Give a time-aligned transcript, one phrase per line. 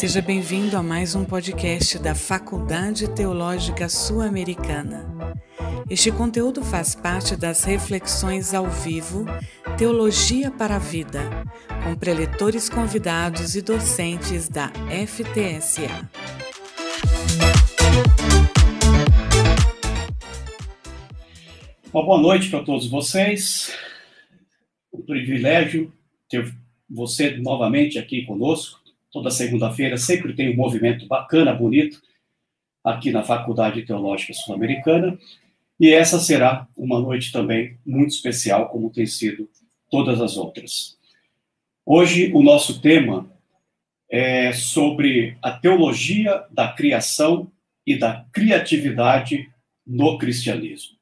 [0.00, 5.14] Seja bem-vindo a mais um podcast da Faculdade Teológica Sul-Americana.
[5.90, 9.26] Este conteúdo faz parte das reflexões ao vivo
[9.76, 11.20] Teologia para a Vida,
[11.84, 14.72] com preletores convidados e docentes da
[15.06, 16.08] FTSA.
[21.92, 23.76] Uma boa noite para todos vocês.
[24.90, 25.92] Um privilégio
[26.26, 26.50] ter
[26.88, 28.79] você novamente aqui conosco
[29.12, 32.00] toda segunda-feira sempre tem um movimento bacana, bonito,
[32.84, 35.18] aqui na Faculdade Teológica Sul-Americana.
[35.78, 39.48] E essa será uma noite também muito especial, como tem sido
[39.90, 40.98] todas as outras.
[41.84, 43.30] Hoje, o nosso tema
[44.08, 47.50] é sobre a teologia da criação
[47.86, 49.50] e da criatividade
[49.86, 50.96] no cristianismo.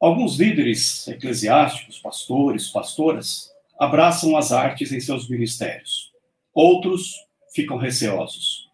[0.00, 6.07] Alguns líderes eclesiásticos, pastores, pastoras, abraçam as artes em seus ministérios
[6.54, 7.14] outros
[7.54, 8.68] ficam receosos.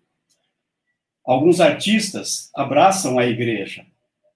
[1.25, 3.87] Alguns artistas abraçam a igreja,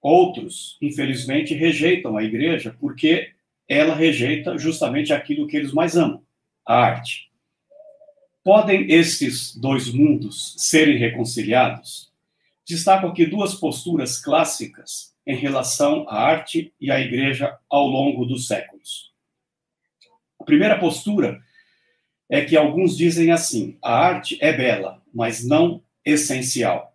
[0.01, 3.33] outros, infelizmente, rejeitam a igreja porque
[3.69, 6.23] ela rejeita justamente aquilo que eles mais amam,
[6.67, 7.29] a arte.
[8.43, 12.11] Podem esses dois mundos serem reconciliados?
[12.67, 18.47] Destaco aqui duas posturas clássicas em relação à arte e à igreja ao longo dos
[18.47, 19.13] séculos.
[20.41, 21.43] A primeira postura
[22.29, 26.95] é que alguns dizem assim: a arte é bela, mas não essencial.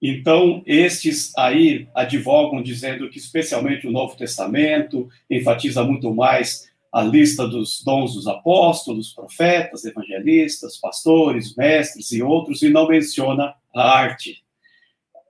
[0.00, 7.46] Então, estes aí advogam dizendo que, especialmente o Novo Testamento, enfatiza muito mais a lista
[7.46, 14.42] dos dons dos apóstolos, profetas, evangelistas, pastores, mestres e outros, e não menciona a arte,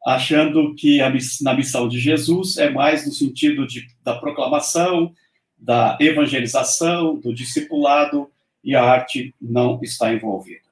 [0.05, 5.12] achando que a, na missão de Jesus é mais no sentido de, da proclamação,
[5.57, 8.31] da evangelização, do discipulado,
[8.67, 10.67] e a arte não está envolvida.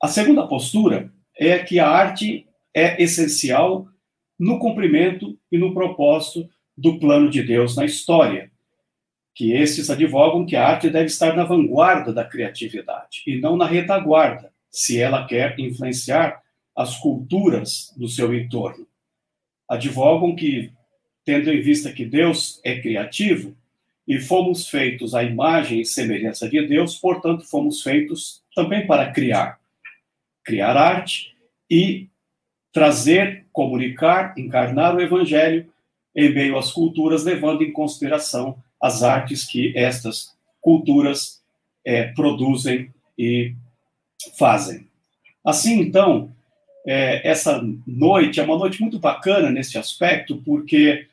[0.00, 3.88] A segunda postura é que a arte é essencial
[4.38, 6.46] no cumprimento e no propósito
[6.76, 8.52] do plano de Deus na história,
[9.34, 13.64] que esses advogam que a arte deve estar na vanguarda da criatividade e não na
[13.64, 16.42] retaguarda, se ela quer influenciar
[16.76, 18.86] as culturas do seu entorno.
[19.66, 20.70] Advogam que,
[21.24, 23.56] tendo em vista que Deus é criativo,
[24.06, 29.58] e fomos feitos à imagem e semelhança de Deus, portanto, fomos feitos também para criar.
[30.44, 31.34] Criar arte
[31.68, 32.08] e
[32.72, 35.66] trazer, comunicar, encarnar o evangelho
[36.14, 41.42] em meio às culturas, levando em consideração as artes que estas culturas
[41.84, 43.54] é, produzem e
[44.38, 44.86] fazem.
[45.44, 46.30] Assim, então,
[46.86, 51.06] é, essa noite é uma noite muito bacana nesse aspecto, porque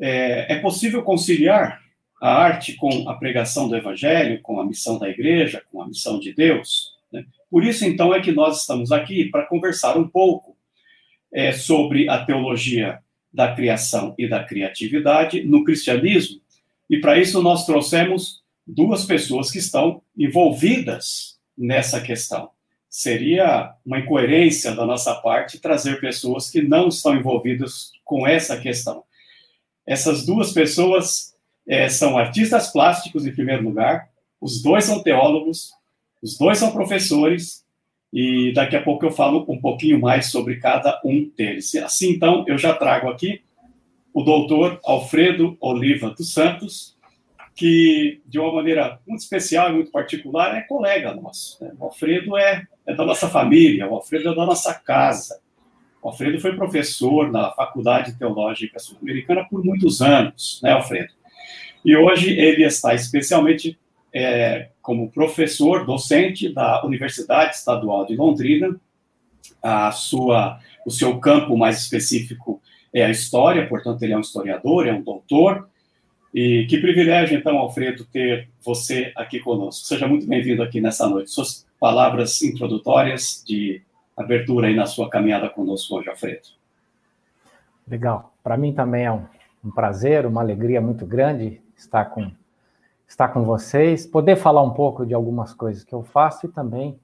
[0.00, 1.80] é, é possível conciliar
[2.20, 6.20] a arte com a pregação do evangelho, com a missão da igreja, com a missão
[6.20, 6.94] de Deus.
[7.10, 7.24] Né?
[7.50, 10.54] Por isso, então, é que nós estamos aqui para conversar um pouco
[11.32, 12.98] é, sobre a teologia
[13.32, 16.40] da criação e da criatividade no cristianismo.
[16.88, 22.50] E para isso nós trouxemos duas pessoas que estão envolvidas nessa questão.
[22.88, 29.04] Seria uma incoerência da nossa parte trazer pessoas que não estão envolvidas com essa questão.
[29.86, 31.30] Essas duas pessoas
[31.66, 34.08] é, são artistas plásticos, em primeiro lugar,
[34.40, 35.70] os dois são teólogos,
[36.22, 37.64] os dois são professores,
[38.12, 41.74] e daqui a pouco eu falo um pouquinho mais sobre cada um deles.
[41.76, 43.42] Assim, então, eu já trago aqui
[44.12, 46.96] o doutor Alfredo Oliva dos Santos,
[47.54, 51.62] que, de uma maneira muito especial e muito particular, é colega nosso.
[51.62, 51.72] Né?
[51.78, 55.40] O Alfredo é, é da nossa família, o Alfredo é da nossa casa.
[56.02, 61.12] O Alfredo foi professor na Faculdade Teológica Sul-Americana por muitos anos, né, Alfredo?
[61.84, 63.78] E hoje ele está especialmente
[64.12, 68.78] é, como professor, docente da Universidade Estadual de Londrina.
[69.62, 72.60] A sua, o seu campo mais específico
[72.92, 75.68] é a história, portanto, ele é um historiador, é um doutor.
[76.34, 79.86] E que privilégio, então, Alfredo, ter você aqui conosco.
[79.86, 81.30] Seja muito bem-vindo aqui nessa noite.
[81.30, 83.82] Suas palavras introdutórias de
[84.16, 86.48] abertura aí na sua caminhada conosco hoje, Alfredo.
[87.88, 88.32] Legal.
[88.42, 89.24] Para mim também é um,
[89.64, 92.30] um prazer, uma alegria muito grande estar com,
[93.08, 96.98] estar com vocês, poder falar um pouco de algumas coisas que eu faço e também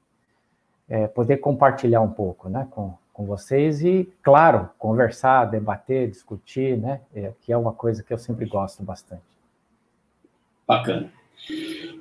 [0.89, 7.01] é, poder compartilhar um pouco né, com, com vocês e, claro, conversar, debater, discutir, né,
[7.15, 9.23] é, que é uma coisa que eu sempre gosto bastante.
[10.67, 11.11] Bacana.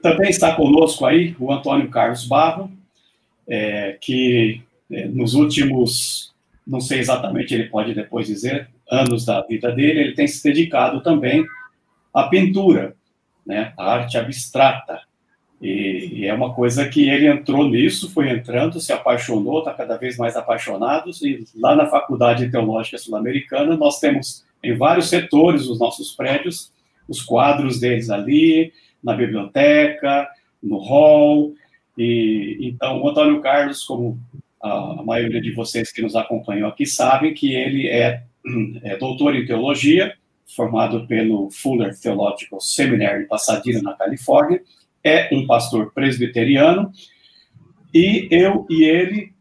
[0.02, 2.72] Também está conosco aí o Antônio Carlos Barro,
[3.48, 6.34] é, que é, nos últimos,
[6.66, 11.02] não sei exatamente, ele pode depois dizer, anos da vida dele, ele tem se dedicado
[11.02, 11.46] também
[12.16, 12.96] a pintura,
[13.46, 15.02] né, a arte abstrata.
[15.62, 19.98] E, e, é uma coisa que ele entrou nisso, foi entrando, se apaixonou, está cada
[19.98, 21.12] vez mais apaixonado.
[21.22, 26.72] E lá na Faculdade Teológica Sul-Americana, nós temos em vários setores os nossos prédios,
[27.08, 28.72] os quadros deles ali,
[29.04, 30.28] na biblioteca,
[30.64, 31.54] no hall.
[31.98, 34.18] E então, o Antônio Carlos, como
[34.62, 38.24] a maioria de vocês que nos acompanham aqui sabem, que ele é,
[38.84, 40.16] é doutor em teologia,
[40.46, 44.62] formado pelo Fuller Theological Seminary em Pasadena, na Califórnia,
[45.04, 46.92] é um pastor presbiteriano,
[47.94, 49.34] e eu e ele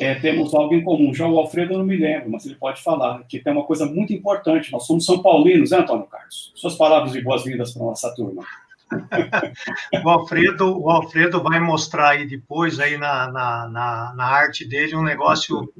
[0.00, 1.12] é, temos algo em comum.
[1.12, 3.84] Já o Alfredo eu não me lembro, mas ele pode falar, que tem uma coisa
[3.84, 4.70] muito importante.
[4.70, 6.52] Nós somos São Paulinos, né, Antônio Carlos?
[6.54, 8.44] Suas palavras de boas-vindas para a nossa turma.
[10.04, 14.94] o, Alfredo, o Alfredo vai mostrar aí depois, aí na, na, na, na arte dele,
[14.94, 15.70] um negócio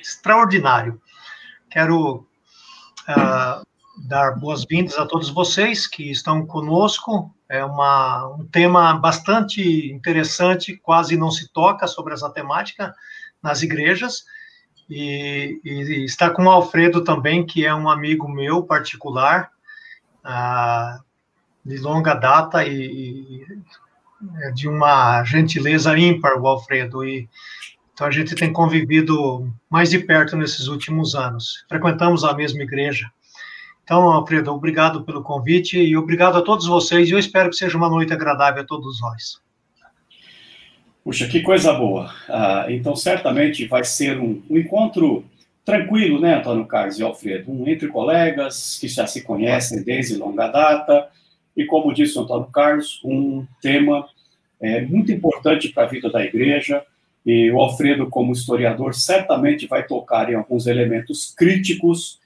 [0.00, 1.00] extraordinário.
[1.70, 2.26] Quero
[3.08, 3.64] uh,
[4.00, 7.34] dar boas-vindas a todos vocês que estão conosco.
[7.48, 12.94] É uma, um tema bastante interessante, quase não se toca sobre essa temática
[13.42, 14.24] nas igrejas.
[14.88, 19.50] E, e está com o Alfredo também, que é um amigo meu particular,
[20.24, 21.02] uh,
[21.64, 23.46] de longa data e, e
[24.42, 27.04] é de uma gentileza ímpar, o Alfredo.
[27.04, 27.28] E,
[27.92, 31.64] então a gente tem convivido mais de perto nesses últimos anos.
[31.68, 33.10] Frequentamos a mesma igreja.
[33.90, 37.08] Então, Alfredo, obrigado pelo convite e obrigado a todos vocês.
[37.08, 39.40] E eu espero que seja uma noite agradável a todos nós.
[41.02, 42.08] Puxa, que coisa boa.
[42.28, 45.24] Ah, então, certamente vai ser um, um, encontro
[45.64, 47.50] tranquilo, né, Antônio Carlos e Alfredo?
[47.50, 51.08] Um entre colegas que já se conhecem desde longa data.
[51.56, 54.06] E, como disse o Antônio Carlos, um tema
[54.60, 56.84] é, muito importante para a vida da igreja.
[57.26, 62.19] E o Alfredo, como historiador, certamente vai tocar em alguns elementos críticos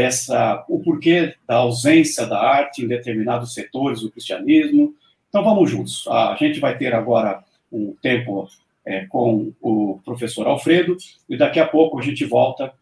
[0.00, 4.94] dessa o porquê da ausência da arte em determinados setores do cristianismo.
[5.28, 6.08] Então vamos juntos.
[6.08, 8.48] A gente vai ter agora um tempo
[8.84, 10.96] é, com o professor Alfredo
[11.28, 12.72] e daqui a pouco a gente volta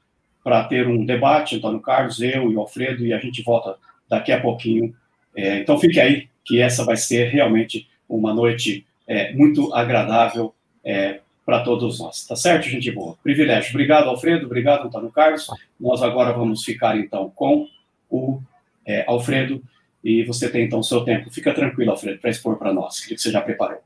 [0.45, 3.77] para ter um debate, Antônio Carlos, eu e o Alfredo, e a gente volta
[4.09, 4.95] daqui a pouquinho.
[5.37, 10.55] É, então fique aí, que essa vai ser realmente uma noite é, muito agradável
[10.85, 12.27] é, para todos nós.
[12.27, 13.17] Tá certo, gente boa?
[13.23, 13.71] Privilégio.
[13.71, 14.45] Obrigado, Alfredo.
[14.45, 15.47] Obrigado, Antônio Carlos.
[15.81, 17.67] Nós agora vamos ficar, então, com
[18.11, 18.39] o
[18.87, 19.63] é, Alfredo.
[20.05, 21.31] E você tem, então, o seu tempo.
[21.31, 22.99] Fica tranquilo, Alfredo, para expor para nós.
[22.99, 23.79] O que você já preparou?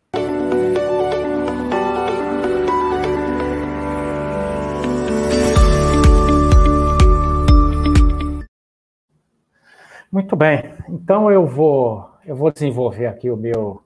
[10.11, 10.65] Muito bem.
[10.89, 13.81] Então eu vou eu vou desenvolver aqui o meu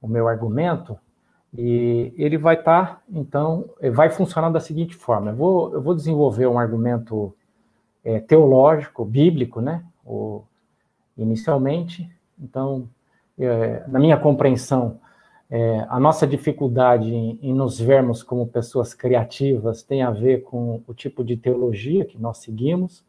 [0.00, 0.98] o meu argumento
[1.56, 5.94] e ele vai estar, tá, então, vai funcionar da seguinte forma: eu vou, eu vou
[5.94, 7.34] desenvolver um argumento
[8.04, 9.84] é, teológico, bíblico, né?
[10.04, 10.42] O,
[11.16, 12.08] inicialmente.
[12.38, 12.88] Então,
[13.38, 15.00] é, na minha compreensão,
[15.48, 20.82] é, a nossa dificuldade em, em, nos vermos como pessoas criativas tem a ver com
[20.86, 23.04] o tipo de teologia que nós seguimos.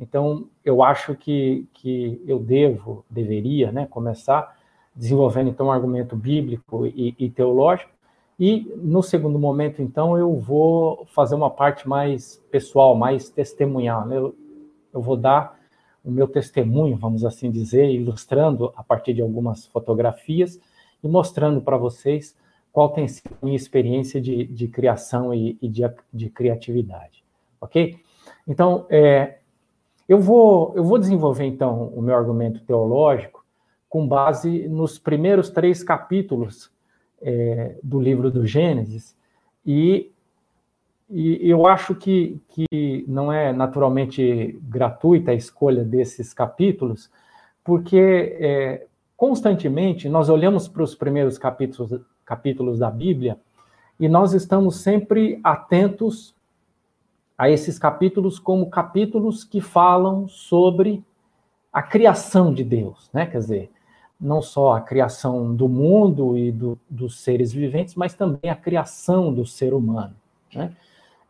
[0.00, 4.56] Então, eu acho que, que eu devo, deveria, né, começar
[4.94, 7.90] desenvolvendo então um argumento bíblico e, e, teológico.
[8.38, 14.06] E no segundo momento, então, eu vou fazer uma parte mais pessoal, mais testemunhal.
[14.06, 14.16] Né?
[14.18, 14.34] Eu,
[14.92, 15.58] eu vou dar
[16.04, 20.60] o meu testemunho, vamos assim dizer, ilustrando a partir de algumas fotografias
[21.02, 22.36] e mostrando para vocês
[22.70, 25.82] qual tem sido a minha experiência de, de criação e, e de,
[26.12, 27.24] de, criatividade.
[27.60, 27.96] Ok?
[28.46, 29.38] Então, é,
[30.08, 33.43] eu, vou, eu vou desenvolver então o meu argumento teológico
[33.94, 36.68] com base nos primeiros três capítulos
[37.22, 39.16] é, do livro do Gênesis,
[39.64, 40.10] e,
[41.08, 47.08] e eu acho que, que não é naturalmente gratuita a escolha desses capítulos,
[47.62, 48.86] porque é,
[49.16, 53.38] constantemente nós olhamos para os primeiros capítulos, capítulos da Bíblia
[54.00, 56.34] e nós estamos sempre atentos
[57.38, 61.00] a esses capítulos como capítulos que falam sobre
[61.72, 63.26] a criação de Deus, né?
[63.26, 63.70] Quer dizer,
[64.24, 69.32] não só a criação do mundo e do, dos seres viventes, mas também a criação
[69.32, 70.14] do ser humano.
[70.54, 70.72] Né?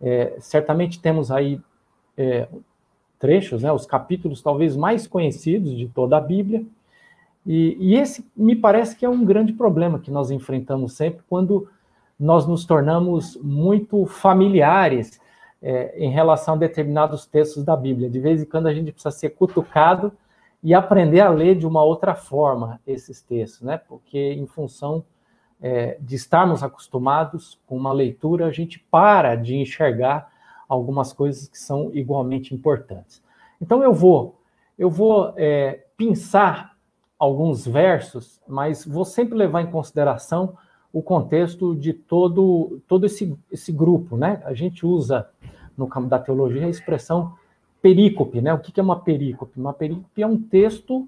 [0.00, 1.60] É, certamente temos aí
[2.16, 2.46] é,
[3.18, 6.64] trechos, né, os capítulos talvez mais conhecidos de toda a Bíblia,
[7.44, 11.68] e, e, esse me parece que é um grande problema que nós enfrentamos sempre quando
[12.18, 15.20] nós nos tornamos muito familiares
[15.60, 18.08] é, em relação a determinados textos da Bíblia.
[18.08, 20.10] De vez em quando a gente precisa ser cutucado
[20.64, 23.76] e aprender a ler de uma outra forma esses textos, né?
[23.76, 25.04] Porque em função
[25.61, 30.33] é, de estarmos acostumados com uma leitura, a gente para de enxergar
[30.66, 33.23] algumas coisas que são igualmente importantes.
[33.61, 34.40] Então eu vou,
[34.78, 36.75] eu vou é, pensar
[37.18, 40.56] alguns versos, mas vou sempre levar em consideração
[40.90, 44.40] o contexto de todo, todo esse, esse grupo, né?
[44.47, 45.28] A gente usa
[45.76, 47.35] no campo da teologia a expressão
[47.84, 48.54] perícope, né?
[48.54, 49.60] O que é uma perícope?
[49.60, 51.06] Uma perícope é um texto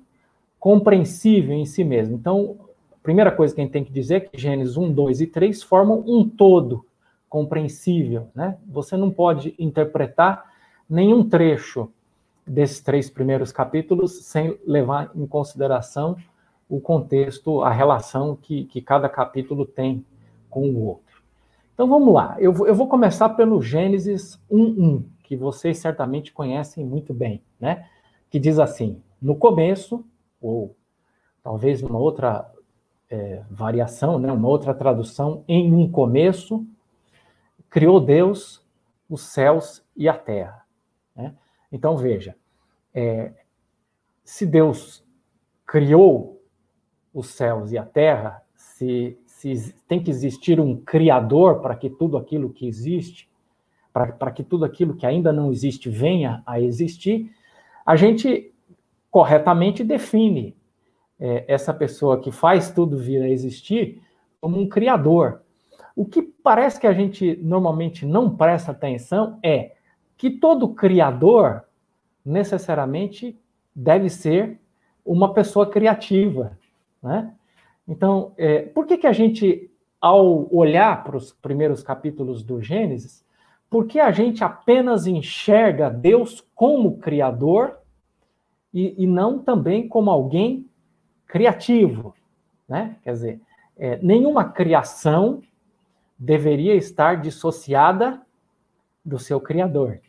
[0.60, 2.14] compreensível em si mesmo.
[2.14, 2.54] Então,
[2.92, 5.26] a primeira coisa que a gente tem que dizer é que Gênesis 1, 2 e
[5.26, 6.84] 3 formam um todo
[7.30, 8.58] compreensível, né?
[8.68, 10.52] Você não pode interpretar
[10.88, 11.88] nenhum trecho
[12.46, 16.14] desses três primeiros capítulos sem levar em consideração
[16.68, 20.04] o contexto, a relação que, que cada capítulo tem
[20.50, 21.22] com o outro.
[21.72, 27.12] Então vamos lá, eu, eu vou começar pelo Gênesis 1.1, que vocês certamente conhecem muito
[27.12, 27.88] bem, né?
[28.30, 30.06] Que diz assim: no começo,
[30.40, 30.76] ou
[31.42, 32.48] talvez uma outra
[33.10, 34.30] é, variação, né?
[34.30, 36.64] uma outra tradução, em um começo,
[37.68, 38.64] criou Deus
[39.10, 40.64] os céus e a terra.
[41.14, 41.34] Né?
[41.72, 42.36] Então veja,
[42.94, 43.32] é,
[44.24, 45.04] se Deus
[45.66, 46.40] criou
[47.12, 52.16] os céus e a terra, se, se tem que existir um criador para que tudo
[52.16, 53.28] aquilo que existe,
[54.18, 57.32] para que tudo aquilo que ainda não existe venha a existir,
[57.84, 58.52] a gente
[59.10, 60.54] corretamente define
[61.18, 64.02] é, essa pessoa que faz tudo vir a existir
[64.38, 65.40] como um criador.
[65.94, 69.72] O que parece que a gente normalmente não presta atenção é
[70.18, 71.62] que todo criador
[72.22, 73.38] necessariamente
[73.74, 74.60] deve ser
[75.06, 76.58] uma pessoa criativa,
[77.02, 77.32] né?
[77.88, 83.24] Então, é, por que, que a gente, ao olhar para os primeiros capítulos do Gênesis,
[83.68, 87.78] por que a gente apenas enxerga Deus como criador
[88.72, 90.68] e, e não também como alguém
[91.26, 92.14] criativo,
[92.68, 92.96] né?
[93.02, 93.40] Quer dizer,
[93.76, 95.42] é, nenhuma criação
[96.18, 98.22] deveria estar dissociada
[99.04, 100.00] do seu criador.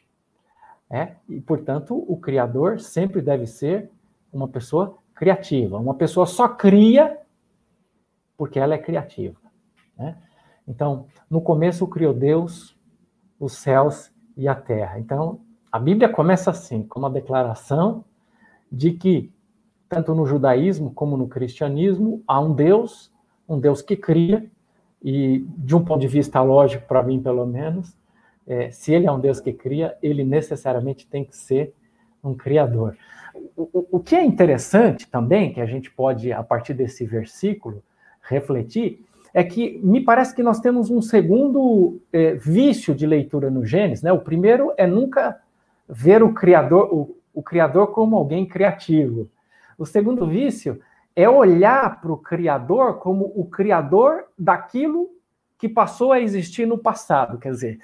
[0.89, 1.15] É?
[1.27, 3.89] E, portanto, o criador sempre deve ser
[4.31, 5.77] uma pessoa criativa.
[5.77, 7.19] Uma pessoa só cria
[8.37, 9.37] porque ela é criativa.
[9.97, 10.15] Né?
[10.65, 12.76] Então, no começo criou Deus
[13.39, 14.99] os céus e a terra.
[14.99, 15.39] Então,
[15.71, 18.03] a Bíblia começa assim, com uma declaração
[18.71, 19.31] de que,
[19.89, 23.11] tanto no judaísmo como no cristianismo, há um Deus,
[23.47, 24.49] um Deus que cria,
[25.03, 27.95] e de um ponto de vista lógico, para mim pelo menos,
[28.45, 31.73] é, se ele é um Deus que cria, ele necessariamente tem que ser
[32.23, 32.97] um criador.
[33.55, 37.83] O, o, que é interessante também, que a gente pode, a partir desse versículo,
[38.21, 39.05] refletir,
[39.37, 44.01] é que me parece que nós temos um segundo é, vício de leitura no Gênesis.
[44.01, 44.11] Né?
[44.11, 45.39] O primeiro é nunca
[45.87, 49.29] ver o criador, o, o criador como alguém criativo.
[49.77, 50.81] O segundo vício
[51.15, 55.07] é olhar para o criador como o criador daquilo
[55.55, 57.37] que passou a existir no passado.
[57.37, 57.79] Quer dizer,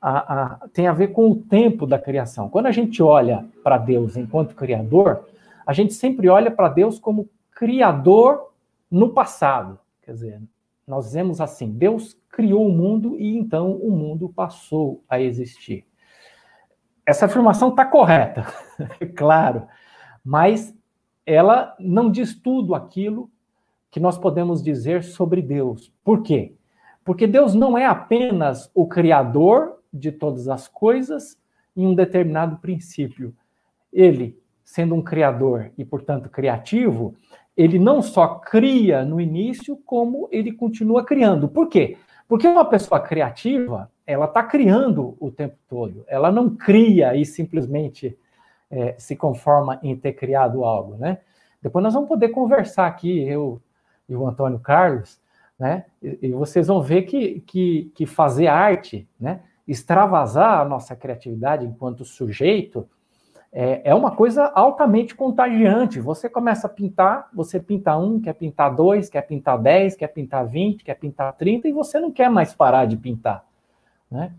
[0.00, 2.48] a, a, tem a ver com o tempo da criação.
[2.48, 5.28] Quando a gente olha para Deus enquanto Criador,
[5.66, 8.52] a gente sempre olha para Deus como Criador
[8.88, 9.80] no passado.
[10.00, 10.42] Quer dizer,
[10.86, 15.84] nós dizemos assim: Deus criou o mundo e então o mundo passou a existir.
[17.06, 18.46] Essa afirmação está correta,
[19.16, 19.66] claro,
[20.24, 20.74] mas
[21.26, 23.30] ela não diz tudo aquilo
[23.90, 25.92] que nós podemos dizer sobre Deus.
[26.04, 26.54] Por quê?
[27.04, 31.38] Porque Deus não é apenas o Criador de todas as coisas
[31.76, 33.34] em um determinado princípio.
[33.92, 37.14] Ele, sendo um criador e, portanto, criativo,
[37.56, 41.48] ele não só cria no início, como ele continua criando.
[41.48, 41.96] Por quê?
[42.26, 46.04] Porque uma pessoa criativa, ela está criando o tempo todo.
[46.08, 48.16] Ela não cria e simplesmente
[48.70, 51.18] é, se conforma em ter criado algo, né?
[51.60, 53.60] Depois nós vamos poder conversar aqui, eu
[54.08, 55.20] e o Antônio Carlos,
[55.58, 55.84] né?
[56.02, 59.40] E, e vocês vão ver que, que, que fazer arte, né?
[59.66, 62.88] extravasar a nossa criatividade enquanto sujeito
[63.52, 66.00] é, é, uma coisa altamente contagiante.
[66.00, 70.46] Você começa a pintar, você pinta um, quer pintar dois, quer pintar dez, quer pintar
[70.46, 73.44] vinte, quer pintar trinta, e você não quer mais parar de pintar.
[74.10, 74.32] Né?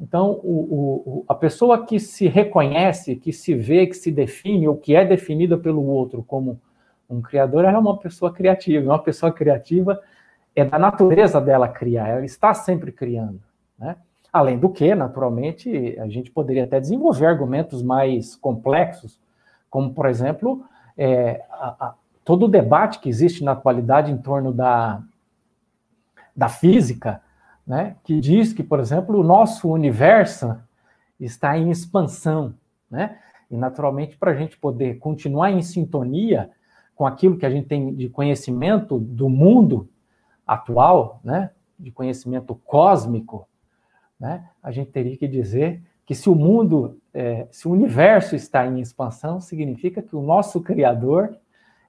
[0.00, 4.76] Então, o, o, a pessoa que se reconhece, que se vê, que se define, ou
[4.76, 6.60] que é definida pelo outro como
[7.10, 8.84] um criador, é uma pessoa criativa.
[8.84, 10.00] Uma pessoa criativa
[10.54, 13.40] é da natureza dela criar, ela está sempre criando.
[13.78, 13.96] Né?
[14.32, 19.20] Além do que, naturalmente, a gente poderia até desenvolver argumentos mais complexos,
[19.68, 20.64] como, por exemplo,
[20.96, 25.02] é, a, a, todo o debate que existe na atualidade em torno da,
[26.34, 27.20] da física,
[27.66, 30.56] né, que diz que, por exemplo, o nosso universo
[31.20, 32.54] está em expansão,
[32.90, 33.18] né?
[33.50, 36.50] E, naturalmente, para a gente poder continuar em sintonia
[36.94, 39.88] com aquilo que a gente tem de conhecimento do mundo
[40.46, 43.46] atual, né, de conhecimento cósmico,
[44.22, 48.66] né, a gente teria que dizer que se o mundo, é, se o universo está
[48.66, 51.36] em expansão, significa que o nosso Criador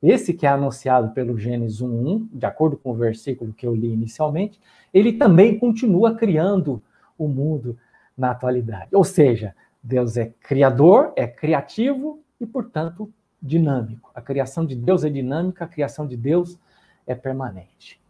[0.04, 3.88] esse que é anunciado pelo Gênesis 1:1, de acordo com o versículo que eu li
[3.88, 4.60] inicialmente,
[4.94, 6.84] ele também continua criando
[7.18, 7.78] o mundo
[8.18, 8.90] na atualidade.
[8.94, 13.10] Ou seja, Deus é criador, é criativo e, portanto,
[13.42, 14.12] dinâmico.
[14.13, 16.60] A criação de Deus é dinâmica, a criação de Deus
[17.08, 18.02] é permanente.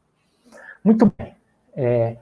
[0.83, 1.35] Muito bem.
[1.75, 2.17] É,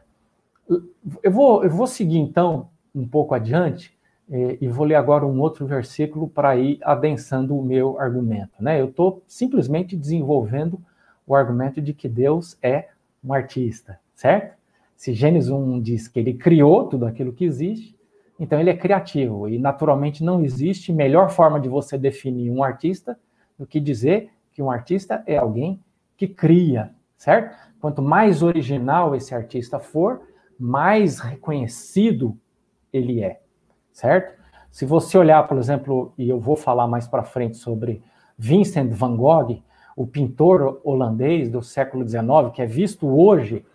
[1.23, 3.97] eu, vou, eu vou seguir, então, um pouco adiante
[4.29, 8.53] é, e vou ler agora um outro versículo para ir adensando o meu argumento.
[8.59, 8.79] Né?
[8.79, 10.79] Eu estou simplesmente desenvolvendo
[11.27, 12.89] o argumento de que Deus é
[13.23, 14.55] um artista, certo?
[14.95, 17.95] Se Gênesis 1 diz que ele criou tudo aquilo que existe,
[18.39, 23.19] então ele é criativo e naturalmente não existe melhor forma de você definir um artista
[23.57, 25.79] do que dizer que um artista é alguém
[26.17, 27.55] que cria, certo?
[27.79, 30.21] Quanto mais original esse artista for,
[30.61, 32.37] mais reconhecido
[32.93, 33.41] ele é,
[33.91, 34.39] certo?
[34.69, 38.03] Se você olhar, por exemplo, e eu vou falar mais para frente sobre
[38.37, 39.59] Vincent van Gogh,
[39.95, 42.21] o pintor holandês do século XIX,
[42.53, 43.65] que é visto hoje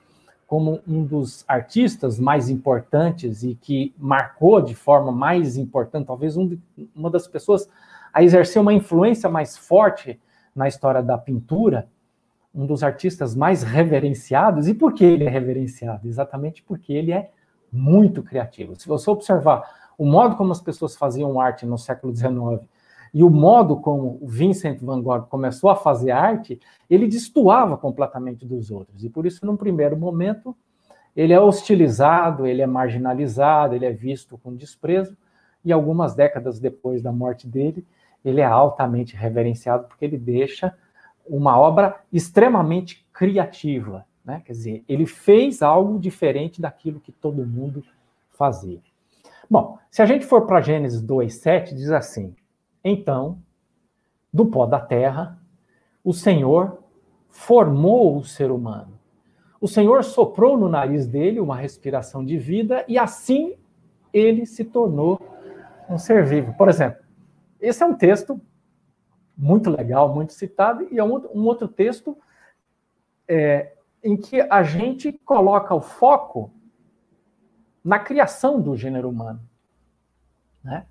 [0.46, 6.46] como um dos artistas mais importantes e que marcou de forma mais importante, talvez um
[6.46, 6.60] de,
[6.94, 7.68] uma das pessoas
[8.14, 10.20] a exercer uma influência mais forte
[10.54, 11.88] na história da pintura,
[12.56, 14.66] um dos artistas mais reverenciados.
[14.66, 16.08] E por que ele é reverenciado?
[16.08, 17.30] Exatamente porque ele é
[17.70, 18.74] muito criativo.
[18.74, 22.66] Se você observar o modo como as pessoas faziam arte no século XIX
[23.12, 26.58] e o modo como o Vincent van Gogh começou a fazer arte,
[26.88, 29.04] ele destoava completamente dos outros.
[29.04, 30.56] E por isso, num primeiro momento,
[31.14, 35.16] ele é hostilizado, ele é marginalizado, ele é visto com desprezo,
[35.64, 37.86] e algumas décadas depois da morte dele,
[38.24, 40.74] ele é altamente reverenciado porque ele deixa
[41.28, 44.42] uma obra extremamente criativa, né?
[44.44, 47.82] Quer dizer, ele fez algo diferente daquilo que todo mundo
[48.30, 48.80] fazia.
[49.48, 52.34] Bom, se a gente for para Gênesis 2:7, diz assim:
[52.82, 53.38] então,
[54.32, 55.38] do pó da terra,
[56.04, 56.78] o Senhor
[57.28, 58.98] formou o ser humano.
[59.60, 63.54] O Senhor soprou no nariz dele uma respiração de vida e assim
[64.12, 65.20] ele se tornou
[65.88, 66.54] um ser vivo.
[66.54, 67.00] Por exemplo,
[67.60, 68.40] esse é um texto
[69.36, 72.16] muito legal, muito citado, e é um, um outro texto
[73.28, 76.50] é, em que a gente coloca o foco
[77.84, 79.40] na criação do gênero humano.
[80.64, 80.86] Né?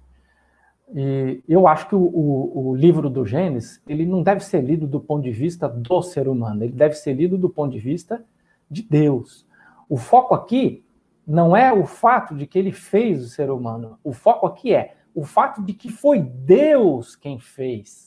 [0.94, 4.86] E eu acho que o, o, o, livro do Gênesis ele não deve ser lido
[4.86, 8.24] do ponto de vista do ser humano, ele deve ser lido do ponto de vista
[8.70, 9.46] de Deus.
[9.90, 10.86] O foco aqui
[11.26, 14.96] não é o fato de que ele fez o ser humano, o foco aqui é
[15.14, 18.05] o fato de que foi Deus quem fez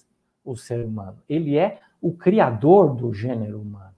[0.51, 1.19] o ser humano.
[1.29, 3.95] Ele é o criador do gênero humano.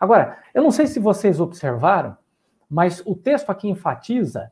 [0.00, 2.16] Agora, eu não sei se vocês observaram,
[2.68, 4.50] mas o texto aqui enfatiza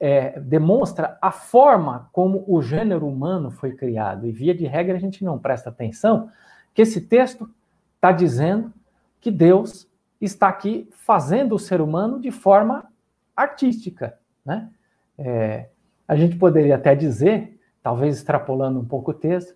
[0.00, 4.26] é, demonstra a forma como o gênero humano foi criado.
[4.26, 6.28] E via de regra a gente não presta atenção
[6.74, 7.48] que esse texto
[7.94, 8.72] está dizendo
[9.20, 9.88] que Deus
[10.20, 12.90] está aqui fazendo o ser humano de forma
[13.36, 14.68] artística, né?
[15.16, 15.68] É,
[16.08, 19.54] a gente poderia até dizer, talvez extrapolando um pouco o texto,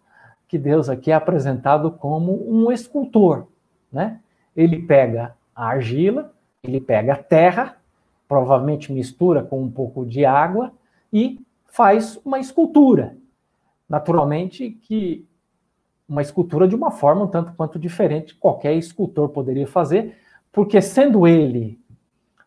[0.49, 3.47] que Deus aqui é apresentado como um escultor,
[3.93, 4.21] né?
[4.57, 6.33] Ele pega a argila,
[6.63, 7.77] ele pega a terra
[8.29, 10.73] provavelmente mistura com um pouco de água
[11.13, 13.17] e faz uma escultura.
[13.89, 15.27] Naturalmente que
[16.09, 20.17] uma escultura de uma forma um tanto quanto diferente qualquer escultor poderia fazer,
[20.53, 21.81] porque sendo ele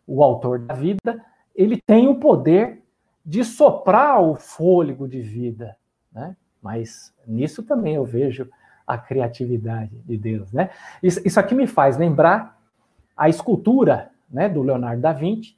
[0.06, 2.82] o autor da vida, ele tem o poder
[3.24, 5.76] de soprar o fôlego de vida,
[6.12, 6.36] né?
[6.62, 8.48] Mas nisso também eu vejo
[8.86, 10.70] a criatividade de Deus, né?
[11.02, 12.58] Isso, isso aqui me faz lembrar
[13.16, 15.56] a escultura, né, do Leonardo da Vinci,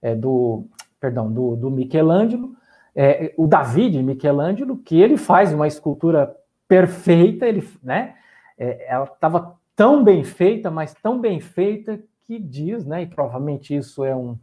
[0.00, 0.64] é, do,
[1.00, 2.54] perdão, do, do Michelangelo,
[2.94, 8.14] é, o David Michelangelo, que ele faz uma escultura perfeita, ele, né,
[8.58, 13.74] é, ela estava tão bem feita, mas tão bem feita que diz, né, e provavelmente
[13.74, 14.36] isso é um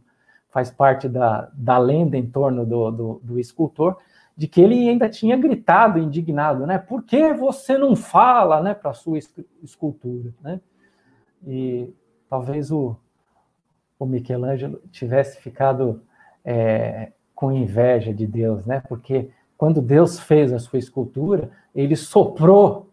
[0.50, 3.98] faz parte da, da lenda em torno do, do, do escultor,
[4.36, 6.78] de que ele ainda tinha gritado, indignado, né?
[6.78, 9.18] Por que você não fala, né, para sua
[9.62, 10.60] escultura, né?
[11.46, 11.88] E
[12.28, 12.96] talvez o,
[13.98, 16.02] o Michelangelo tivesse ficado
[16.44, 18.82] é, com inveja de Deus, né?
[18.86, 22.90] Porque quando Deus fez a sua escultura, ele soprou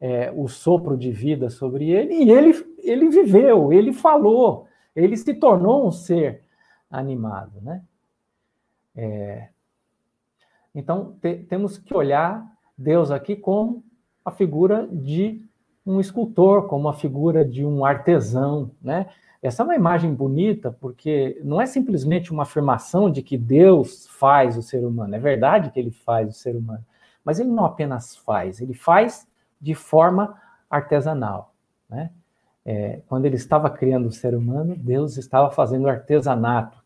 [0.00, 5.34] é, o sopro de vida sobre ele e ele, ele viveu, ele falou, ele se
[5.34, 6.42] tornou um ser
[6.88, 7.82] animado, né?
[8.94, 9.48] É,
[10.74, 13.84] então, te, temos que olhar Deus aqui como
[14.24, 15.44] a figura de
[15.84, 19.06] um escultor, como a figura de um artesão, né?
[19.42, 24.56] Essa é uma imagem bonita porque não é simplesmente uma afirmação de que Deus faz
[24.58, 25.14] o ser humano.
[25.14, 26.84] É verdade que ele faz o ser humano,
[27.24, 29.26] mas ele não apenas faz, ele faz
[29.58, 31.54] de forma artesanal.
[31.88, 32.10] Né?
[32.66, 36.78] É, quando ele estava criando o ser humano, Deus estava fazendo artesanato.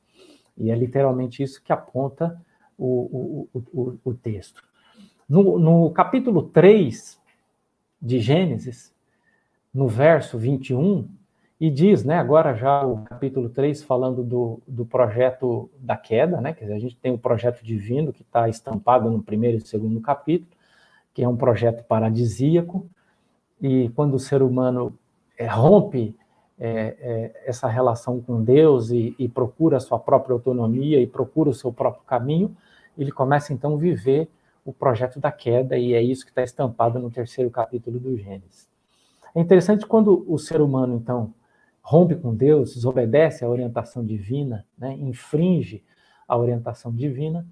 [0.57, 2.41] E é literalmente isso que aponta
[2.79, 4.63] o, o, o, texto.
[5.29, 7.21] No, no capítulo 3
[8.01, 8.95] de Gênesis,
[9.73, 11.09] no verso 21,
[11.61, 16.53] e diz, né, agora já o capítulo 3 falando do, do projeto da queda, né,
[16.53, 20.01] quer dizer, a gente tem o projeto divino que está estampado no primeiro e segundo
[20.01, 20.51] capítulo,
[21.13, 22.89] que é um projeto paradisíaco,
[23.63, 24.99] e quando o ser humano
[25.39, 26.15] é, rompe
[26.59, 31.51] é, é, essa relação com Deus e, e, procura a sua própria autonomia e procura
[31.51, 32.57] o seu próprio caminho,
[32.97, 34.29] ele começa então a viver
[34.65, 38.69] o projeto da queda, e é isso que está estampado no terceiro capítulo do Gênesis.
[39.35, 41.35] É interessante quando o ser humano, então,
[41.83, 45.83] rompe com Deus, desobedece à orientação divina, né, infringe
[46.27, 47.47] a orientação divina,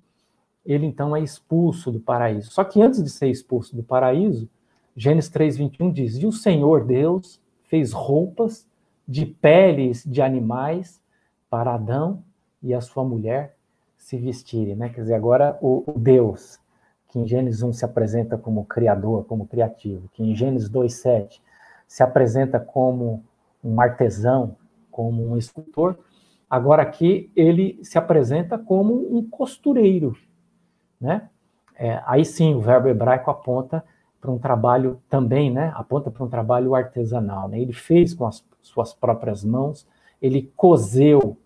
[0.64, 2.50] ele então é expulso do paraíso.
[2.52, 4.48] Só que antes de ser expulso do paraíso,
[4.96, 8.66] Gênesis 3:21 diz: "E o Senhor Deus fez roupas
[9.06, 11.00] de peles de animais
[11.50, 12.22] para Adão
[12.62, 13.56] e a sua mulher
[13.96, 14.88] se vestirem", né?
[14.88, 16.58] Quer dizer, agora o, o Deus,
[17.08, 21.40] que em Gênesis 1 se apresenta como criador, como criativo, que em Gênesis 2:7
[21.86, 23.22] se apresenta como
[23.62, 24.56] um artesão,
[24.90, 25.98] como um escultor,
[26.48, 30.16] agora aqui ele se apresenta como um costureiro,
[31.00, 31.28] né?
[31.74, 33.84] É, aí sim, o verbo hebraico aponta
[34.22, 35.72] para um trabalho também, né?
[35.74, 37.58] Aponta para um trabalho artesanal, né?
[37.60, 39.84] Ele fez com as suas próprias mãos,
[40.22, 41.36] ele cozeu,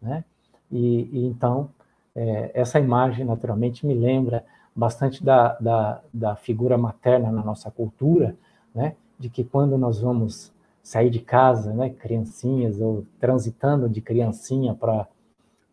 [0.00, 0.22] né?
[0.70, 1.70] E, e então
[2.14, 4.44] é, essa imagem naturalmente me lembra
[4.74, 8.36] bastante da, da, da figura materna na nossa cultura,
[8.74, 8.94] né?
[9.18, 15.08] De que quando nós vamos sair de casa, né, criancinhas, ou transitando de criancinha para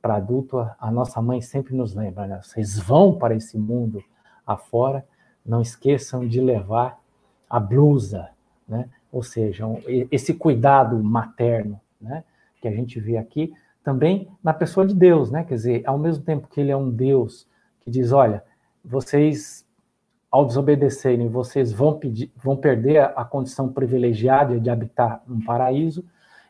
[0.02, 2.42] para adulto, a nossa mãe sempre nos lembra, né?
[2.44, 4.04] Vocês vão para esse mundo
[4.46, 5.06] afora,
[5.46, 7.00] não esqueçam de levar
[7.50, 8.30] a blusa,
[8.68, 8.90] né?
[9.12, 9.66] Ou seja,
[10.12, 12.24] esse cuidado materno, né?
[12.62, 13.54] Que a gente vê aqui
[13.84, 15.44] também na pessoa de Deus, né?
[15.44, 17.48] Quer dizer, ao mesmo tempo que ele é um Deus
[17.82, 18.44] que diz, olha,
[18.84, 19.66] vocês
[20.32, 26.04] ao desobedecerem, vocês vão, pedir, vão perder a condição privilegiada de habitar um paraíso,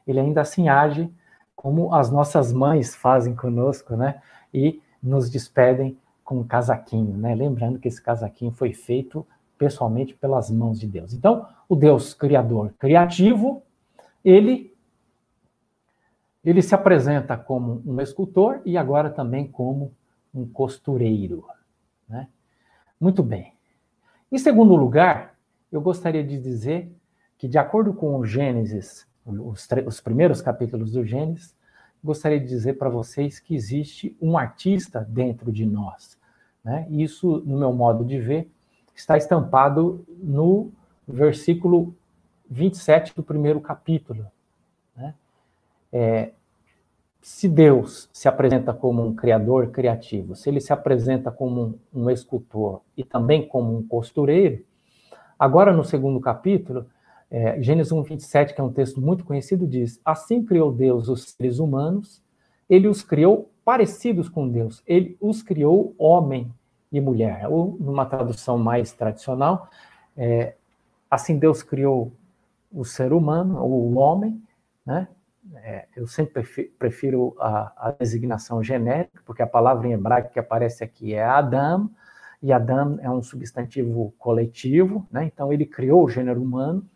[0.08, 1.12] ele ainda assim age
[1.54, 4.22] como as nossas mães fazem conosco, né?
[4.54, 7.36] E nos despedem com um casaquinho, né?
[7.36, 9.26] Lembrando que esse casaquinho foi feito
[9.58, 11.14] pessoalmente pelas mãos de Deus.
[11.14, 13.64] Então, o Deus criador, criativo,
[14.24, 14.72] ele
[16.44, 19.94] ele se apresenta como um escultor e agora também como
[20.34, 21.46] um costureiro,
[22.08, 22.28] né?
[23.00, 23.54] Muito bem.
[24.30, 25.38] Em segundo lugar,
[25.72, 26.92] eu gostaria de dizer
[27.38, 31.56] que, de acordo com o Gênesis, os, os primeiros capítulos do Gênesis,
[32.04, 36.18] gostaria de dizer para vocês que existe um artista dentro de nós.
[36.64, 36.86] Né?
[36.90, 38.50] Isso, no meu modo de ver,
[38.96, 40.72] está estampado no
[41.08, 41.96] versículo
[42.50, 44.26] 27 do primeiro capítulo.
[44.96, 45.16] Né?
[45.92, 46.32] É,
[47.22, 52.10] se Deus se apresenta como um criador criativo, se ele se apresenta como um, um
[52.10, 54.64] escultor e também como um costureiro,
[55.40, 56.86] agora no segundo capítulo,
[57.34, 61.32] é, Gênesis 1, 27, que é um texto muito conhecido, diz: Assim criou Deus os
[61.32, 62.22] seres humanos,
[62.70, 66.54] ele os criou parecidos com Deus, ele os criou homem
[66.92, 67.48] e mulher.
[67.50, 69.68] Ou, numa tradução mais tradicional,
[70.16, 70.54] é,
[71.10, 72.14] assim Deus criou
[72.72, 74.40] o ser humano, ou o homem,
[74.86, 75.08] né?
[75.56, 76.44] é, eu sempre
[76.78, 81.90] prefiro a, a, designação genérica, porque a palavra em hebraico que aparece aqui é Adam,
[82.42, 85.26] e Adam é um substantivo coletivo, né?
[85.26, 86.88] então ele criou o gênero humano,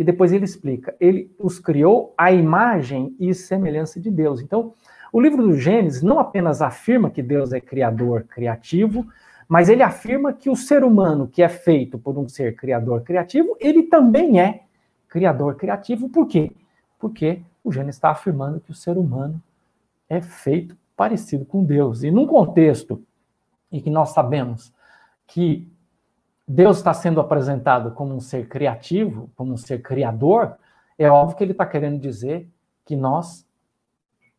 [0.00, 4.40] e depois ele explica, ele os criou à imagem e semelhança de Deus.
[4.40, 4.72] Então,
[5.12, 9.06] o livro do Gênesis não apenas afirma que Deus é criador criativo,
[9.46, 13.54] mas ele afirma que o ser humano, que é feito por um ser criador criativo,
[13.60, 14.62] ele também é
[15.06, 16.08] criador criativo.
[16.08, 16.50] Por quê?
[16.98, 19.38] Porque o Gênesis está afirmando que o ser humano
[20.08, 22.02] é feito parecido com Deus.
[22.02, 23.02] E num contexto
[23.70, 24.72] em que nós sabemos
[25.26, 25.68] que
[26.52, 30.56] Deus está sendo apresentado como um ser criativo, como um ser criador,
[30.98, 32.50] é óbvio que ele está querendo dizer
[32.84, 33.46] que nós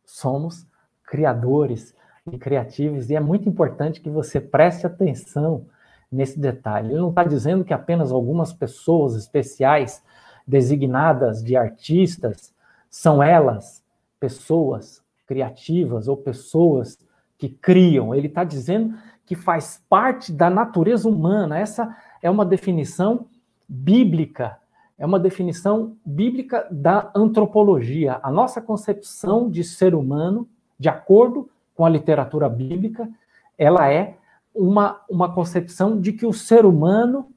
[0.04, 0.66] somos
[1.04, 1.96] criadores
[2.30, 5.64] e criativos, e é muito importante que você preste atenção
[6.10, 6.92] nesse detalhe.
[6.92, 10.04] Ele não está dizendo que apenas algumas pessoas especiais,
[10.46, 12.52] designadas de artistas,
[12.90, 13.82] são elas
[14.20, 16.98] pessoas criativas ou pessoas
[17.38, 18.14] que criam.
[18.14, 18.94] Ele está dizendo
[19.32, 21.58] que faz parte da natureza humana.
[21.58, 23.28] Essa é uma definição
[23.66, 24.58] bíblica,
[24.98, 28.20] é uma definição bíblica da antropologia.
[28.22, 30.46] A nossa concepção de ser humano,
[30.78, 33.08] de acordo com a literatura bíblica,
[33.56, 34.18] ela é
[34.54, 37.32] uma, uma concepção de que o ser humano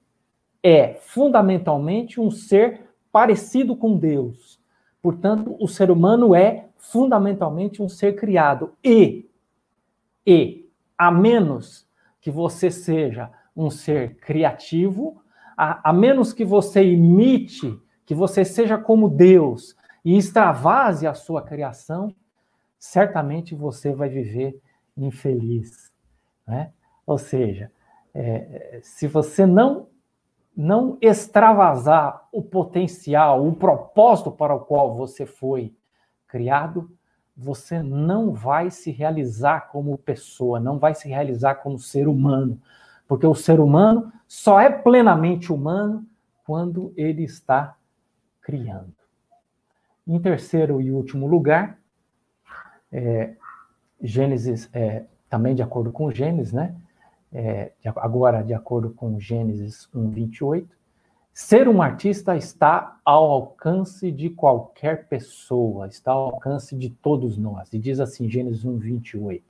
[0.62, 4.60] é fundamentalmente um ser parecido com Deus.
[5.02, 8.74] Portanto, o ser humano é fundamentalmente um ser criado.
[8.84, 9.30] E,
[10.28, 11.85] e, a menos
[12.26, 15.22] que você seja um ser criativo,
[15.56, 21.44] a, a menos que você imite, que você seja como Deus e extravase a sua
[21.44, 22.16] criação,
[22.80, 24.60] certamente você vai viver
[24.98, 25.94] infeliz.
[26.48, 26.72] Né?
[27.06, 27.72] Ou seja,
[28.12, 29.88] é, se você não
[30.58, 35.76] não extravasar o potencial, o propósito para o qual você foi
[36.28, 36.90] criado,
[37.36, 42.62] você não vai se realizar como pessoa, não vai se realizar como ser humano,
[43.08, 46.06] porque o ser humano só é plenamente humano
[46.46, 47.76] quando ele está
[48.42, 48.94] criando.
[50.08, 51.80] Em terceiro e último lugar,
[52.92, 53.36] é,
[54.02, 56.76] Gênesis, é, também de acordo com Gênesis, né?
[57.36, 60.70] é, agora de acordo com Gênesis 1, 28,
[61.36, 67.74] ser um artista está ao alcance de qualquer pessoa, está ao alcance de todos nós.
[67.74, 69.44] E diz assim, Gênesis 1, 28.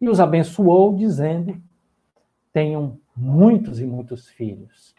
[0.00, 1.56] E os abençoou, dizendo:
[2.52, 4.92] Tenham muitos e muitos filhos,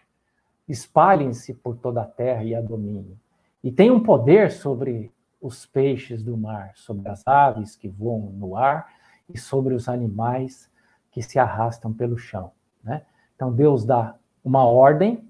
[0.69, 3.19] espalhem-se por toda a terra e a dominem,
[3.61, 8.87] e tenham poder sobre os peixes do mar, sobre as aves que voam no ar
[9.27, 10.71] e sobre os animais
[11.11, 12.53] que se arrastam pelo chão.
[12.81, 13.01] Né?
[13.35, 15.21] Então, Deus dá uma ordem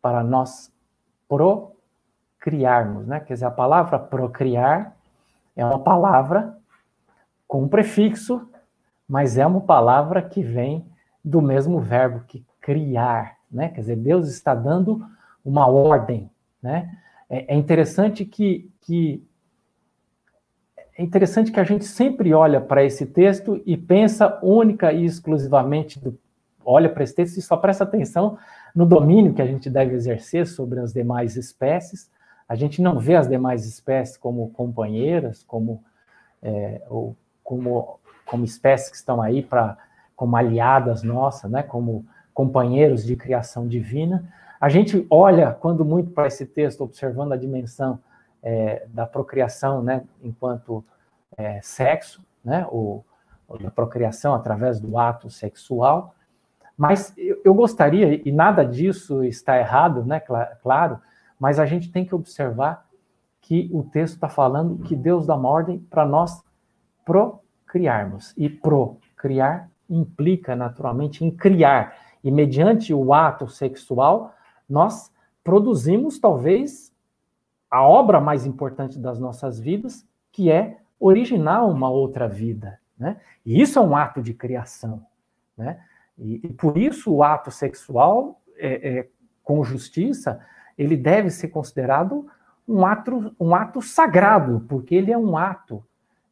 [0.00, 0.72] para nós
[1.28, 3.06] procriarmos.
[3.06, 3.20] Né?
[3.20, 4.96] Quer dizer, a palavra procriar
[5.56, 6.56] é uma palavra
[7.46, 8.48] com um prefixo,
[9.08, 10.86] mas é uma palavra que vem
[11.24, 13.36] do mesmo verbo que criar.
[13.50, 13.68] Né?
[13.68, 15.04] Quer dizer, Deus está dando
[15.44, 16.30] uma ordem.
[16.62, 16.96] Né?
[17.28, 19.26] É, é interessante que, que
[20.96, 25.98] é interessante que a gente sempre olha para esse texto e pensa única e exclusivamente,
[26.00, 26.18] do,
[26.64, 28.36] olha para esse texto e só presta atenção
[28.78, 32.08] no domínio que a gente deve exercer sobre as demais espécies.
[32.48, 35.82] A gente não vê as demais espécies como companheiras, como,
[36.40, 39.76] é, ou como, como espécies que estão aí para
[40.14, 44.32] como aliadas nossas, né, como companheiros de criação divina.
[44.60, 47.98] A gente olha, quando muito, para esse texto, observando a dimensão
[48.40, 50.84] é, da procriação, né, enquanto
[51.36, 53.04] é, sexo, né, ou,
[53.48, 56.14] ou, da procriação através do ato sexual.
[56.78, 57.12] Mas
[57.44, 61.00] eu, gostaria, e nada disso está errado, né, cl claro,
[61.38, 62.86] mas a gente tem que observar
[63.40, 66.40] que o texto está falando que Deus dá uma ordem para nós
[67.04, 68.32] procriarmos.
[68.36, 71.96] E procriar implica naturalmente em criar.
[72.22, 74.32] E mediante o ato sexual,
[74.68, 75.10] nós
[75.42, 76.92] produzimos talvez
[77.70, 82.78] a obra mais importante das nossas vidas, que é originar uma outra vida.
[82.98, 83.16] Né?
[83.44, 85.04] E isso é um ato de criação.
[85.56, 85.80] Né?
[86.18, 89.08] E, e por isso o ato sexual, é, é,
[89.42, 90.44] com justiça,
[90.76, 92.26] ele deve ser considerado
[92.66, 95.84] um ato, um ato sagrado, porque ele é um ato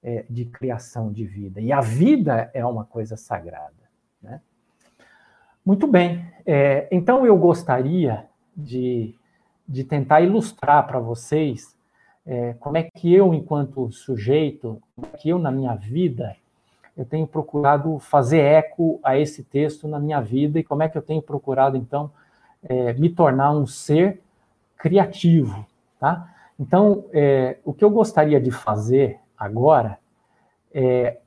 [0.03, 1.61] é, de criação de vida.
[1.61, 3.73] E a vida é uma coisa sagrada.
[4.23, 4.41] Né?
[5.65, 6.27] Muito bem.
[6.45, 9.15] É, então eu gostaria de
[9.69, 11.77] de tentar ilustrar para vocês
[12.25, 16.37] é, como é que eu, enquanto sujeito, como é que eu, na minha vida,
[16.97, 20.97] eu tenho procurado fazer eco a esse texto na minha vida e como é que
[20.97, 22.11] eu tenho procurado, então,
[22.63, 24.23] é, me tornar um ser
[24.77, 25.67] criativo,
[26.01, 26.35] tá?
[26.59, 29.99] Então, é, o que eu gostaria de fazer agora
[30.73, 31.19] é,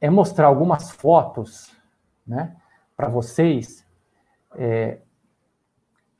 [0.00, 1.76] é mostrar algumas fotos,
[2.24, 2.56] né,
[2.96, 3.84] para vocês,
[4.54, 4.98] é,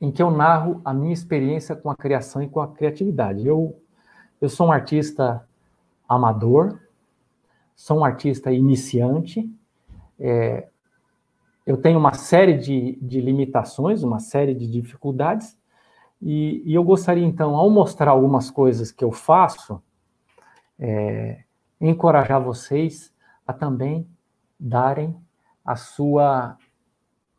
[0.01, 3.45] em que eu narro a minha experiência com a criação e com a criatividade.
[3.45, 3.81] Eu,
[4.41, 5.45] eu sou um artista
[6.07, 6.79] amador,
[7.79, 9.49] sou um artista iniciante,
[10.19, 10.67] é,
[11.65, 15.57] eu tenho uma série de, de limitações, uma série de dificuldades,
[16.21, 19.81] e, e, eu gostaria, então, ao mostrar algumas coisas que eu faço,
[20.77, 21.45] é,
[21.79, 23.13] encorajar vocês
[23.47, 24.05] a também
[24.59, 25.15] darem
[25.63, 26.57] a sua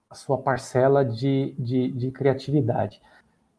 [0.08, 3.00] a sua parcela de, de, de criatividade.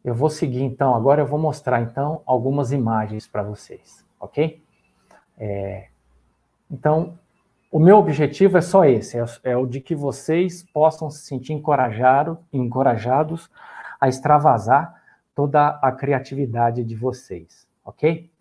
[0.03, 4.61] Eu vou seguir, então, agora eu vou mostrar, então, algumas imagens para vocês, ok?
[5.37, 5.90] É,
[6.71, 7.19] então,
[7.71, 11.53] o meu objetivo é só esse, é, é, o de que vocês possam se sentir
[11.53, 13.49] encorajado, encorajados
[13.99, 15.01] a extravasar
[15.35, 18.31] toda a criatividade de vocês, ok?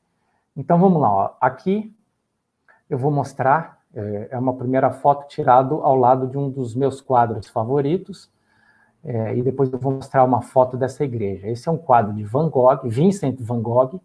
[0.57, 1.37] Então, vamos lá, ó.
[1.41, 1.95] aqui
[2.89, 7.01] eu vou mostrar é, é uma primeira foto tirada ao lado de um dos meus
[7.01, 8.31] quadros favoritos.
[9.03, 11.49] É, e depois eu vou mostrar uma foto dessa igreja.
[11.49, 13.99] Esse é um quadro de Van Gogh, Vincent Van Gogh,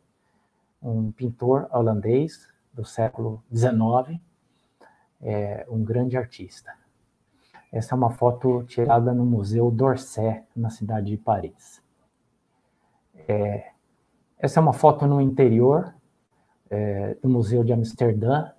[0.82, 4.20] um pintor holandês do século XIX,
[5.22, 6.74] é, um grande artista.
[7.72, 11.82] Essa é uma foto tirada no Museu d'Orsay, na cidade de Paris.
[13.28, 13.72] É,
[14.38, 15.94] essa é uma foto no interior
[16.70, 18.52] é, do Museu de Amsterdã,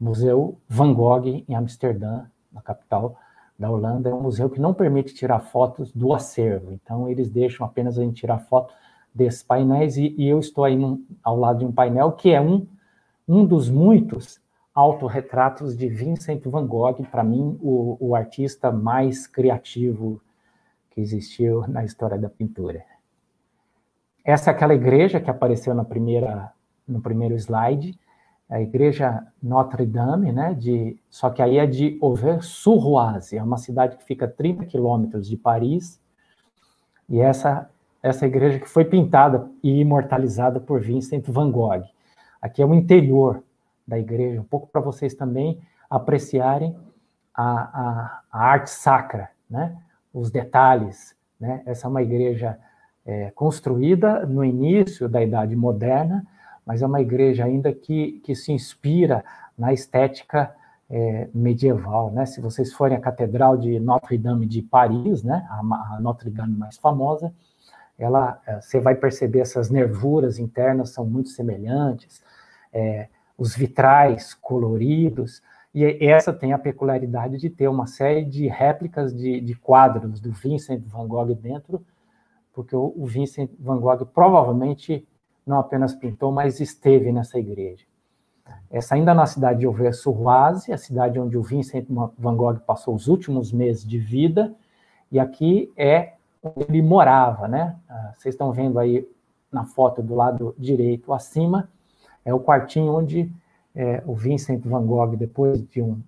[0.00, 3.16] Museu Van Gogh em Amsterdã, na capital
[3.58, 4.10] da Holanda.
[4.10, 8.02] É um museu que não permite tirar fotos do acervo, então eles deixam apenas a
[8.02, 8.74] gente tirar foto
[9.14, 12.40] desses painéis e, e eu estou aí num, ao lado de um painel que é
[12.40, 12.66] um,
[13.26, 14.40] um dos muitos
[14.74, 20.20] autorretratos de Vincent van Gogh, para mim, o, o artista mais criativo
[20.90, 22.82] que existiu na história da pintura.
[24.24, 26.52] Essa é aquela igreja que apareceu na primeira,
[26.86, 27.98] no primeiro slide,
[28.48, 33.96] a igreja Notre Dame, né, de, só que aí é de Auvers-sur-Oise, é uma cidade
[33.96, 36.00] que fica a 30 quilômetros de Paris,
[37.08, 37.68] e essa,
[38.02, 41.82] essa igreja que foi pintada e imortalizada por Vincent van Gogh.
[42.42, 43.42] Aqui é o interior
[43.86, 46.76] da igreja, um pouco para vocês também apreciarem
[47.32, 49.76] a, a, a, arte sacra, né,
[50.12, 51.14] os detalhes.
[51.38, 51.62] Né?
[51.64, 52.58] Essa é uma igreja
[53.06, 56.26] é, construída no início da Idade Moderna,
[56.66, 59.24] mas é uma igreja ainda que, que se inspira
[59.56, 60.54] na estética
[60.90, 62.26] é, medieval, né?
[62.26, 66.54] Se vocês forem à Catedral de Notre Dame de Paris, né, a, a Notre Dame
[66.54, 67.32] mais famosa,
[67.98, 72.22] ela, é, você vai perceber essas nervuras internas são muito semelhantes,
[72.72, 75.42] é, os vitrais coloridos,
[75.74, 80.30] e essa tem a peculiaridade de ter uma série de réplicas de, de quadros do
[80.30, 81.84] Vincent van Gogh dentro,
[82.52, 85.06] porque o, o Vincent van Gogh provavelmente
[85.46, 87.84] não apenas pintou, mas esteve nessa igreja.
[88.70, 91.86] Essa ainda na cidade de Auvers-sur-Oise, a cidade onde o Vincent
[92.18, 94.54] van Gogh passou os últimos meses de vida,
[95.10, 97.76] e aqui é onde ele morava, né?
[97.88, 99.08] Ah, vocês estão vendo aí
[99.50, 101.68] na foto do lado direito acima,
[102.24, 103.30] é o quartinho onde
[103.74, 106.02] é, o Vincent van Gogh, depois de um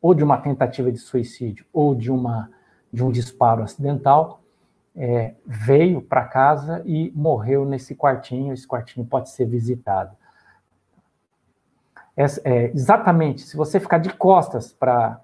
[0.00, 2.50] ou de uma tentativa de suicídio ou de uma
[2.92, 4.42] de um disparo acidental,
[4.94, 8.52] é, veio para casa e morreu nesse quartinho.
[8.52, 10.14] Esse quartinho pode ser visitado.
[12.14, 15.18] É, é, exatamente, se você ficar de costas para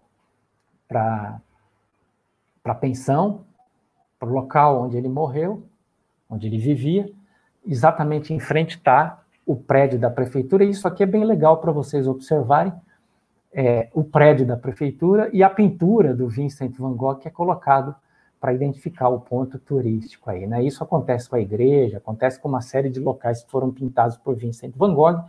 [2.64, 3.44] a pensão,
[4.18, 5.62] para o local onde ele morreu,
[6.30, 7.12] onde ele vivia,
[7.66, 10.62] exatamente em frente está o prédio da prefeitura.
[10.62, 12.70] E isso aqui é bem legal para vocês observarem.
[13.50, 17.96] É, o prédio da prefeitura e a pintura do Vincent van Gogh que é colocado
[18.38, 20.62] para identificar o ponto turístico aí, né?
[20.62, 24.36] Isso acontece com a igreja, acontece com uma série de locais que foram pintados por
[24.36, 25.24] Vincent van Gogh,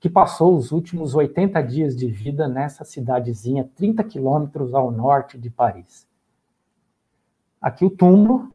[0.00, 5.50] que passou os últimos 80 dias de vida nessa cidadezinha, 30 quilômetros ao norte de
[5.50, 6.08] Paris.
[7.60, 8.50] Aqui o túmulo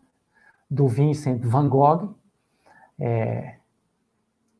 [0.69, 2.15] do Vincent van Gogh,
[2.99, 3.57] é,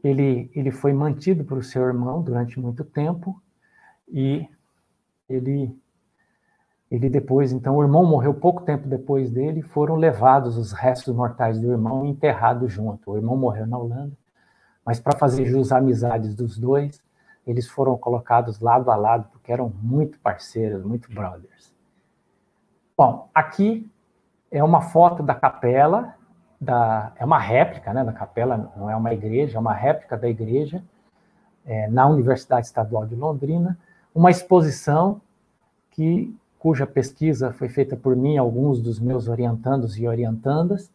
[0.03, 3.41] ele, ele foi mantido por seu irmão durante muito tempo
[4.07, 4.47] e
[5.29, 5.75] ele
[6.93, 11.59] ele depois, então, o irmão morreu pouco tempo depois dele, foram levados os restos mortais
[11.59, 13.09] do irmão e enterrados junto.
[13.09, 14.15] O irmão morreu na Holanda,
[14.85, 17.01] mas para fazer jus às amizades dos dois,
[17.47, 21.73] eles foram colocados lado a lado, porque eram muito parceiros, muito brothers.
[22.95, 23.91] Bom, aqui
[24.51, 26.13] é uma foto da capela,
[26.63, 30.27] da, é uma réplica né, da capela, não é uma igreja, é uma réplica da
[30.27, 30.83] igreja,
[31.65, 33.77] é, na Universidade Estadual de Londrina,
[34.13, 35.21] uma exposição
[35.91, 40.91] que cuja pesquisa foi feita por mim, alguns dos meus orientandos e orientandas,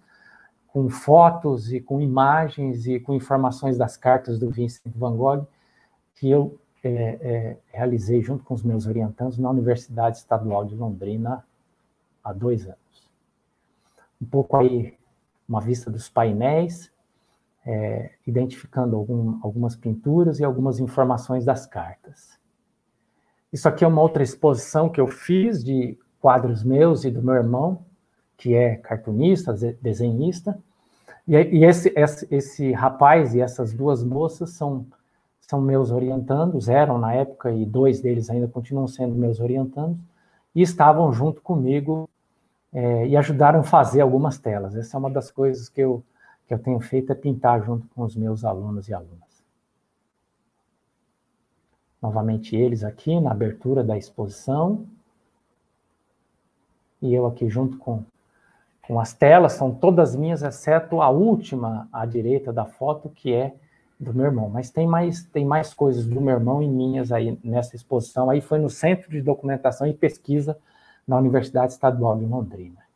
[0.69, 5.47] com fotos e com imagens e com informações das cartas do Vincent van Gogh,
[6.15, 11.45] que eu é, é, realizei junto com os meus orientandos na Universidade Estadual de Londrina
[12.23, 12.79] há dois anos.
[14.21, 14.98] Um pouco aí,
[15.49, 16.93] uma vista dos painéis,
[17.65, 22.39] é, identificando algum, algumas pinturas e algumas informações das cartas.
[23.53, 27.35] Isso aqui é uma outra exposição que eu fiz de quadros meus e do meu
[27.35, 27.85] irmão,
[28.37, 30.59] que é cartunista, desenhista.
[31.27, 34.87] E, e esse, esse, esse, rapaz e essas duas moças são,
[35.41, 39.99] são meus orientandos, eram na época, e dois deles ainda continuam sendo meus orientandos,
[40.55, 42.09] e estavam junto comigo
[42.73, 44.77] é, e ajudaram a fazer algumas telas.
[44.77, 46.03] Essa é uma das coisas que eu,
[46.47, 49.29] que eu tenho feito, é pintar junto com os meus alunos e alunas
[52.01, 54.87] novamente eles aqui na abertura da exposição.
[57.01, 58.03] E eu aqui junto com,
[58.83, 63.55] com as telas, são todas minhas, exceto a última à direita da foto, que é
[63.99, 64.49] do meu irmão.
[64.49, 68.31] Mas tem mais, tem mais coisas do meu irmão e minhas aí nessa exposição.
[68.31, 70.57] Aí foi no Centro de Documentação e Pesquisa
[71.09, 72.87] na Universidade Estadual de Londrina.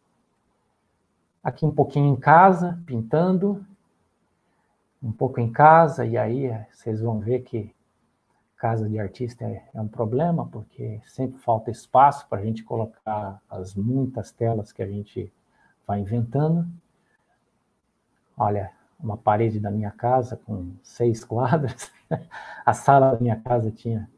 [1.42, 3.64] Aqui um pouquinho em casa, pintando,
[5.02, 7.74] um pouco em casa, e aí vocês vão ver que
[8.56, 13.40] casa de artista é, é um problema, porque sempre falta espaço para a gente colocar
[13.50, 15.32] as muitas telas que a gente
[15.84, 16.68] vai inventando.
[18.36, 21.90] Olha, uma parede da minha casa com seis quadros.
[22.64, 24.08] a sala da minha casa tinha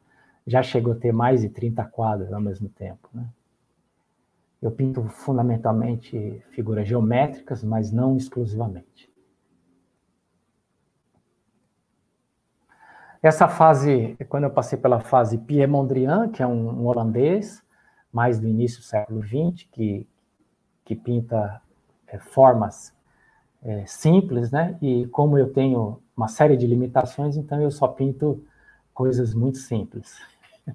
[0.46, 3.08] já chegou a ter mais de 30 quadros ao mesmo tempo.
[3.14, 3.26] Né?
[4.64, 9.12] Eu pinto fundamentalmente figuras geométricas, mas não exclusivamente.
[13.22, 17.62] Essa fase, quando eu passei pela fase Pierre Mondrian, que é um, um holandês,
[18.10, 20.08] mais do início do século XX, que,
[20.82, 21.60] que pinta
[22.06, 22.96] é, formas
[23.62, 24.78] é, simples, né?
[24.80, 28.42] E como eu tenho uma série de limitações, então eu só pinto
[28.94, 30.16] coisas muito simples.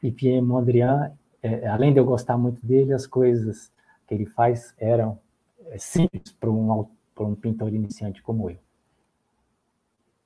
[0.00, 1.12] E Pierre Mondrian,
[1.42, 3.72] é, além de eu gostar muito dele, as coisas
[4.06, 5.18] que ele faz eram
[5.66, 6.88] é, simples para um,
[7.20, 8.58] um pintor iniciante como eu.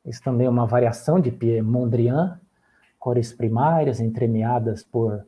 [0.04, 2.40] Isso também é uma variação de Pierre Mondrian,
[2.98, 5.26] cores primárias entremeadas por,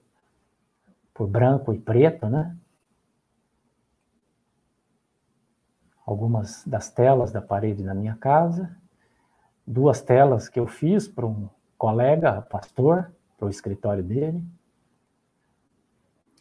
[1.13, 2.57] por branco e preto, né?
[6.07, 8.77] Algumas das telas da parede da minha casa,
[9.67, 14.45] duas telas que eu fiz para um colega, pastor, para o escritório dele.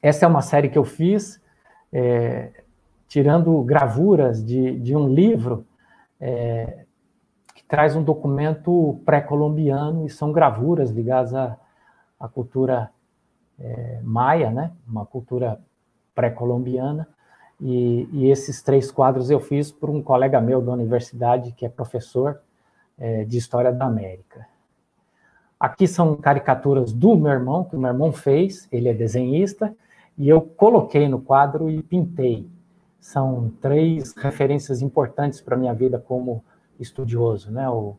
[0.04, 1.42] Essa é uma série que eu fiz,
[1.92, 2.52] é,
[3.08, 5.66] tirando gravuras de, de um livro
[6.20, 6.86] é,
[7.68, 11.58] traz um documento pré-colombiano e são gravuras ligadas à,
[12.20, 12.92] à cultura
[13.60, 14.72] é, maia, né?
[14.88, 15.60] uma cultura
[16.14, 17.08] pré-colombiana.
[17.60, 21.70] E, e, esses três quadros eu fiz por um colega meu da universidade, que é
[21.70, 22.42] professor
[22.98, 24.46] é, de História da América.
[25.60, 29.74] Aqui são caricaturas do meu irmão, que o meu irmão fez, ele é desenhista,
[30.18, 32.50] e eu coloquei no quadro e pintei.
[33.00, 36.44] São três referências importantes para a minha vida como
[36.80, 37.70] estudioso, né?
[37.70, 37.98] O,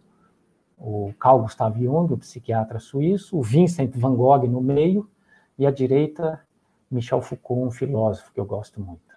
[0.79, 5.09] o Carl Gustav Jung, o psiquiatra suíço, o Vincent van Gogh no meio,
[5.59, 6.41] e à direita,
[6.91, 9.15] Michel Foucault, um filósofo que eu gosto muito.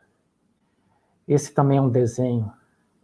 [1.27, 2.51] Esse também é um desenho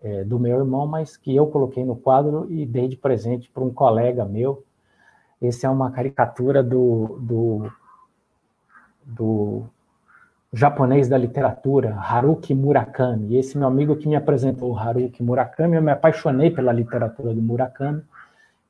[0.01, 3.63] é, do meu irmão, mas que eu coloquei no quadro e dei de presente para
[3.63, 4.63] um colega meu.
[5.41, 7.71] Esse é uma caricatura do, do,
[9.05, 9.63] do
[10.53, 13.35] japonês da literatura, Haruki Murakami.
[13.35, 18.03] Esse meu amigo que me apresentou Haruki Murakami, eu me apaixonei pela literatura do Murakami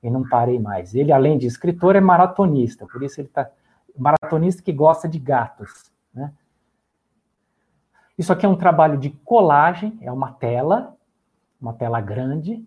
[0.01, 0.95] e não parei mais.
[0.95, 3.49] Ele, além de escritor, é maratonista, por isso ele está
[3.97, 5.91] maratonista que gosta de gatos.
[6.13, 6.31] Né?
[8.17, 10.95] Isso aqui é um trabalho de colagem, é uma tela,
[11.61, 12.65] uma tela grande.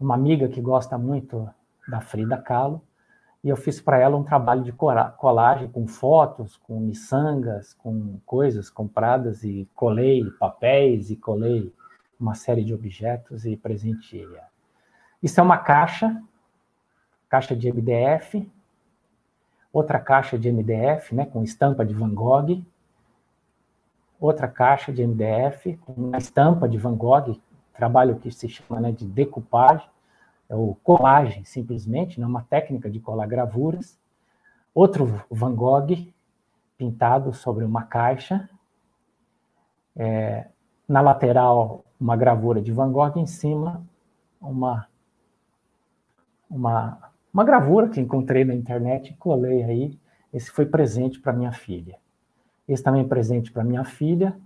[0.00, 1.48] Uma amiga que gosta muito
[1.86, 2.82] da Frida Kahlo
[3.44, 8.70] e eu fiz para ela um trabalho de colagem com fotos, com miçangas, com coisas
[8.70, 11.70] compradas e colei papéis e colei
[12.18, 14.26] uma série de objetos e presenteei.
[15.22, 16.22] Isso é uma caixa,
[17.28, 18.50] caixa de MDF,
[19.70, 22.64] outra caixa de MDF, né, com estampa de Van Gogh,
[24.18, 27.38] outra caixa de MDF com uma estampa de Van Gogh,
[27.74, 29.86] trabalho que se chama né, de decupagem,
[30.48, 33.98] é o colagem, simplesmente, né, uma técnica de colar gravuras.
[34.74, 36.12] Outro Van Gogh
[36.76, 38.48] pintado sobre uma caixa.
[39.96, 40.48] É,
[40.88, 43.86] na lateral, uma gravura de Van Gogh, em cima,
[44.40, 44.86] uma,
[46.50, 49.98] uma, uma gravura que encontrei na internet e colei aí.
[50.32, 51.96] Esse foi presente para minha filha.
[52.66, 54.36] Esse também é presente para minha filha,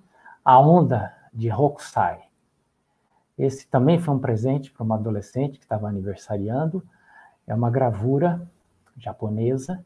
[0.44, 2.27] a onda de Hokusai.
[3.38, 6.82] Esse também foi um presente para uma adolescente que estava aniversariando.
[7.46, 8.42] É uma gravura
[8.96, 9.84] japonesa.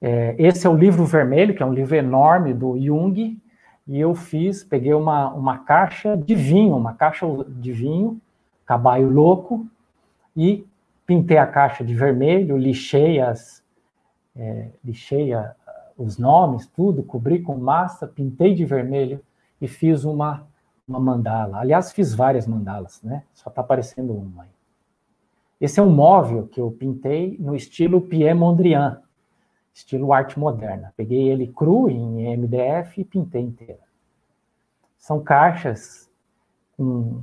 [0.00, 3.40] É, esse é o livro vermelho, que é um livro enorme do Jung,
[3.86, 8.20] e eu fiz, peguei uma, uma caixa de vinho, uma caixa de vinho,
[8.66, 9.66] cabaio louco,
[10.36, 10.66] e
[11.06, 13.64] pintei a caixa de vermelho, lixei as,
[14.34, 15.54] é, lixei a,
[15.96, 19.20] os nomes, tudo, cobri com massa, pintei de vermelho
[19.60, 20.46] e fiz uma
[20.86, 21.58] uma mandala.
[21.58, 23.24] Aliás, fiz várias mandalas, né?
[23.34, 24.50] Só está aparecendo uma aí.
[25.60, 29.02] Esse é um móvel que eu pintei no estilo Pierre Mondrian,
[29.72, 30.92] estilo arte moderna.
[30.96, 33.80] Peguei ele cru em MDF e pintei inteiro.
[34.98, 36.10] São caixas
[36.76, 37.22] com,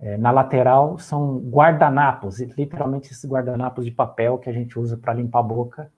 [0.00, 5.14] é, na lateral são guardanapos, literalmente esses guardanapos de papel que a gente usa para
[5.14, 5.92] limpar a boca,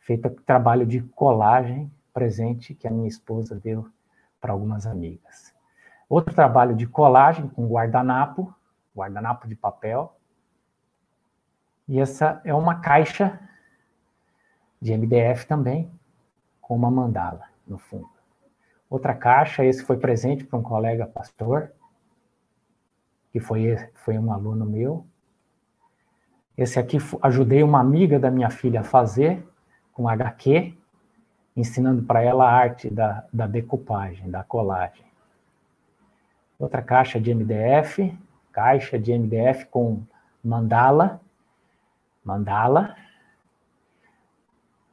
[0.00, 3.86] feita trabalho de colagem presente que a minha esposa deu
[4.40, 5.55] para algumas amigas.
[6.08, 8.54] Outro trabalho de colagem com guardanapo,
[8.94, 10.16] guardanapo de papel.
[11.88, 13.40] E essa é uma caixa
[14.80, 15.90] de MDF também,
[16.60, 18.08] com uma mandala no fundo.
[18.88, 21.72] Outra caixa, esse foi presente para um colega pastor,
[23.32, 25.04] que foi, foi um aluno meu.
[26.56, 29.44] Esse aqui ajudei uma amiga da minha filha a fazer,
[29.92, 30.76] com HQ,
[31.56, 35.04] ensinando para ela a arte da, da decupagem, da colagem
[36.58, 38.16] outra caixa de MDF,
[38.52, 40.02] caixa de MDF com
[40.42, 41.20] mandala,
[42.24, 42.96] mandala.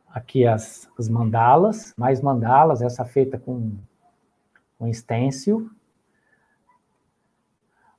[0.10, 3.72] Aqui as, as mandalas, mais mandalas, essa feita com,
[4.78, 5.70] com stencil.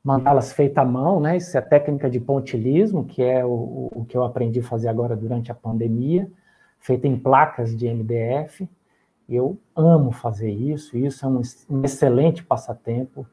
[0.02, 1.36] Mandalas feita à mão, né?
[1.38, 5.16] Isso é técnica de pontilismo, que é o, o que eu aprendi a fazer agora
[5.16, 6.30] durante a pandemia,
[6.78, 8.68] feita em placas de MDF.
[9.26, 11.40] Eu amo fazer isso, isso é um,
[11.70, 13.26] um excelente passatempo.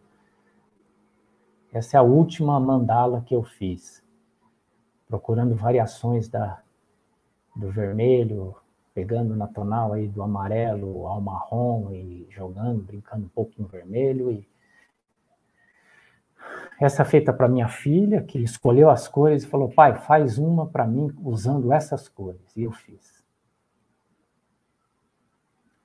[1.72, 4.04] Essa é a última mandala que eu fiz,
[5.08, 6.62] procurando variações da,
[7.56, 8.56] do vermelho,
[8.94, 14.32] pegando na tonal aí do amarelo ao marrom e jogando, brincando um pouco no vermelho.
[14.32, 14.48] E
[16.80, 20.68] essa é feita para minha filha, que escolheu as cores e falou: pai, faz uma
[20.68, 22.56] para mim usando essas cores.
[22.56, 23.22] E eu fiz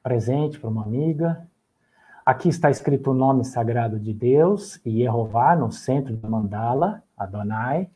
[0.03, 1.49] presente para uma amiga.
[2.27, 7.89] Aqui está escrito o nome sagrado de Deus Jeová no centro da mandala, Adonai.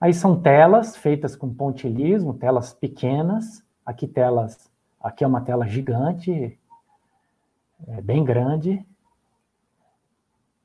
[0.00, 3.60] Aí são telas feitas com pontilismo, telas pequenas.
[3.84, 4.70] Aqui telas,
[5.00, 6.56] aqui é uma tela gigante,
[7.88, 8.86] é bem grande.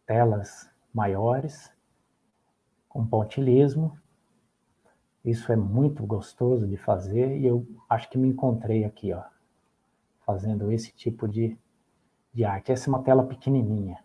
[0.06, 1.74] Telas maiores
[2.88, 3.98] com pontilismo.
[5.26, 9.24] Isso é muito gostoso de fazer e eu acho que me encontrei aqui, ó,
[10.28, 11.58] fazendo esse tipo de,
[12.32, 12.72] de arte.
[12.72, 13.98] Essa é uma tela pequenininha,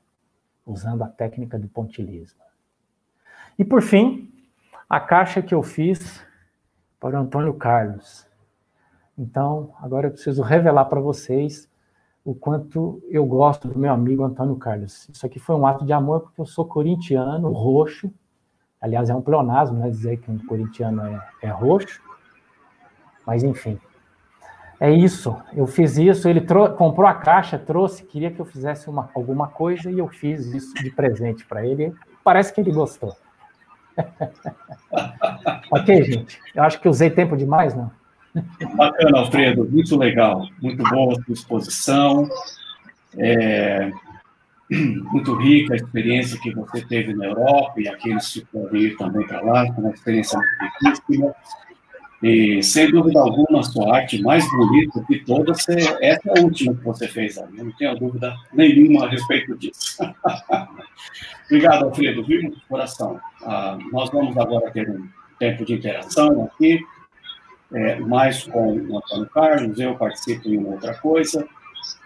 [0.64, 2.41] usando a técnica do pontilismo.
[3.59, 4.33] E por fim,
[4.89, 6.25] a caixa que eu fiz
[6.99, 8.27] para o Antônio Carlos.
[9.18, 11.68] Então, agora eu preciso revelar para vocês
[12.25, 15.09] o quanto eu gosto do meu amigo Antônio Carlos.
[15.09, 18.11] Isso aqui foi um ato de amor porque eu sou corintiano, roxo,
[18.83, 19.89] Aliás, é um pleonasmo, né?
[19.89, 22.03] Dizer que um corintiano é, é roxo.
[23.25, 23.79] Mas, enfim.
[24.83, 25.41] É isso.
[25.55, 26.28] Eu fiz isso.
[26.28, 26.41] Ele
[26.76, 30.74] comprou a caixa, trouxe, queria que eu fizesse uma, alguma coisa e eu fiz isso
[30.74, 31.95] de presente para ele.
[32.24, 33.16] Parece que ele gostou.
[35.70, 36.41] ok, gente?
[36.53, 37.93] Eu acho que usei tempo demais, não?
[38.74, 39.68] Bacana, Alfredo.
[39.70, 40.49] Muito legal.
[40.61, 42.28] Muito boa a sua exposição.
[43.16, 43.93] É,
[44.68, 49.24] muito rica a experiência que você teve na Europa e aqueles que podem ir também
[49.28, 51.33] para lá, foi uma experiência muito riquíssima.
[52.23, 56.85] E, sem dúvida alguma, a sua arte mais bonita de todas é essa última que
[56.85, 57.37] você fez.
[57.37, 59.99] Eu não tenho dúvida nenhuma a respeito disso.
[61.47, 63.20] Obrigado, Alfredo, viu, de coração.
[63.43, 65.09] Ah, nós vamos agora ter um
[65.39, 66.81] tempo de interação aqui,
[67.75, 71.47] é, mais com o Antônio Carlos, eu participo em outra coisa,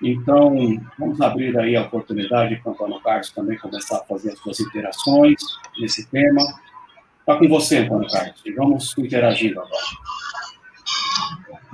[0.03, 0.55] então,
[0.99, 4.61] vamos abrir aí a oportunidade para o Antônio Carlos também começar a fazer as suas
[4.61, 5.41] interações
[5.81, 6.43] nesse tema.
[7.27, 9.83] Está com você, Antônio Carlos, vamos interagindo agora.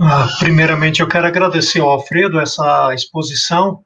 [0.00, 3.84] Ah, primeiramente, eu quero agradecer ao Alfredo essa exposição,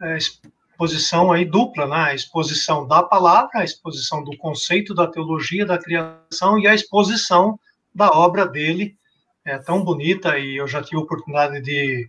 [0.00, 1.96] é, exposição aí dupla, né?
[1.96, 7.60] A exposição da palavra, a exposição do conceito da teologia da criação e a exposição
[7.94, 8.96] da obra dele,
[9.44, 12.08] é tão bonita e eu já tive a oportunidade de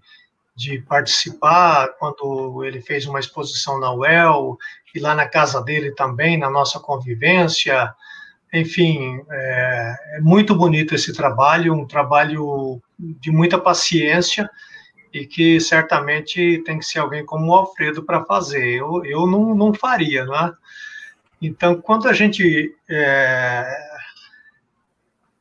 [0.57, 4.57] de participar quando ele fez uma exposição na UEL
[4.95, 7.93] e lá na casa dele também, na nossa convivência.
[8.53, 14.49] Enfim, é, é muito bonito esse trabalho, um trabalho de muita paciência
[15.13, 18.75] e que certamente tem que ser alguém como o Alfredo para fazer.
[18.75, 20.53] Eu, eu não, não faria, né?
[21.41, 23.65] Então, quando a gente é,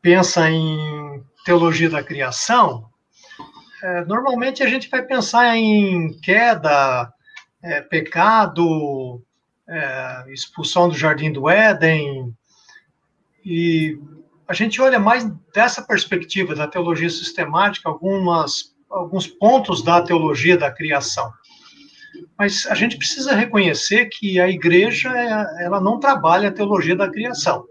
[0.03, 2.89] pensa em teologia da criação,
[3.83, 7.13] é, normalmente a gente vai pensar em queda,
[7.63, 9.23] é, pecado,
[9.69, 12.35] é, expulsão do jardim do Éden,
[13.49, 13.97] e
[14.49, 15.25] a gente olha mais
[15.55, 21.33] dessa perspectiva da teologia sistemática, algumas, alguns pontos da teologia da criação.
[22.37, 25.11] Mas a gente precisa reconhecer que a igreja
[25.61, 27.65] ela não trabalha a teologia da criação.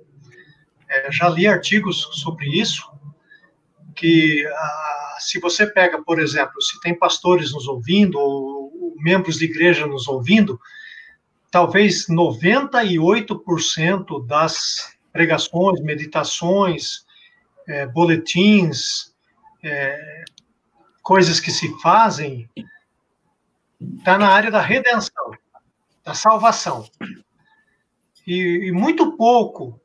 [0.89, 2.89] É, já li artigos sobre isso,
[3.93, 9.39] que ah, se você pega, por exemplo, se tem pastores nos ouvindo, ou, ou membros
[9.39, 10.57] de igreja nos ouvindo,
[11.51, 17.05] talvez 98% das pregações, meditações,
[17.65, 19.15] é, boletins,
[19.63, 20.25] é,
[21.01, 22.49] coisas que se fazem,
[23.97, 25.31] está na área da redenção,
[26.03, 26.85] da salvação.
[28.27, 29.79] E, e muito pouco,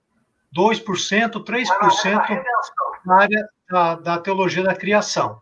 [0.52, 2.42] 2%, 3%,
[3.06, 5.40] na área da, da teologia da criação.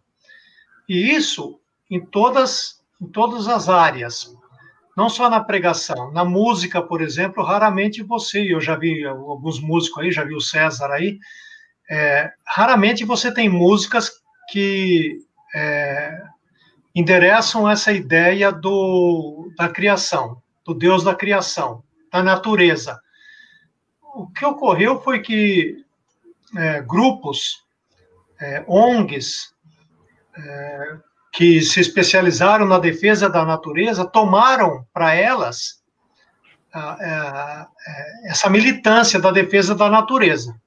[0.86, 1.58] E isso
[1.90, 4.36] em todas, em todas as áreas,
[4.98, 10.02] não só na pregação, na música, por exemplo, raramente você, eu já vi alguns músicos
[10.02, 11.20] aí, já vi o César aí,
[11.88, 14.10] é, raramente você tem músicas
[14.50, 15.20] que
[15.54, 16.20] é,
[16.92, 21.84] endereçam essa ideia do, da criação, do Deus da criação.
[22.10, 23.00] da natureza.
[24.16, 25.76] O que ocorreu foi que
[26.56, 27.64] é, grupos,
[28.40, 29.54] é, ONGs,
[30.36, 30.96] é,
[31.38, 35.80] que se especializaram na defesa da natureza, tomaram para elas
[38.24, 40.60] essa militância da defesa da natureza.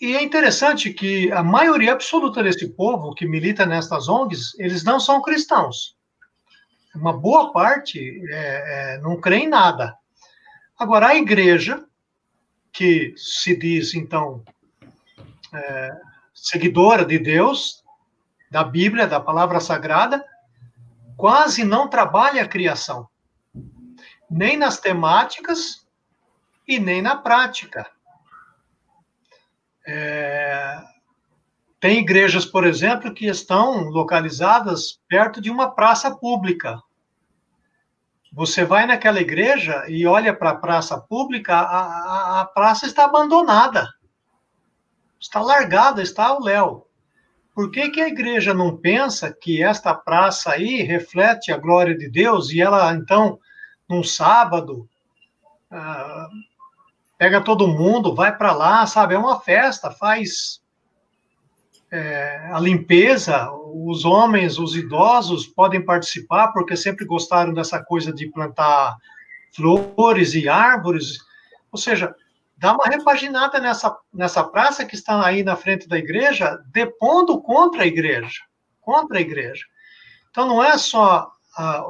[0.00, 4.98] E é interessante que a maioria absoluta desse povo que milita nestas ONGs, eles não
[4.98, 5.98] são cristãos.
[6.94, 9.94] Uma boa parte é, é, não crê em nada.
[10.78, 11.84] Agora, a igreja,
[12.72, 14.42] que se diz, então,
[15.52, 15.92] é,
[16.32, 17.79] seguidora de Deus,
[18.50, 20.24] da Bíblia, da palavra sagrada,
[21.16, 23.08] quase não trabalha a criação,
[24.28, 25.86] nem nas temáticas
[26.66, 27.88] e nem na prática.
[29.86, 30.82] É,
[31.78, 36.82] tem igrejas, por exemplo, que estão localizadas perto de uma praça pública.
[38.32, 43.04] Você vai naquela igreja e olha para a praça pública, a, a, a, praça está
[43.06, 43.88] abandonada.
[45.18, 46.86] Está largada, está ao léu.
[47.60, 52.08] Por que, que a igreja não pensa que esta praça aí reflete a glória de
[52.08, 53.38] Deus e ela, então,
[53.86, 54.88] num sábado,
[55.70, 56.26] ah,
[57.18, 59.14] pega todo mundo, vai para lá, sabe?
[59.14, 60.62] É uma festa, faz
[61.90, 68.26] é, a limpeza, os homens, os idosos podem participar, porque sempre gostaram dessa coisa de
[68.30, 68.96] plantar
[69.54, 71.18] flores e árvores.
[71.70, 72.14] Ou seja,
[72.60, 77.84] dá uma repaginada nessa, nessa praça que está aí na frente da igreja, depondo contra
[77.84, 78.38] a igreja.
[78.82, 79.64] Contra a igreja.
[80.30, 81.32] Então, não é só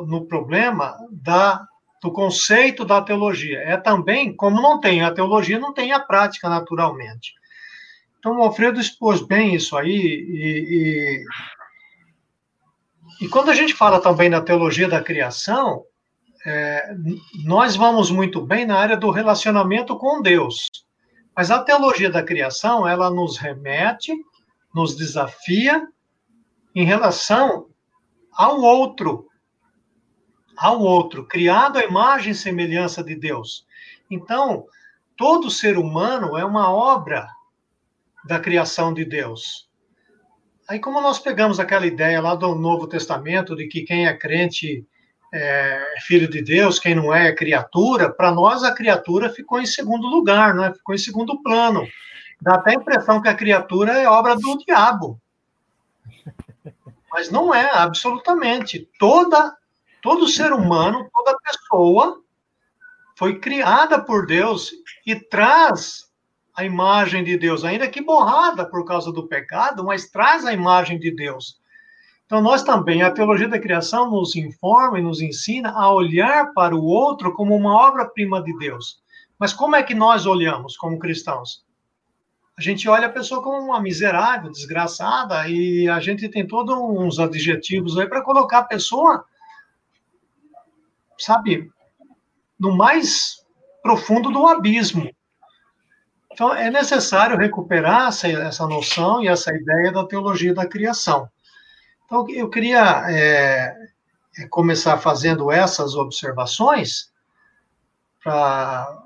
[0.07, 1.67] no problema da
[2.03, 3.59] do conceito da teologia.
[3.59, 7.35] É também, como não tem a teologia, não tem a prática naturalmente.
[8.19, 11.25] Então, o Alfredo expôs bem isso aí, e,
[13.21, 15.85] e, e quando a gente fala também da teologia da criação,
[16.45, 16.95] é,
[17.45, 20.69] nós vamos muito bem na área do relacionamento com Deus.
[21.37, 24.15] Mas a teologia da criação, ela nos remete,
[24.75, 25.87] nos desafia
[26.75, 27.69] em relação
[28.33, 29.27] ao outro,
[30.57, 33.67] ao outro, criado à imagem e semelhança de Deus.
[34.11, 34.67] Então,
[35.17, 37.29] todo ser humano é uma obra
[38.25, 39.69] da criação de Deus.
[40.69, 44.87] Aí, como nós pegamos aquela ideia lá do Novo Testamento de que quem é crente
[45.33, 49.67] é filho de Deus, quem não é é criatura, para nós a criatura ficou em
[49.67, 50.73] segundo lugar, né?
[50.75, 51.87] ficou em segundo plano.
[52.41, 55.21] Dá até a impressão que a criatura é obra do diabo.
[57.13, 58.89] Mas não é, absolutamente.
[58.99, 59.55] Toda
[60.03, 62.23] Todo ser humano, toda pessoa
[63.17, 64.73] foi criada por Deus
[65.05, 66.11] e traz
[66.55, 70.99] a imagem de Deus, ainda que borrada por causa do pecado, mas traz a imagem
[70.99, 71.60] de Deus.
[72.31, 76.77] Então, nós também, a teologia da criação nos informa e nos ensina a olhar para
[76.77, 79.03] o outro como uma obra-prima de Deus.
[79.37, 81.65] Mas como é que nós olhamos como cristãos?
[82.57, 87.19] A gente olha a pessoa como uma miserável, desgraçada, e a gente tem todos uns
[87.19, 89.25] adjetivos aí para colocar a pessoa
[91.19, 91.69] sabe,
[92.57, 93.45] no mais
[93.83, 95.11] profundo do abismo.
[96.31, 101.29] Então, é necessário recuperar essa, essa noção e essa ideia da teologia da criação.
[102.11, 103.73] Então, eu queria é,
[104.37, 107.13] é começar fazendo essas observações,
[108.21, 109.01] pra,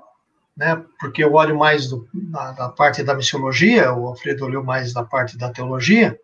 [0.57, 4.91] né, porque eu olho mais do, da, da parte da missiologia, o Alfredo olhou mais
[4.91, 6.19] da parte da teologia,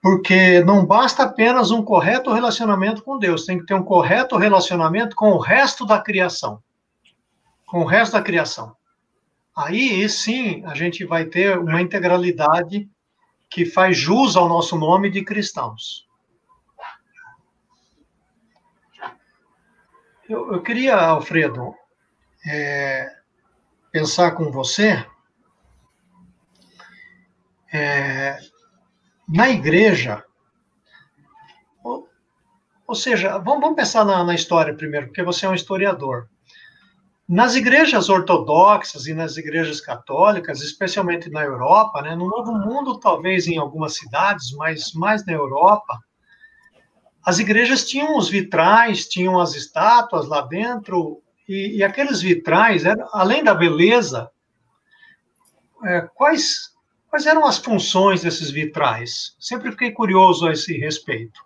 [0.00, 5.14] porque não basta apenas um correto relacionamento com Deus, tem que ter um correto relacionamento
[5.14, 6.62] com o resto da criação.
[7.66, 8.74] Com o resto da criação.
[9.54, 12.88] Aí sim a gente vai ter uma integralidade
[13.52, 16.08] que faz jus ao nosso nome de cristãos.
[20.26, 21.74] Eu, eu queria, Alfredo,
[22.46, 23.14] é,
[23.90, 25.06] pensar com você
[27.70, 28.38] é,
[29.28, 30.24] na igreja,
[31.84, 32.08] ou,
[32.86, 36.26] ou seja, vamos, vamos pensar na, na história primeiro, porque você é um historiador.
[37.32, 43.46] Nas igrejas ortodoxas e nas igrejas católicas, especialmente na Europa, né, no Novo Mundo, talvez
[43.46, 45.98] em algumas cidades, mas mais na Europa,
[47.24, 52.82] as igrejas tinham os vitrais, tinham as estátuas lá dentro, e, e aqueles vitrais,
[53.14, 54.30] além da beleza,
[55.84, 56.72] é, quais
[57.12, 59.36] Quais eram as funções desses vitrais?
[59.38, 61.44] Sempre fiquei curioso a esse respeito.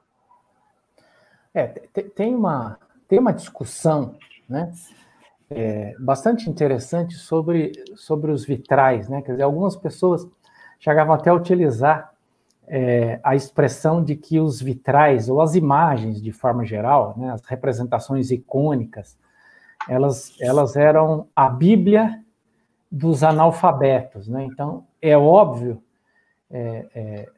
[1.53, 1.67] É,
[2.15, 2.79] tem uma,
[3.09, 4.17] tem uma discussão
[4.49, 4.73] né,
[5.51, 9.09] é, bastante interessante sobre, sobre os vitrais.
[9.09, 9.23] Né?
[9.23, 10.27] Quer dizer, algumas pessoas
[10.79, 12.13] chegavam até a utilizar
[12.69, 17.45] é, a expressão de que os vitrais, ou as imagens de forma geral, né, as
[17.45, 19.17] representações icônicas,
[19.89, 22.21] elas, elas eram a Bíblia
[22.91, 24.45] dos analfabetos, né?
[24.45, 25.83] Então, é óbvio,
[26.51, 27.29] é, é,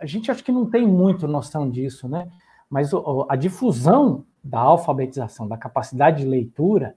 [0.00, 2.28] a gente acho que não tem muito noção disso, né?
[2.68, 6.96] Mas o, a difusão da alfabetização, da capacidade de leitura,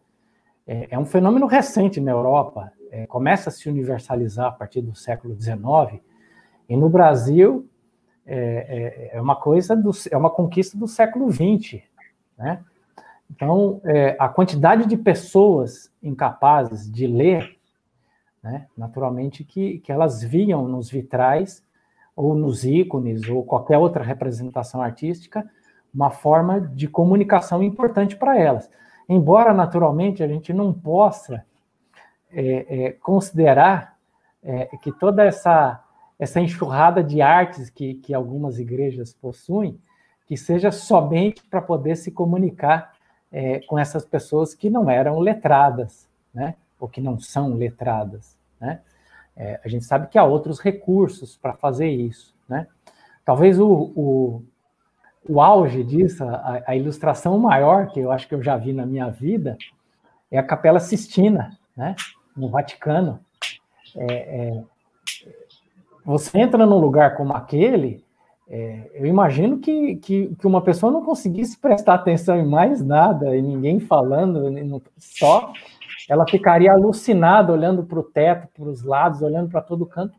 [0.72, 2.72] é, é um fenômeno recente na Europa.
[2.90, 6.02] É, começa a se universalizar a partir do século XIX,
[6.70, 7.68] e no Brasil
[8.26, 11.82] é, é, é uma coisa, do, é uma conquista do século XX,
[12.38, 12.64] né?
[13.30, 17.58] Então, é, a quantidade de pessoas incapazes de ler,
[18.44, 21.64] né, naturalmente que, que elas viam nos vitrais,
[22.14, 25.50] ou nos ícones, ou qualquer outra representação artística,
[25.94, 28.70] uma forma de comunicação importante para elas.
[29.08, 31.46] Embora, naturalmente, a gente não possa
[32.32, 33.98] é, é, considerar
[34.44, 35.84] é, que toda essa,
[36.18, 39.80] essa enxurrada de artes que, que algumas igrejas possuem,
[40.26, 42.94] que seja somente para poder se comunicar
[43.32, 46.56] é, com essas pessoas que não eram letradas, né?
[46.80, 48.38] ou que não são letradas.
[48.60, 48.80] Né?
[49.36, 52.36] É, a gente sabe que há outros recursos para fazer isso.
[52.48, 52.68] Né?
[53.24, 54.44] Talvez o, o,
[55.28, 58.86] o auge disso, a, a, ilustração maior que eu acho que eu já vi na
[58.86, 59.58] minha vida,
[60.30, 61.96] é a Capela Sistina, né?
[62.36, 63.20] no Vaticano.
[63.96, 64.64] É, é,
[66.04, 68.04] você entra num lugar como aquele,
[68.50, 73.36] é, eu imagino que, que, que, uma pessoa não conseguisse prestar atenção em mais nada,
[73.36, 75.54] e ninguém falando, só
[76.10, 80.14] ela ficaria alucinada olhando para o teto, para os lados, olhando para todo canto.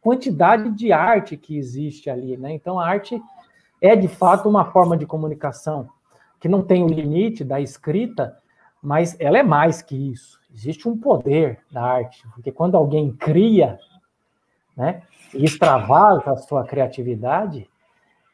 [0.00, 2.52] Quantidade de arte que existe ali, né?
[2.52, 3.22] Então a arte
[3.80, 5.88] é de fato uma forma de comunicação
[6.38, 8.36] que não tem o limite da escrita,
[8.82, 10.40] mas ela é mais que isso.
[10.52, 13.78] Existe um poder da arte, porque quando alguém cria,
[14.76, 15.02] né,
[15.34, 17.68] e extravasa a sua criatividade,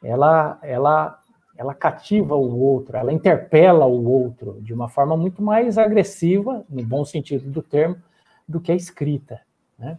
[0.02, 1.18] ela, ela,
[1.56, 6.84] ela cativa o outro, ela interpela o outro de uma forma muito mais agressiva, no
[6.84, 7.96] bom sentido do termo,
[8.48, 9.40] do que a escrita.
[9.78, 9.98] Né?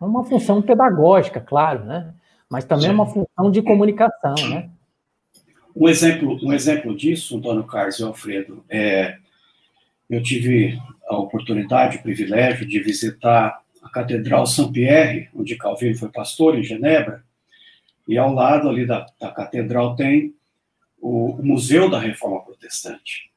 [0.00, 2.14] É uma função pedagógica, claro, né?
[2.50, 4.34] Mas também é uma função de comunicação.
[4.48, 4.68] Né?
[5.74, 9.18] Um exemplo, um exemplo disso, Antônio Carlos e Alfredo, é,
[10.08, 10.76] eu tive
[11.08, 17.24] a oportunidade, o privilégio de visitar a Catedral Saint-Pierre, onde Calvino foi pastor, em Genebra,
[18.06, 20.34] e ao lado ali da, da catedral tem
[21.00, 23.29] o, o, Museu da Reforma Protestante.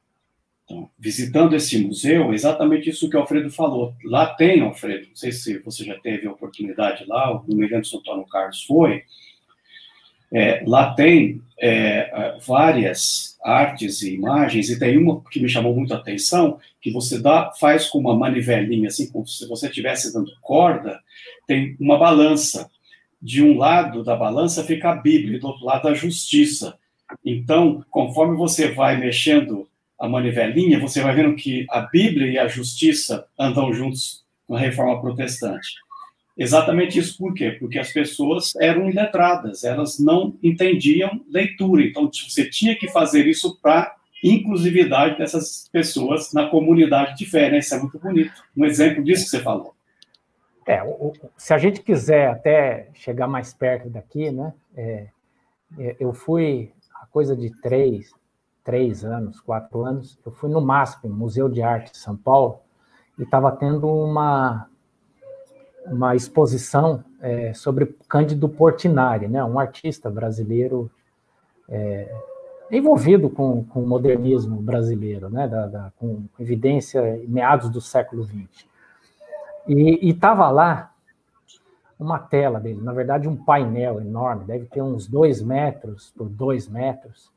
[0.64, 3.94] Então, visitando esse museu, exatamente isso que o Alfredo falou.
[4.04, 7.44] Lá tem, Alfredo, não sei se você já teve a oportunidade lá, o
[7.84, 9.02] São Antônio Carlos foi,
[10.32, 15.92] é, lá tem é, várias artes e imagens, e tem uma que me chamou muito
[15.92, 20.32] a atenção, que você dá, faz com uma manivelinha, assim, como se você estivesse dando
[20.40, 20.98] corda,
[21.46, 22.70] tem uma balança.
[23.22, 26.76] De um lado da balança fica a Bíblia, e do outro lado a justiça.
[27.24, 29.68] Então, conforme você vai mexendo
[29.98, 35.00] a manivelinha, você vai vendo que a Bíblia e a justiça andam juntos na reforma
[35.00, 35.74] protestante.
[36.36, 37.52] Exatamente isso por quê?
[37.52, 41.82] Porque as pessoas eram iletradas, elas não entendiam leitura.
[41.82, 47.58] Então, você tinha que fazer isso para inclusividade dessas pessoas na comunidade de fé, né?
[47.58, 48.32] Isso é muito bonito.
[48.56, 49.74] Um exemplo disso que você falou.
[50.66, 54.52] É, o, se a gente quiser até chegar mais perto daqui, né?
[54.74, 55.06] É,
[55.78, 58.10] é eu fui, a coisa de três,
[58.64, 62.60] três anos, quatro anos, eu fui no MASP, Museu de Arte de São Paulo,
[63.18, 64.66] e estava tendo uma
[65.86, 70.90] uma exposição é, sobre Cândido Portinari, né, um artista brasileiro
[71.68, 72.10] é,
[72.70, 78.66] envolvido com, com o modernismo brasileiro, né, da, da, com evidência meados do século XX.
[79.68, 80.90] E estava lá
[81.98, 86.68] uma tela dele, na verdade um painel enorme, deve ter uns dois metros por dois
[86.68, 87.30] metros,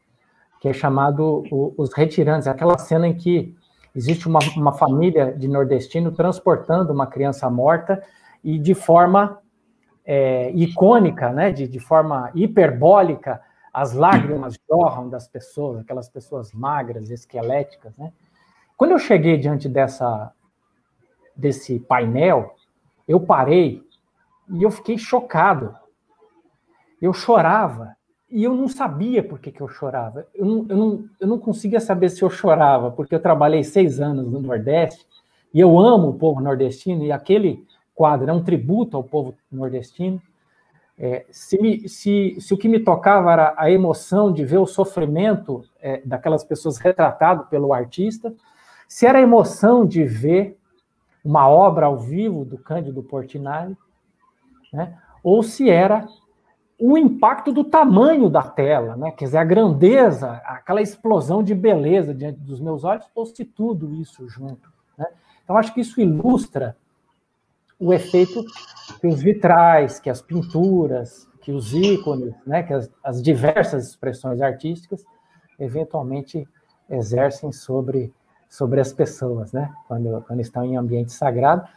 [0.59, 3.55] que é chamado o, Os Retirantes, aquela cena em que
[3.95, 8.01] existe uma, uma família de nordestino transportando uma criança morta
[8.43, 9.39] e de forma
[10.05, 13.41] é, icônica, né, de, de forma hiperbólica,
[13.73, 17.95] as lágrimas jorram das pessoas, aquelas pessoas magras, esqueléticas.
[17.97, 18.13] Né?
[18.77, 20.31] Quando eu cheguei diante dessa,
[21.35, 22.55] desse painel,
[23.07, 23.83] eu parei
[24.49, 25.75] e eu fiquei chocado.
[27.01, 27.96] Eu chorava
[28.29, 30.27] e eu não sabia por que, que eu chorava.
[30.35, 33.99] Eu não, eu, não, eu não conseguia saber se eu chorava, porque eu trabalhei seis
[33.99, 35.05] anos no Nordeste
[35.53, 37.65] e eu amo o povo nordestino e aquele
[37.95, 40.21] quadro, é um tributo ao povo nordestino.
[40.99, 44.65] É, se, me, se, se, o que me tocava era a emoção de ver o
[44.65, 48.33] sofrimento é, daquelas pessoas retratado pelo artista,
[48.87, 50.57] se era a emoção de ver
[51.23, 53.77] uma obra ao vivo do Cândido Portinari,
[54.73, 56.07] né, ou se era
[56.79, 59.11] o impacto do tamanho da tela, né?
[59.11, 64.27] Quer dizer, a grandeza, aquela explosão de beleza diante dos meus olhos, fosse tudo isso
[64.29, 64.71] junto.
[64.97, 65.07] Né?
[65.43, 66.77] Então, acho que isso ilustra
[67.79, 68.43] o efeito
[68.99, 72.61] que os vitrais, que as pinturas, que os ícones, né?
[72.61, 75.03] Que as, as diversas expressões artísticas
[75.59, 76.47] eventualmente
[76.89, 78.13] exercem sobre,
[78.47, 79.73] sobre as pessoas, né?
[79.87, 81.67] Quando, quando estão em ambiente sagrado.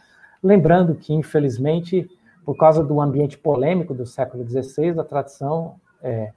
[0.43, 2.07] Lembrando que, infelizmente,
[2.45, 6.31] por causa do ambiente polêmico do século XVI, a tradição é,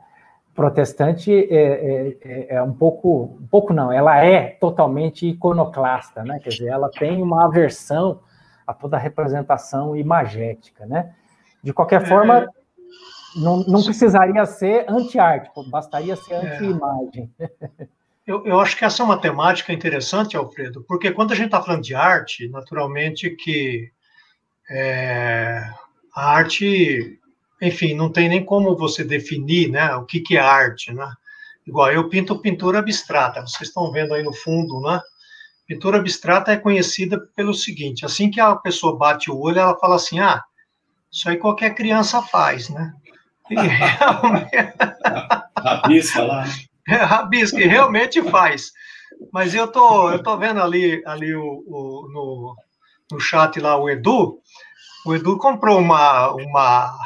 [0.54, 6.38] protestante é, é, é, é, um pouco, um pouco não, ela é totalmente iconoclasta, né?
[6.38, 8.20] Quer dizer, ela tem uma aversão
[8.66, 11.14] a toda a representação imagética, né?
[11.62, 12.06] De qualquer é.
[12.06, 12.48] forma,
[13.36, 16.54] não, não precisaria ser anti-arte, bastaria ser é.
[16.54, 17.30] anti-imagem.
[18.26, 21.60] Eu, eu, acho que essa é uma temática interessante, Alfredo, porque quando a gente está
[21.60, 23.92] falando de arte, naturalmente que
[24.70, 25.62] é,
[26.14, 27.18] a arte,
[27.60, 31.10] enfim, não tem nem como você definir né, o que, que é arte, né?
[31.66, 35.00] Igual eu pinto pintura abstrata, vocês estão vendo aí no fundo, né?
[35.66, 39.96] Pintura abstrata é conhecida pelo seguinte: assim que a pessoa bate o olho, ela fala
[39.96, 40.42] assim, ah,
[41.10, 42.92] isso aí qualquer criança faz, né?
[43.50, 44.56] E realmente...
[45.58, 46.44] rabisca lá.
[46.86, 48.70] É, rabisca, e realmente faz.
[49.32, 52.56] Mas eu tô, eu tô vendo ali, ali o, o no,
[53.10, 54.38] no chat lá o Edu,
[55.04, 56.98] o Edu comprou uma, uma,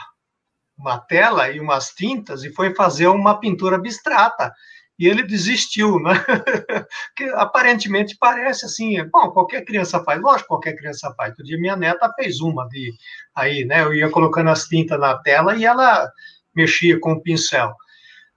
[0.79, 4.53] uma tela e umas tintas e foi fazer uma pintura abstrata.
[4.99, 6.13] E ele desistiu, né?
[7.17, 11.31] que aparentemente parece assim, bom, qualquer criança faz, lógico, qualquer criança faz.
[11.31, 12.93] Outro dia minha neta fez uma de
[13.35, 13.83] aí, né?
[13.83, 16.11] Eu ia colocando as tintas na tela e ela
[16.55, 17.75] mexia com o pincel.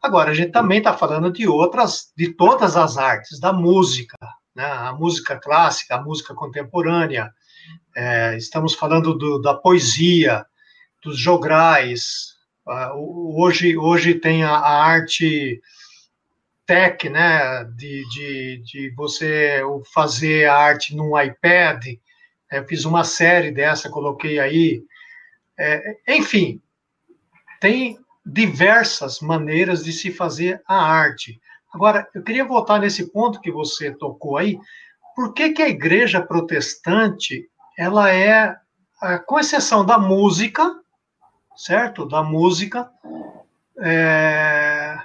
[0.01, 4.18] Agora, a gente também está falando de outras, de todas as artes, da música,
[4.55, 4.66] né?
[4.66, 7.32] a música clássica, a música contemporânea,
[7.95, 10.45] é, estamos falando do, da poesia,
[11.03, 12.35] dos jograis.
[12.65, 15.61] Uh, hoje, hoje tem a, a, arte
[16.65, 19.61] tech, né, de, de, de você
[19.93, 21.85] fazer a arte num iPad.
[22.51, 24.83] É, eu fiz uma série dessa, coloquei aí.
[25.57, 26.61] É, enfim,
[27.59, 31.41] tem diversas maneiras de se fazer a arte.
[31.73, 34.59] Agora, eu queria voltar nesse ponto que você tocou aí.
[35.15, 37.49] Por que, que a igreja protestante
[37.82, 38.55] ela é,
[39.25, 40.79] com exceção da música,
[41.55, 42.05] certo?
[42.05, 42.91] Da música,
[43.79, 44.99] é,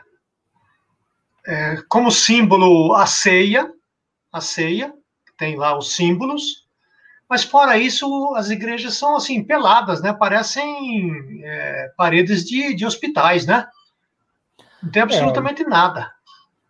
[1.46, 3.72] é, como símbolo a ceia,
[4.30, 4.92] a ceia,
[5.38, 6.66] tem lá os símbolos,
[7.26, 10.12] mas fora isso, as igrejas são assim, peladas, né?
[10.12, 13.66] Parecem é, paredes de, de hospitais, né?
[14.82, 16.12] Não tem absolutamente é, nada.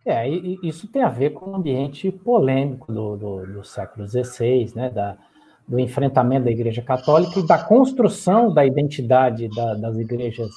[0.04, 4.88] É, isso tem a ver com o ambiente polêmico do, do, do século XVI, né?
[4.88, 5.18] Da,
[5.66, 10.50] do enfrentamento da Igreja Católica e da construção da identidade da, das igrejas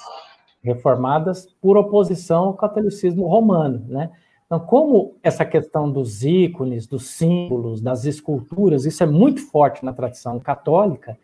[0.62, 4.12] reformadas por oposição ao catolicismo romano, né?
[4.45, 9.93] Então, como essa questão dos ícones, dos símbolos, das esculturas, isso é muito forte na
[9.93, 11.18] tradição católica,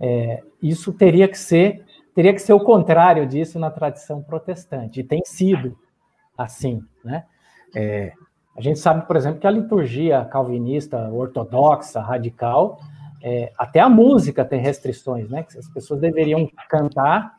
[0.00, 1.84] é, isso teria que ser
[2.14, 5.78] teria que ser o contrário disso na tradição protestante, e tem sido
[6.36, 7.24] assim, né?
[7.74, 8.12] É,
[8.56, 12.78] a gente sabe, por exemplo, que a liturgia calvinista, ortodoxa, radical,
[13.22, 15.44] é, até a música tem restrições, né?
[15.44, 17.38] Que as pessoas deveriam cantar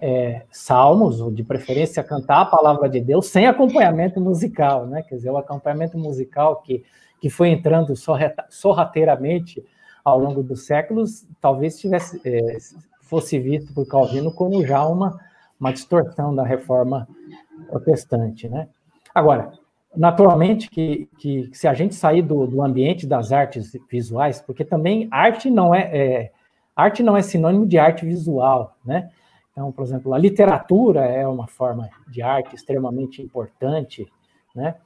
[0.00, 5.02] é, salmos, ou de preferência cantar a palavra de Deus, sem acompanhamento musical, né?
[5.02, 6.82] Quer dizer, o acompanhamento musical que,
[7.20, 7.94] que foi entrando
[8.48, 9.62] sorrateiramente
[10.02, 12.56] ao longo dos séculos, talvez tivesse, é,
[13.02, 15.20] fosse visto por Calvino como já uma,
[15.60, 17.06] uma distorção da reforma
[17.68, 18.68] protestante, né?
[19.14, 19.52] Agora,
[19.96, 25.08] naturalmente que, que, se a gente sair do, do ambiente das artes visuais, porque também
[25.10, 26.32] arte não é, é,
[26.74, 29.10] arte não é sinônimo de arte visual, né?
[29.52, 34.06] Então, por exemplo, a literatura é uma forma de arte extremamente importante,
[34.54, 34.76] né?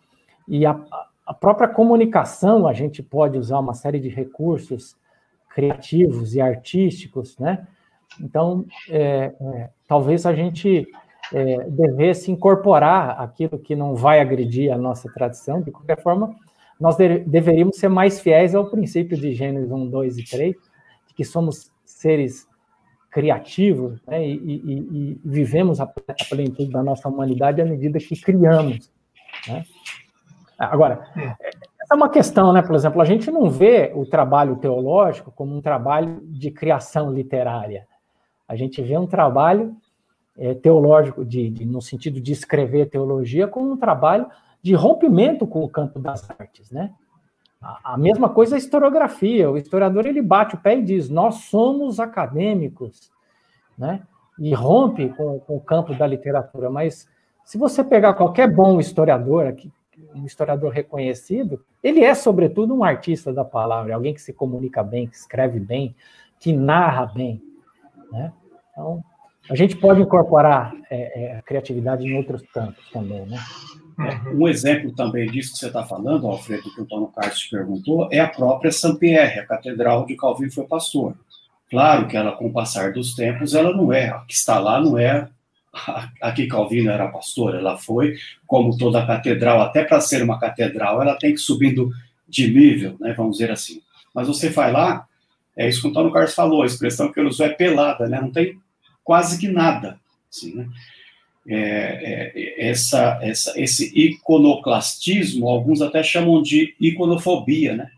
[0.48, 0.80] E a,
[1.26, 4.96] a própria comunicação, a gente pode usar uma série de recursos
[5.50, 7.66] criativos e artísticos, né?
[8.20, 10.86] Então, é, é, talvez a gente
[11.32, 16.34] é, devesse incorporar aquilo que não vai agredir a nossa tradição, de qualquer forma,
[16.80, 20.54] nós de, deveríamos ser mais fiéis ao princípio de Gênesis 1, 2 e 3,
[21.08, 22.46] de que somos seres
[23.10, 24.78] criativos né, e, e,
[25.12, 25.86] e, vivemos a,
[26.28, 28.90] plenitude da nossa humanidade à medida que criamos.
[29.46, 29.64] Né?
[30.58, 31.06] Agora,
[31.90, 32.62] é uma questão, né?
[32.62, 37.86] Por exemplo, a gente não vê o trabalho teológico como um trabalho de criação literária.
[38.48, 39.76] A gente vê um trabalho
[40.36, 44.26] é, teológico, de, de, no sentido de escrever teologia, como um trabalho
[44.62, 46.92] de rompimento com o campo das artes, né?
[47.62, 49.50] A, a mesma coisa a historiografia.
[49.50, 53.10] O historiador ele bate o pé e diz: nós somos acadêmicos,
[53.76, 54.02] né?
[54.38, 57.08] e rompe com, com o campo da literatura, mas
[57.44, 59.72] se você pegar qualquer bom historiador aqui,
[60.14, 65.06] um historiador reconhecido, ele é, sobretudo, um artista da palavra, alguém que se comunica bem,
[65.06, 65.94] que escreve bem,
[66.40, 67.40] que narra bem.
[68.10, 68.32] Né?
[68.72, 69.04] Então,
[69.50, 73.38] a gente pode incorporar é, é, a criatividade em outros campos também, né?
[73.98, 74.42] Uhum.
[74.42, 78.08] Um exemplo também disso que você está falando, Alfredo, que o Antônio Carlos te perguntou,
[78.10, 81.14] é a própria Saint-Pierre, a catedral de Calvin foi pastor.
[81.70, 84.80] Claro que ela, com o passar dos tempos, ela não é, a que está lá
[84.80, 85.28] não é
[86.20, 88.14] a que Calvino era pastor, ela foi,
[88.46, 91.90] como toda catedral, até para ser uma catedral, ela tem que subindo
[92.28, 93.82] de nível, né, vamos dizer assim.
[94.14, 95.06] Mas você vai lá,
[95.56, 98.20] é isso que o Antônio Carlos falou, a expressão que ele usou é pelada, né,
[98.20, 98.56] não tem
[99.04, 100.00] quase que nada,
[100.30, 100.68] assim, né.
[101.46, 107.90] É, é, essa, essa, esse iconoclastismo, alguns até chamam de iconofobia, né?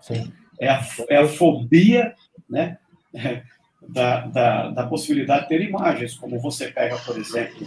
[0.00, 0.32] Sim.
[0.58, 2.14] É a, é a fobia,
[2.48, 2.78] né?
[3.86, 7.66] da, da, da, possibilidade de ter imagens, como você pega, por exemplo,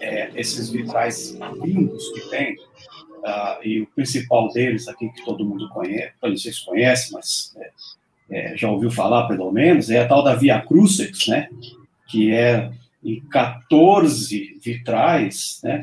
[0.00, 5.68] é, esses vitrais lindos que tem, uh, e o principal deles aqui que todo mundo
[5.70, 7.54] conhece, não sei se conhece, mas
[8.30, 11.48] é, já ouviu falar pelo menos, é a tal da Via Crucis, né?
[12.08, 12.70] Que é
[13.04, 15.82] em 14 vitrais, né?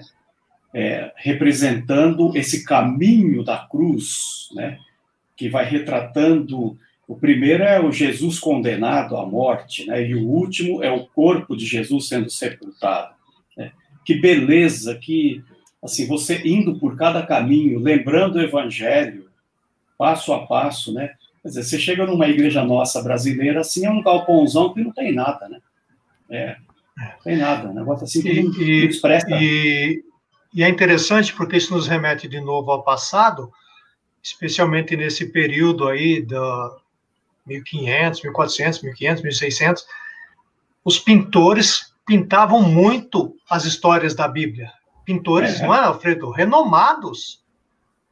[0.74, 4.78] É, representando esse caminho da cruz, né?
[5.36, 6.78] Que vai retratando
[7.08, 10.08] o primeiro é o Jesus condenado à morte, né?
[10.08, 13.14] e o último é o corpo de Jesus sendo sepultado.
[13.58, 13.72] Né?
[14.06, 15.44] Que beleza, que
[15.84, 19.30] assim você indo por cada caminho, lembrando o Evangelho,
[19.98, 21.14] passo a passo, né?
[21.44, 25.14] Quer dizer, você chega numa igreja nossa brasileira, assim, é um galpãozão que não tem
[25.14, 25.60] nada, né?
[26.30, 26.56] É,
[26.98, 29.28] não tem nada, um negócio assim que e, não, não expressa.
[29.30, 30.04] E,
[30.54, 33.52] e é interessante porque isso nos remete de novo ao passado,
[34.24, 36.78] especialmente nesse período aí da,
[37.46, 39.86] 1500, 1400, 1500, 1600,
[40.84, 44.72] os pintores pintavam muito as histórias da Bíblia.
[45.06, 45.64] Pintores, é.
[45.66, 46.32] não é, Alfredo?
[46.32, 47.43] Renomados.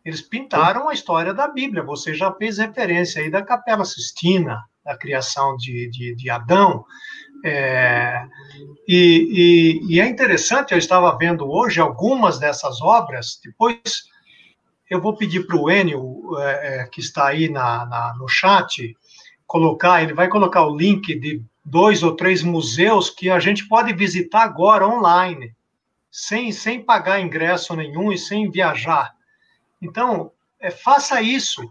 [0.03, 1.83] Eles pintaram a história da Bíblia.
[1.83, 6.85] Você já fez referência aí da Capela Sistina, da criação de, de, de Adão.
[7.43, 8.25] É,
[8.87, 14.03] e, e, e, é interessante, eu estava vendo hoje algumas dessas obras, depois
[14.89, 18.95] eu vou pedir para o Enio, é, é, que está aí na, na, no chat,
[19.47, 23.93] colocar, ele vai colocar o link de dois ou três museus que a gente pode
[23.93, 25.55] visitar agora online,
[26.11, 29.13] sem, sem pagar ingresso nenhum e sem viajar.
[29.81, 31.61] Então, é, faça isso,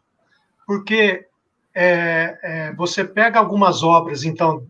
[0.67, 1.27] porque
[1.75, 4.67] é, é, você pega algumas obras, então,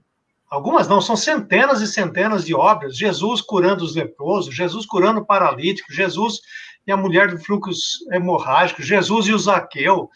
[0.48, 2.96] algumas não, são centenas e centenas de obras.
[2.96, 6.40] Jesus curando os leprosos, Jesus curando o paralítico, Jesus
[6.86, 10.10] e a mulher do fluxo hemorrágico, Jesus e o Zaqueu.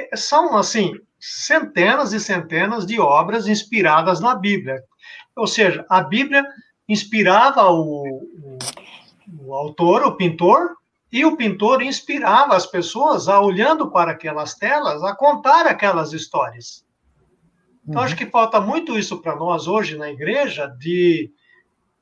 [0.00, 4.82] É, são, assim, centenas e centenas de obras inspiradas na Bíblia.
[5.36, 6.44] Ou seja, a Bíblia
[6.88, 8.58] inspirava o, o,
[9.40, 10.76] o autor, o pintor,
[11.10, 16.84] e o pintor inspirava as pessoas a, olhando para aquelas telas, a contar aquelas histórias.
[17.86, 18.06] Então, uhum.
[18.06, 21.30] acho que falta muito isso para nós hoje na igreja, de.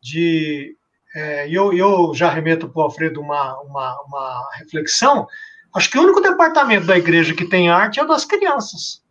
[0.01, 0.77] de
[1.15, 5.27] é, eu, eu já remeto para o Alfredo uma, uma, uma reflexão.
[5.75, 9.05] Acho que o único departamento da igreja que tem arte é o das crianças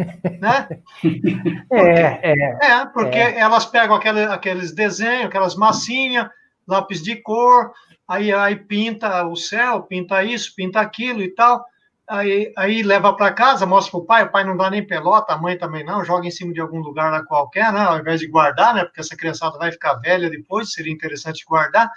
[0.40, 0.68] né?
[1.72, 3.38] É, é, é porque é.
[3.38, 6.28] elas pegam aquele, aqueles desenhos, aquelas massinhas,
[6.66, 7.72] lápis de cor,
[8.10, 11.64] aí, aí pinta o céu, pinta isso, pinta aquilo e tal.
[12.08, 15.32] Aí, aí leva para casa, mostra para o pai, o pai não dá nem pelota,
[15.32, 17.82] a mãe também não, joga em cima de algum lugar lá qualquer, né?
[17.82, 18.84] Ao invés de guardar, né?
[18.84, 21.88] Porque essa criançada vai ficar velha depois, seria interessante guardar.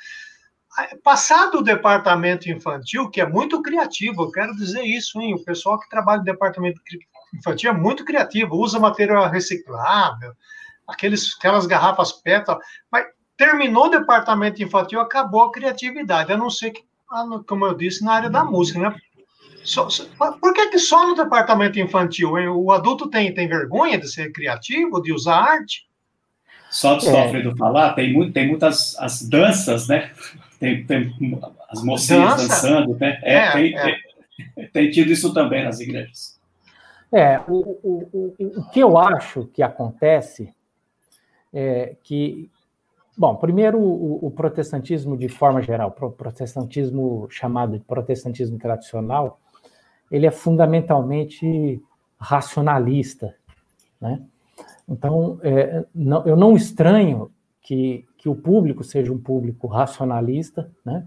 [1.03, 5.33] Passado o departamento infantil, que é muito criativo, eu quero dizer isso, hein?
[5.33, 6.79] O pessoal que trabalha no departamento
[7.33, 10.33] infantil é muito criativo, usa material reciclável,
[10.87, 12.45] aqueles, aquelas garrafas PET,
[12.91, 13.05] mas
[13.37, 18.03] terminou o departamento infantil, acabou a criatividade, a não ser que, ah, como eu disse,
[18.03, 18.95] na área da música, né?
[19.63, 20.05] Só, só,
[20.41, 22.37] por que, que só no departamento infantil?
[22.37, 22.49] Hein?
[22.49, 25.87] O adulto tem, tem vergonha de ser criativo, de usar arte?
[26.69, 27.21] Só de é.
[27.21, 30.11] Alfredo falar, tem, muito, tem muitas as danças, né?
[30.59, 31.13] Tem, tem
[31.69, 32.47] as mocinhas Dança?
[32.47, 33.19] dançando, né?
[33.21, 33.83] É, é, tem, é.
[34.55, 36.39] Tem, tem tido isso também nas igrejas.
[37.11, 40.53] É, o, o, o, o que eu acho que acontece
[41.53, 42.49] é que,
[43.17, 49.39] bom, primeiro o, o protestantismo de forma geral, o protestantismo chamado de protestantismo tradicional,
[50.11, 51.81] ele é fundamentalmente
[52.17, 53.35] racionalista,
[53.99, 54.21] né?
[54.87, 61.05] Então, é, não, eu não estranho que, que o público seja um público racionalista, né?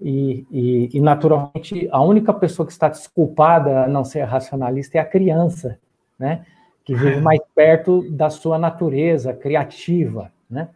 [0.00, 5.00] E, e, e, naturalmente, a única pessoa que está desculpada a não ser racionalista é
[5.00, 5.78] a criança,
[6.18, 6.44] né?
[6.84, 10.68] que vive mais perto da sua natureza criativa, né?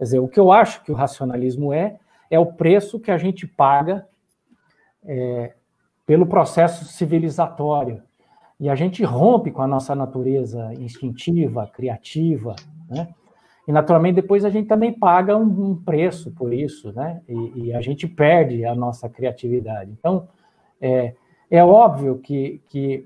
[0.00, 1.98] Quer dizer, o que eu acho que o racionalismo é,
[2.30, 4.08] é o preço que a gente paga
[5.04, 5.52] é,
[6.06, 8.02] pelo processo civilizatório.
[8.58, 12.56] E a gente rompe com a nossa natureza instintiva, criativa,
[12.88, 13.08] né?
[13.68, 17.20] E, naturalmente, depois a gente também paga um, preço por isso, né?
[17.28, 19.92] E, e, a gente perde a nossa criatividade.
[19.92, 20.26] Então,
[20.80, 21.14] é,
[21.50, 23.04] é óbvio que, que,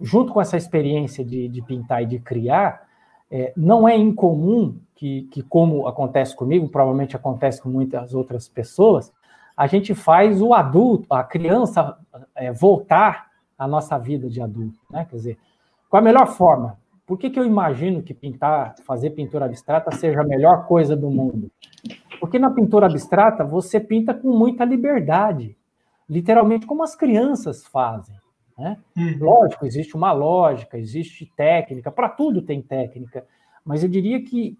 [0.00, 2.88] junto com essa experiência de, de pintar e de criar,
[3.30, 9.12] é, não é incomum que, que, como acontece comigo, provavelmente acontece com muitas outras pessoas,
[9.56, 11.96] a gente faz o adulto, a criança,
[12.34, 13.28] é, voltar
[13.58, 15.06] à nossa vida de adulto, né?
[15.08, 15.38] Quer dizer,
[15.88, 16.78] qual a melhor forma?
[17.06, 21.10] Por que, que eu imagino que pintar, fazer pintura abstrata seja a melhor coisa do
[21.10, 21.50] mundo?
[22.20, 25.56] Porque na pintura abstrata você pinta com muita liberdade,
[26.08, 28.19] literalmente como as crianças fazem.
[28.60, 28.76] Né?
[28.94, 29.16] Uhum.
[29.20, 33.24] Lógico, existe uma lógica, existe técnica, para tudo tem técnica,
[33.64, 34.54] mas eu diria que,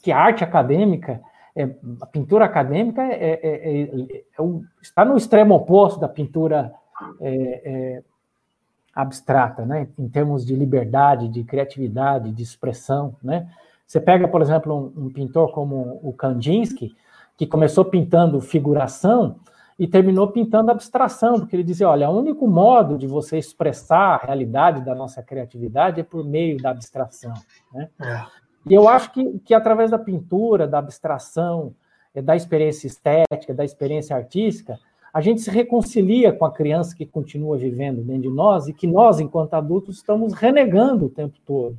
[0.00, 1.20] que a arte acadêmica,
[1.56, 1.68] é,
[2.00, 4.42] a pintura acadêmica é, é, é, é, é
[4.80, 6.72] está no extremo oposto da pintura
[8.94, 9.88] abstrata, né?
[9.98, 13.50] Em termos de liberdade, de criatividade, de expressão, né?
[13.84, 16.94] Você pega, por exemplo, um, um pintor como o Kandinsky,
[17.36, 19.40] que começou pintando figuração
[19.78, 24.26] e terminou pintando abstração, porque ele dizia, olha, o único modo de você expressar a
[24.26, 27.34] realidade da nossa criatividade é por meio da abstração,
[27.72, 27.88] né?
[28.00, 28.44] É.
[28.66, 31.74] E eu acho que, que através da pintura, da abstração,
[32.14, 34.78] da experiência estética, da experiência artística,
[35.12, 38.86] a gente se reconcilia com a criança que continua vivendo dentro de nós e que
[38.86, 41.76] nós, enquanto adultos, estamos renegando o tempo todo.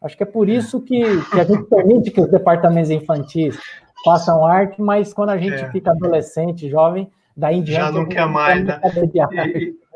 [0.00, 3.58] Acho que é por isso que, que a gente permite que os departamentos infantis
[4.04, 5.70] façam arte, mas quando a gente é.
[5.70, 7.80] fica adolescente, jovem, daí em diante.
[7.80, 8.80] Já não quer mais, né?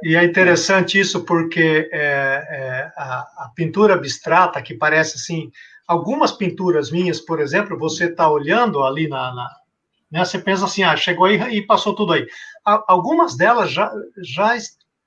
[0.02, 5.50] E, e, é interessante isso porque é, é, a, a, pintura abstrata, que parece assim.
[5.86, 9.50] Algumas pinturas minhas, por exemplo, você está olhando ali na, na
[10.12, 12.26] né, você pensa assim, ah, chegou aí e passou tudo aí
[12.86, 14.56] algumas delas já, já,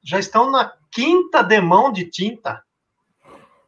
[0.03, 2.61] já estão na quinta demão de tinta.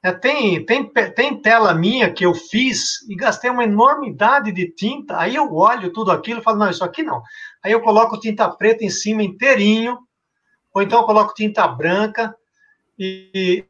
[0.01, 5.17] É, tem, tem, tem tela minha que eu fiz e gastei uma enormidade de tinta.
[5.17, 7.21] Aí eu olho tudo aquilo e falo, não, isso aqui não.
[7.63, 9.97] Aí eu coloco tinta preta em cima inteirinho,
[10.73, 12.35] ou então eu coloco tinta branca
[12.97, 13.65] e,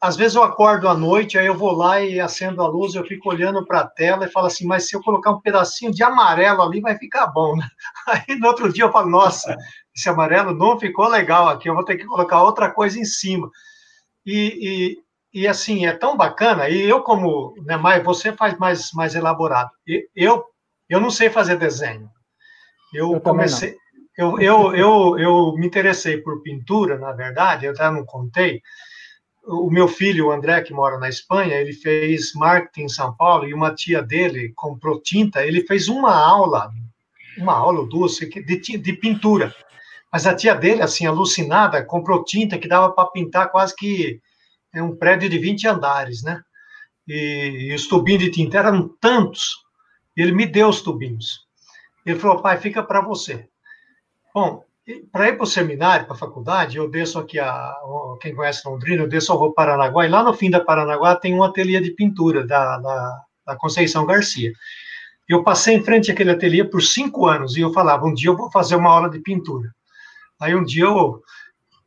[0.00, 3.04] às vezes eu acordo à noite, aí eu vou lá e acendo a luz, eu
[3.04, 6.02] fico olhando para a tela e falo assim, mas se eu colocar um pedacinho de
[6.02, 7.68] amarelo ali, vai ficar bom, né?
[8.06, 9.56] Aí no outro dia eu falo, nossa,
[9.94, 13.50] esse amarelo não ficou legal aqui, eu vou ter que colocar outra coisa em cima.
[14.24, 14.96] E,
[15.34, 19.14] e, e assim, é tão bacana, e eu como, né, mais, você faz mais, mais
[19.14, 19.70] elaborado.
[19.86, 20.44] E, eu,
[20.88, 22.08] eu não sei fazer desenho.
[22.92, 23.76] Eu, eu comecei...
[24.16, 28.60] Eu, eu, eu, eu me interessei por pintura, na verdade, eu até não contei,
[29.48, 33.48] o meu filho, o André, que mora na Espanha, ele fez marketing em São Paulo
[33.48, 35.44] e uma tia dele comprou tinta.
[35.44, 36.70] Ele fez uma aula,
[37.38, 39.54] uma aula ou duas, de, de pintura.
[40.12, 44.20] Mas a tia dele, assim, alucinada, comprou tinta que dava para pintar quase que
[44.74, 46.42] é um prédio de 20 andares, né?
[47.06, 49.56] E, e os tubinhos de tinta eram tantos.
[50.14, 51.47] Ele me deu os tubinhos.
[52.08, 53.46] Ele falou, pai, fica para você.
[54.34, 54.64] Bom,
[55.12, 57.74] para ir para o seminário, para a faculdade, eu desço aqui a.
[58.22, 61.42] Quem conhece Londrina, eu desço ao Paranaguá, e lá no fim da Paranaguá tem um
[61.42, 64.50] ateliê de pintura da, da, da Conceição Garcia.
[65.28, 68.36] Eu passei em frente àquele ateliê por cinco anos e eu falava: um dia eu
[68.36, 69.68] vou fazer uma aula de pintura.
[70.40, 71.20] Aí um dia eu,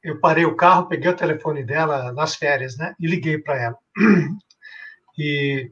[0.03, 2.93] eu parei o carro, peguei o telefone dela nas férias, né?
[2.99, 3.77] E liguei para ela.
[5.17, 5.69] E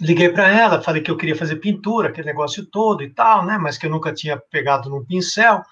[0.00, 3.58] liguei para ela, falei que eu queria fazer pintura, aquele negócio todo e tal, né?
[3.58, 5.62] Mas que eu nunca tinha pegado num pincel.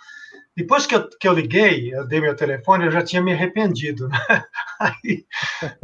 [0.54, 4.08] Depois que eu, que eu liguei, eu dei meu telefone, eu já tinha me arrependido.
[4.32, 4.44] Né?
[4.80, 5.24] Aí,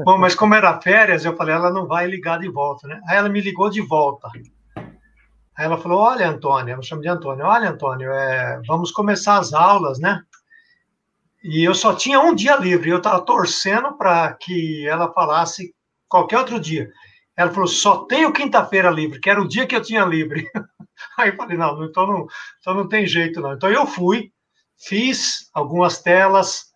[0.05, 3.01] bom, mas como era férias, eu falei, ela não vai ligar de volta, né?
[3.09, 4.28] Aí ela me ligou de volta.
[4.35, 9.52] Aí ela falou, olha, Antônio, eu chamo de Antônio, olha, Antônio, é, vamos começar as
[9.52, 10.20] aulas, né?
[11.44, 15.73] E eu só tinha um dia livre, eu estava torcendo para que ela falasse
[16.09, 16.90] qualquer outro dia.
[17.39, 20.47] Ela falou, só tenho quinta-feira livre, que era o dia que eu tinha livre.
[21.16, 22.27] Aí eu falei, não, então não,
[22.60, 23.55] então não tem jeito, não.
[23.55, 24.32] Então eu fui,
[24.78, 26.66] Fiz algumas telas,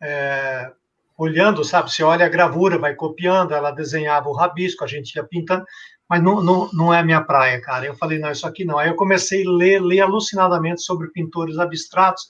[0.00, 0.70] é,
[1.18, 1.90] olhando, sabe?
[1.90, 5.64] Você olha a gravura, vai copiando, ela desenhava o rabisco, a gente ia pintando,
[6.08, 7.84] mas não, não, não é minha praia, cara.
[7.84, 8.78] Eu falei, não, isso aqui não.
[8.78, 12.28] Aí eu comecei a ler, ler alucinadamente sobre pintores abstratos,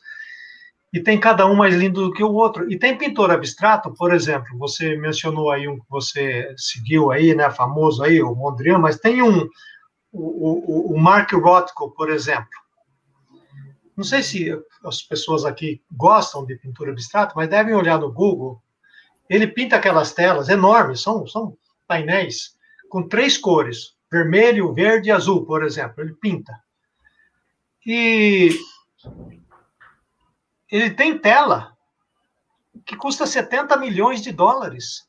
[0.93, 2.71] e tem cada um mais lindo do que o outro.
[2.71, 7.51] E tem pintor abstrato, por exemplo, você mencionou aí um que você seguiu aí, né,
[7.51, 9.49] famoso aí, o Mondrian, mas tem um,
[10.13, 12.49] o, o, o Mark Rothko, por exemplo.
[13.97, 14.51] Não sei se
[14.85, 18.61] as pessoas aqui gostam de pintura abstrata, mas devem olhar no Google.
[19.29, 21.57] ele pinta aquelas telas enormes, são, são
[21.87, 22.57] painéis
[22.89, 26.03] com três cores, vermelho, verde e azul, por exemplo.
[26.03, 26.53] Ele pinta.
[27.87, 28.51] E
[30.71, 31.77] ele tem tela
[32.87, 35.09] que custa 70 milhões de dólares.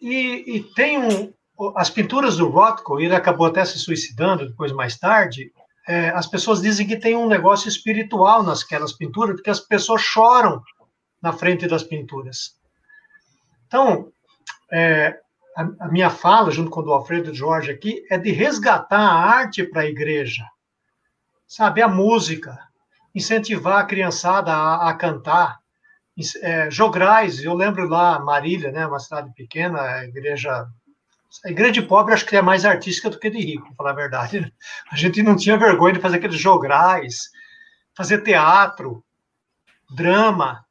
[0.00, 1.32] E, e tem um,
[1.74, 5.52] as pinturas do Rothko, ele acabou até se suicidando depois, mais tarde,
[5.88, 10.62] é, as pessoas dizem que tem um negócio espiritual nasquelas pinturas, porque as pessoas choram
[11.22, 12.56] na frente das pinturas.
[13.66, 14.12] Então,
[14.70, 15.18] é,
[15.56, 19.14] a, a, minha fala, junto com o do Alfredo Jorge aqui, é de resgatar a
[19.14, 20.44] arte para a igreja,
[21.46, 21.80] sabe?
[21.80, 22.58] A música,
[23.16, 25.58] incentivar a criançada a, a cantar,
[26.42, 30.68] é, jograis, eu lembro lá, Marília, né, uma cidade pequena, a igreja
[31.44, 33.90] a igreja de pobre acho que é mais artística do que de rico, para falar
[33.90, 34.40] a verdade.
[34.40, 34.50] Né?
[34.90, 37.30] A gente não tinha vergonha de fazer aqueles jograis,
[37.94, 39.04] fazer teatro,
[39.90, 40.64] drama.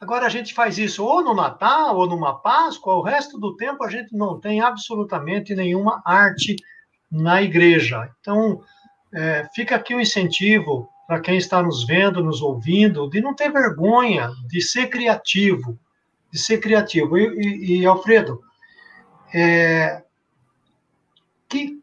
[0.00, 3.84] Agora a gente faz isso ou no Natal ou numa Páscoa, o resto do tempo
[3.84, 6.56] a gente não tem absolutamente nenhuma arte
[7.10, 8.10] na igreja.
[8.20, 8.64] Então,
[9.14, 13.50] é, fica aqui o incentivo para quem está nos vendo, nos ouvindo, de não ter
[13.50, 15.78] vergonha, de ser criativo,
[16.30, 17.18] de ser criativo.
[17.18, 18.40] E, e, e Alfredo,
[19.34, 20.02] é,
[21.48, 21.80] que,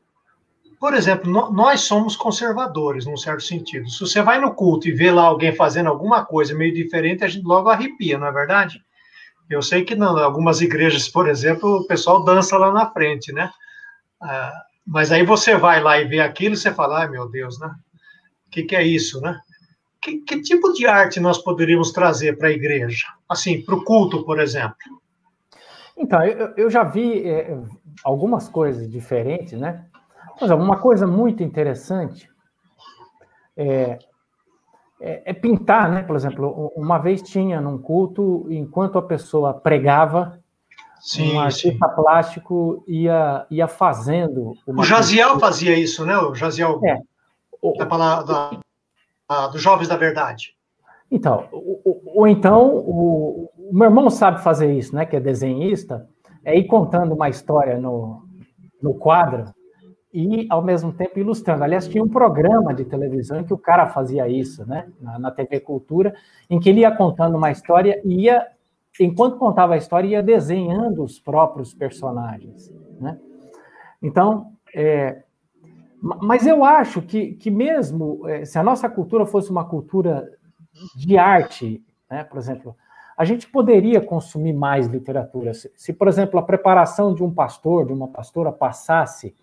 [0.79, 3.89] por exemplo, no, nós somos conservadores, num certo sentido.
[3.89, 7.27] Se você vai no culto e vê lá alguém fazendo alguma coisa meio diferente, a
[7.27, 8.81] gente logo arrepia, não é verdade?
[9.49, 13.51] Eu sei que em algumas igrejas, por exemplo, o pessoal dança lá na frente, né?
[14.21, 14.53] Ah,
[14.85, 17.71] mas aí você vai lá e vê aquilo e você fala, ai meu Deus, né?
[18.49, 19.39] O que, que é isso, né?
[20.01, 23.05] Que, que tipo de arte nós poderíamos trazer para a igreja?
[23.30, 24.76] Assim, para o culto, por exemplo.
[25.95, 27.55] Então, eu, eu já vi é,
[28.03, 29.85] algumas coisas diferentes, né?
[30.41, 32.27] Mas uma coisa muito interessante
[33.55, 33.99] é,
[34.99, 36.01] é, é, pintar, né?
[36.01, 40.39] Por exemplo, uma vez tinha num culto, enquanto a pessoa pregava,
[40.99, 44.53] sim, um artista plástico ia, ia fazendo.
[44.65, 46.17] o Jaziel fazia isso, né?
[46.17, 46.97] O Jaziel é,
[47.77, 48.60] da, da,
[49.27, 50.56] da, dos Jovens da Verdade.
[51.11, 55.06] Então, ou, ou então o, o meu irmão sabe fazer isso, né?
[55.06, 56.07] Que é desenhista,
[56.44, 58.23] é ir contando uma história no,
[58.81, 59.45] no quadro
[60.14, 61.64] e, ao mesmo tempo, ilustrando.
[61.64, 64.88] Aliás, tinha um programa de televisão em que o cara fazia isso, né?
[64.99, 66.14] Na, na TV Cultura,
[66.49, 68.48] em que ele ia contando uma história e ia,
[68.99, 73.19] enquanto contava a história, ia desenhando os próprios personagens, né?
[74.02, 75.23] Então, é,
[76.01, 80.31] mas eu acho que, que mesmo é, se a nossa cultura fosse uma cultura
[80.95, 82.23] de arte, né?
[82.23, 82.76] Por exemplo,
[83.17, 85.53] a gente poderia consumir mais literatura.
[85.53, 89.35] Se, se, por exemplo, a preparação de um pastor, de uma pastora, passasse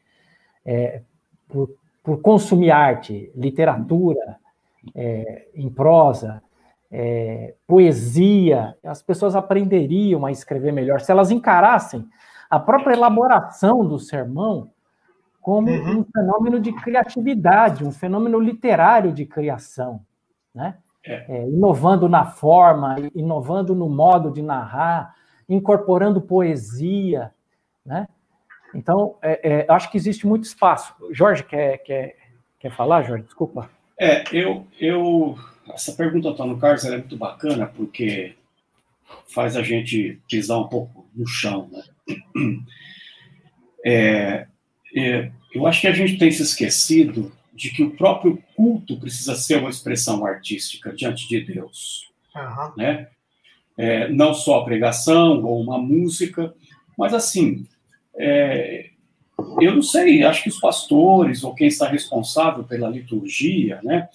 [0.64, 1.02] é,
[1.46, 1.70] por,
[2.02, 4.38] por, consumir arte, literatura,
[4.94, 6.42] é, em prosa,
[6.90, 11.00] é, poesia, as pessoas aprenderiam a escrever melhor.
[11.00, 12.08] Se elas encarassem
[12.48, 14.70] a própria elaboração do sermão
[15.46, 16.00] como uhum.
[16.00, 20.00] um fenômeno de criatividade, um fenômeno literário de criação,
[20.52, 20.76] né?
[21.04, 21.24] É.
[21.28, 25.14] é, inovando na forma, inovando no modo de narrar,
[25.48, 27.32] incorporando poesia,
[27.84, 28.08] né?
[28.74, 30.92] Então, é, é, acho que existe muito espaço.
[31.12, 32.16] Jorge, quer, quer,
[32.58, 33.22] quer falar, Jorge?
[33.22, 33.70] Desculpa.
[33.96, 35.38] É, eu, eu
[35.72, 38.34] essa pergunta, Antônio Carlos, é muito bacana, porque
[39.32, 41.84] faz a gente pisar um pouco no chão, né?
[43.88, 44.48] É,
[44.96, 49.34] é, eu acho que a gente tem se esquecido de que o próprio culto precisa
[49.34, 52.72] ser uma expressão artística diante de Deus, uhum.
[52.76, 53.08] né?
[53.78, 56.54] É, não só a pregação ou uma música,
[56.96, 57.66] mas assim,
[58.16, 58.90] é,
[59.60, 64.08] eu não sei, acho que os pastores ou quem está responsável pela liturgia, né?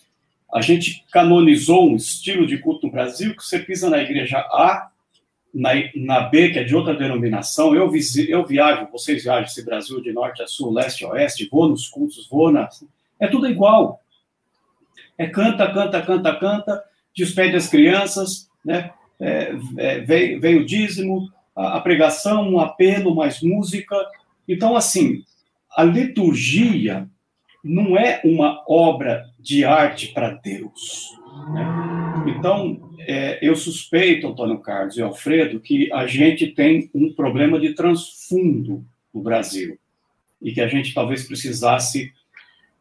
[0.51, 4.90] A gente canonizou um estilo de culto no Brasil que você pisa na igreja A,
[5.53, 7.75] na, na B, que é de outra denominação.
[7.75, 7.91] Eu,
[8.27, 11.87] eu viajo, vocês viajam esse Brasil de norte a sul, leste a oeste, vou nos
[11.87, 12.69] cultos, vou na
[13.19, 14.01] é tudo igual.
[15.15, 16.83] É canta, canta, canta, canta,
[17.15, 18.91] despede as crianças, né?
[19.19, 23.95] É, é, vem, vem, o dízimo, a, a pregação, um apelo, mais música.
[24.47, 25.23] Então, assim,
[25.77, 27.07] a liturgia
[27.63, 31.15] não é uma obra de arte para Deus.
[31.53, 32.33] Né?
[32.35, 37.73] Então, é, eu suspeito, Antônio Carlos e Alfredo, que a gente tem um problema de
[37.73, 39.77] transfundo no Brasil
[40.41, 42.11] e que a gente talvez precisasse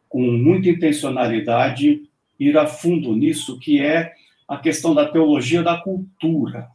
[0.09, 2.03] com muita intencionalidade,
[2.39, 4.13] ir a fundo nisso, que é
[4.47, 6.67] a questão da teologia da cultura,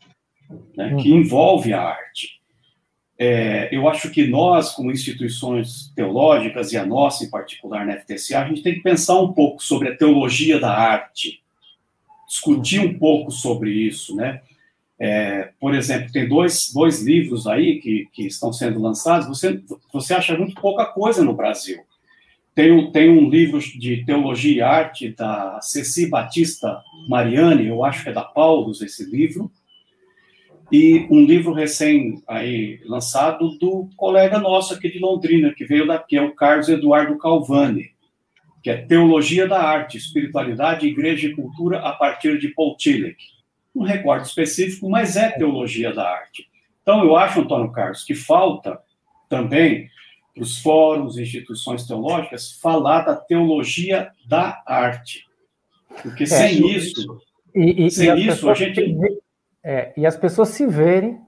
[0.77, 0.97] né, uhum.
[0.97, 2.41] que envolve a arte.
[3.19, 8.41] É, eu acho que nós, como instituições teológicas, e a nossa em particular na FTCA,
[8.41, 11.43] a gente tem que pensar um pouco sobre a teologia da arte,
[12.27, 14.41] discutir um pouco sobre isso, né?
[14.99, 19.61] É, por exemplo, tem dois, dois livros aí que, que estão sendo lançados, você,
[19.93, 21.79] você acha muito pouca coisa no Brasil.
[22.55, 28.03] Tem um, tem um livro de teologia e arte da Ceci Batista Mariani, eu acho
[28.03, 29.51] que é da Paulus esse livro,
[30.73, 36.17] e um livro recém aí lançado do colega nosso aqui de Londrina, que veio daqui,
[36.17, 37.91] é o Carlos Eduardo Calvani,
[38.63, 43.17] que é Teologia da Arte, Espiritualidade, Igreja e Cultura a partir de Paul Tillich.
[43.75, 46.49] Um recorte específico, mas é teologia da arte.
[46.83, 48.81] Então, eu acho, Antônio Carlos, que falta
[49.29, 49.91] também
[50.35, 55.25] para os fóruns, instituições teológicas, falar da teologia da arte.
[56.03, 57.21] Porque é, sem isso,
[57.55, 58.97] e, e, sem e isso, a gente.
[59.65, 61.19] É, e as pessoas se verem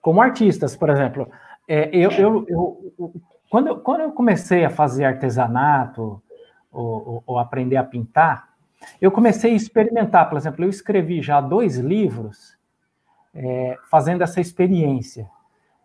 [0.00, 1.30] como artistas, por exemplo.
[1.68, 3.12] É, eu, eu, eu,
[3.50, 6.22] quando, eu, quando eu comecei a fazer artesanato
[6.72, 8.48] ou, ou, aprender a pintar,
[9.00, 10.28] eu comecei a experimentar.
[10.28, 12.56] Por exemplo, eu escrevi já dois livros
[13.34, 15.28] é, fazendo essa experiência.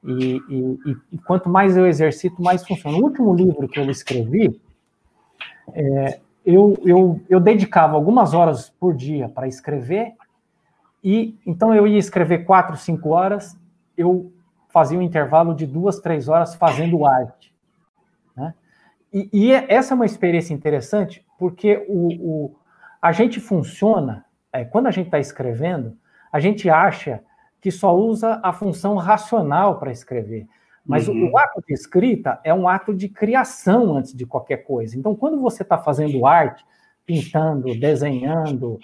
[0.03, 2.97] E, e, e, quanto mais eu exercito, mais funciona.
[2.97, 4.59] O último livro que eu escrevi,
[5.73, 10.13] é, eu, eu, eu dedicava algumas horas por dia para escrever,
[11.01, 13.57] e então eu ia escrever quatro, cinco horas,
[13.97, 14.31] eu
[14.69, 17.52] fazia um intervalo de duas, três horas fazendo arte.
[19.13, 22.55] E, e essa é uma experiência interessante, porque o, o
[23.01, 25.97] a gente funciona, é, quando a gente está escrevendo,
[26.31, 27.21] a gente acha
[27.59, 30.47] que só usa a função racional para escrever.
[30.85, 31.31] Mas uhum.
[31.31, 34.97] o, ato de escrita é um ato de criação antes de qualquer coisa.
[34.97, 36.65] Então, quando você está fazendo arte,
[37.05, 38.79] pintando, desenhando,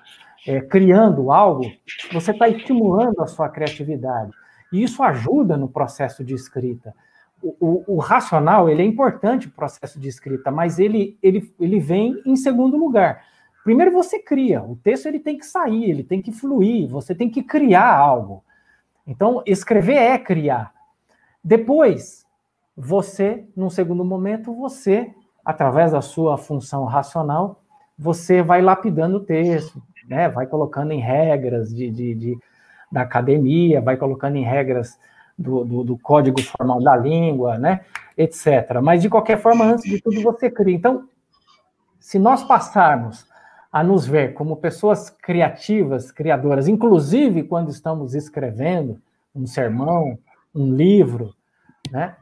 [0.47, 1.69] é, criando algo,
[2.11, 4.31] você está estimulando a sua criatividade.
[4.71, 6.93] E isso ajuda no processo de escrita.
[7.41, 11.79] O, o, o racional ele é importante no processo de escrita, mas ele, ele, ele
[11.79, 13.23] vem em segundo lugar.
[13.63, 17.29] Primeiro você cria, o texto ele tem que sair, ele tem que fluir, você tem
[17.29, 18.43] que criar algo.
[19.05, 20.73] Então, escrever é criar.
[21.43, 22.25] Depois,
[22.75, 25.13] você, num segundo momento, você,
[25.43, 27.63] através da sua função racional,
[27.97, 30.29] você vai lapidando o texto, né?
[30.29, 32.39] vai colocando em regras de, de, de
[32.91, 34.97] da academia, vai colocando em regras
[35.39, 37.81] do, do, do, código formal da língua, né?
[38.17, 38.81] etc.
[38.83, 40.75] Mas, de qualquer forma, antes de tudo, você cria.
[40.75, 41.07] Então,
[41.99, 43.25] se nós passarmos
[43.71, 48.99] a nos ver como pessoas criativas, criadoras, inclusive quando estamos escrevendo
[49.33, 50.17] um sermão,
[50.53, 51.33] um livro,
[51.91, 52.15] né?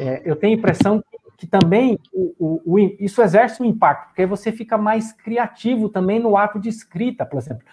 [0.00, 1.04] É, eu tenho a impressão
[1.36, 6.18] que, também o, o, o, isso exerce um impacto, porque você fica mais criativo também
[6.18, 7.64] no ato de escrita, por exemplo.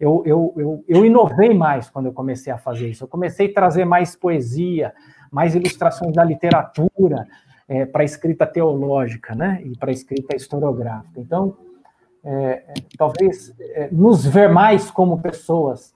[0.00, 3.04] Eu, eu, eu, eu inovei mais quando eu comecei a fazer isso.
[3.04, 4.94] Eu comecei a trazer mais poesia,
[5.30, 7.28] mais ilustrações da literatura
[7.68, 9.60] é, para a escrita teológica, né?
[9.62, 11.20] E para a escrita historiográfica.
[11.20, 11.56] Então,
[12.24, 15.94] é, é, talvez é, nos ver mais como pessoas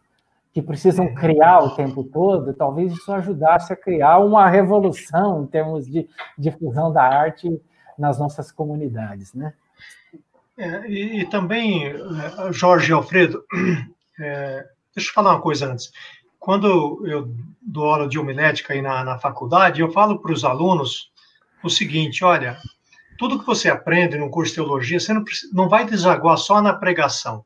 [0.53, 5.85] que precisam criar o tempo todo, talvez isso ajudasse a criar uma revolução em termos
[5.87, 6.09] de
[6.39, 7.61] difusão da arte
[7.99, 9.53] nas nossas comunidades, né?
[10.57, 13.45] É, e, e, também, é, Jorge e Alfredo,
[14.19, 14.65] é,
[14.95, 15.91] deixa eu falar uma coisa antes.
[16.39, 21.11] Quando eu dou aula de homilética aí na, na faculdade, eu falo para os alunos
[21.63, 22.59] o seguinte: olha,
[23.19, 26.73] tudo que você aprende no curso de teologia, você não, não vai desaguar só na
[26.73, 27.45] pregação.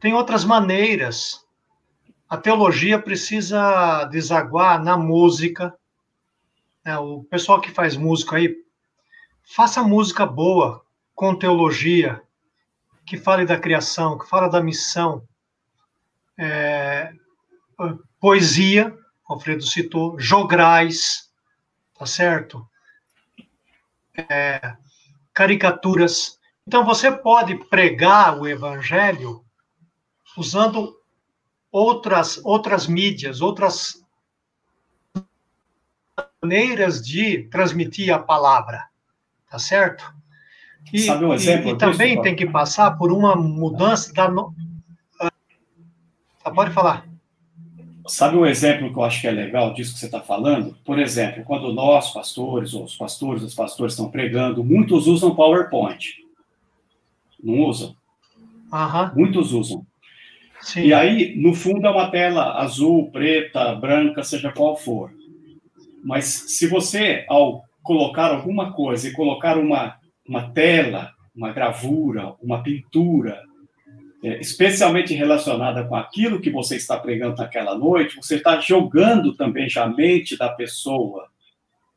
[0.00, 1.44] Tem outras maneiras.
[2.28, 5.74] A teologia precisa desaguar na música.
[6.84, 8.54] É, o pessoal que faz música aí,
[9.42, 10.84] faça música boa,
[11.14, 12.22] com teologia,
[13.08, 15.22] que fale da criação, que fala da missão.
[16.38, 17.12] É,
[18.20, 18.96] poesia,
[19.28, 21.30] Alfredo citou, jograis,
[21.98, 22.68] tá certo?
[24.28, 24.76] é,
[25.32, 26.38] caricaturas.
[26.66, 29.44] Então, você pode pregar o evangelho
[30.36, 30.96] usando
[31.70, 34.04] outras, outras mídias, outras
[36.42, 38.88] maneiras de transmitir a palavra,
[39.48, 40.04] tá certo?
[40.92, 41.70] E, Sabe um exemplo?
[41.70, 44.28] E, e também tem que passar por uma mudança da.
[44.28, 44.54] No...
[46.44, 47.06] Ah, pode falar.
[48.06, 50.74] Sabe um exemplo que eu acho que é legal disso que você está falando?
[50.84, 56.24] Por exemplo, quando nós, pastores, ou os pastores, os pastores estão pregando, muitos usam PowerPoint.
[57.42, 57.94] Não usam?
[58.72, 59.10] Uhum.
[59.14, 59.86] Muitos usam.
[60.62, 60.86] Sim.
[60.86, 65.12] E aí, no fundo, é uma tela azul, preta, branca, seja qual for.
[66.02, 69.97] Mas se você, ao colocar alguma coisa e colocar uma,
[70.28, 73.42] uma tela, uma gravura, uma pintura,
[74.22, 79.68] é, especialmente relacionada com aquilo que você está pregando naquela noite, você está jogando também
[79.68, 81.28] já a mente da pessoa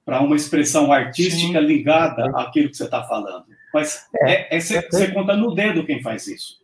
[0.05, 1.65] para uma expressão artística Sim.
[1.65, 3.45] ligada àquilo que você está falando.
[3.73, 6.59] Mas é, é, é você, você conta no dedo quem faz isso.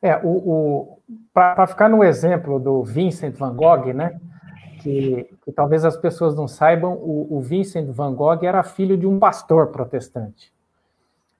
[0.00, 0.98] É, o, o
[1.32, 4.20] para ficar no exemplo do Vincent van Gogh, né?
[4.80, 9.06] Que, que talvez as pessoas não saibam, o, o Vincent van Gogh era filho de
[9.06, 10.52] um pastor protestante.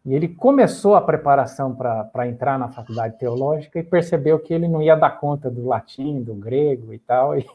[0.04, 4.82] E ele começou a preparação para entrar na faculdade teológica e percebeu que ele não
[4.82, 7.46] ia dar conta do latim, do grego e tal, e,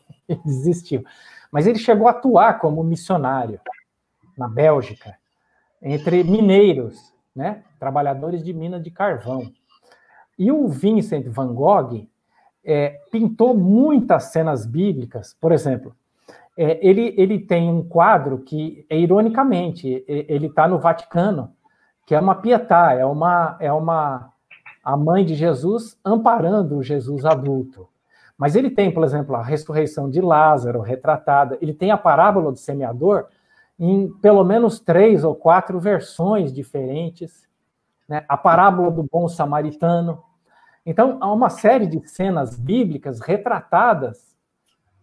[0.45, 1.03] desistiu.
[1.51, 3.59] Mas ele chegou a atuar como missionário
[4.37, 5.15] na Bélgica,
[5.81, 9.51] entre mineiros, né, trabalhadores de mina de carvão.
[10.39, 12.07] E o Vincent van Gogh
[12.63, 15.95] é, pintou muitas cenas bíblicas, por exemplo,
[16.57, 21.53] é, ele, ele tem um quadro que, é, ironicamente, ele está no Vaticano,
[22.07, 24.31] que é uma pietá, é uma, é uma
[24.81, 27.89] a mãe de Jesus amparando o Jesus adulto.
[28.37, 32.57] Mas ele tem, por exemplo, a ressurreição de Lázaro retratada, ele tem a parábola do
[32.57, 33.25] semeador
[33.77, 37.45] em pelo menos três ou quatro versões diferentes,
[38.07, 38.23] né?
[38.29, 40.23] a parábola do bom samaritano.
[40.85, 44.33] Então, há uma série de cenas bíblicas retratadas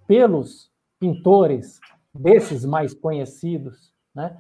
[0.07, 1.81] pelos pintores
[2.15, 3.93] desses mais conhecidos.
[4.15, 4.35] Né?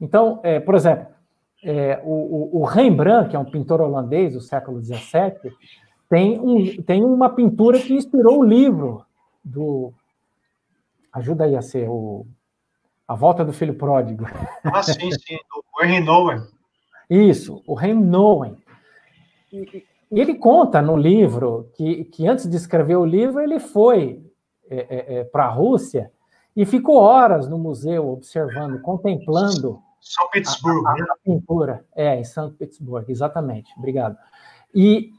[0.00, 1.16] Então, é, por exemplo,
[1.62, 5.52] é, o, o, Rembrandt, que é um pintor holandês do século XVII,
[6.08, 9.04] tem, um, tem uma pintura que inspirou o livro
[9.44, 9.92] do.
[11.12, 12.26] Ajuda aí a ser o.
[13.06, 14.26] A Volta do Filho Pródigo.
[14.64, 16.42] Ah, sim, sim, do Henry Nowen.
[17.08, 18.56] Isso, o Henry Nowen.
[19.50, 24.22] E, e ele conta no livro que, que antes de escrever o livro, ele foi
[24.70, 26.12] é, é, é para a Rússia
[26.54, 31.06] e ficou horas no museu observando, contemplando são Petersburgo, a, a, né?
[31.10, 31.84] a pintura.
[31.94, 33.72] É, em São Petersburgo, exatamente.
[33.76, 34.16] Obrigado.
[34.74, 35.10] E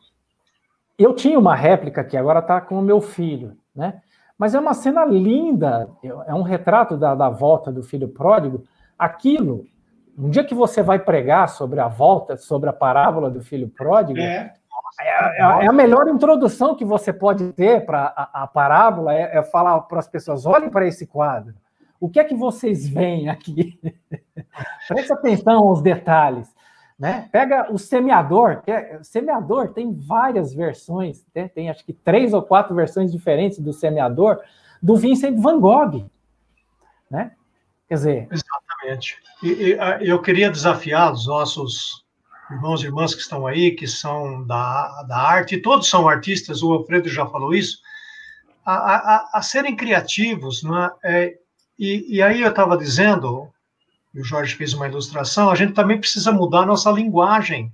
[0.98, 4.02] eu tinha uma réplica que agora está com o meu filho, né?
[4.38, 5.90] Mas é uma cena linda,
[6.26, 8.64] é um retrato da, da volta do filho pródigo.
[8.98, 9.66] Aquilo,
[10.18, 14.18] um dia que você vai pregar sobre a volta, sobre a parábola do filho pródigo,
[14.18, 14.54] é,
[15.02, 19.44] é, é a melhor introdução que você pode ter para a, a, parábola é, é
[19.44, 21.54] falar para as pessoas: olhem para esse quadro.
[22.00, 23.80] O que é que vocês veem aqui?
[24.88, 26.48] Preste atenção aos detalhes.
[26.98, 27.30] Né?
[27.32, 31.48] Pega o semeador, que é, semeador tem várias versões, né?
[31.48, 34.42] tem acho que três ou quatro versões diferentes do semeador
[34.84, 36.10] do Vincent Van Gogh.
[37.10, 37.32] Né?
[37.88, 38.28] Quer dizer.
[38.30, 39.18] Exatamente.
[39.42, 42.06] E, e eu queria desafiar os nossos
[42.52, 46.74] irmãos e irmãs que estão aí, que são da, da arte, todos são artistas, o
[46.74, 47.80] Alfredo já falou isso,
[48.66, 51.38] a, a, a serem criativos, não é?
[51.80, 53.50] E, e aí eu estava dizendo,
[54.14, 57.72] e o Jorge fez uma ilustração, a gente também precisa mudar a nossa linguagem.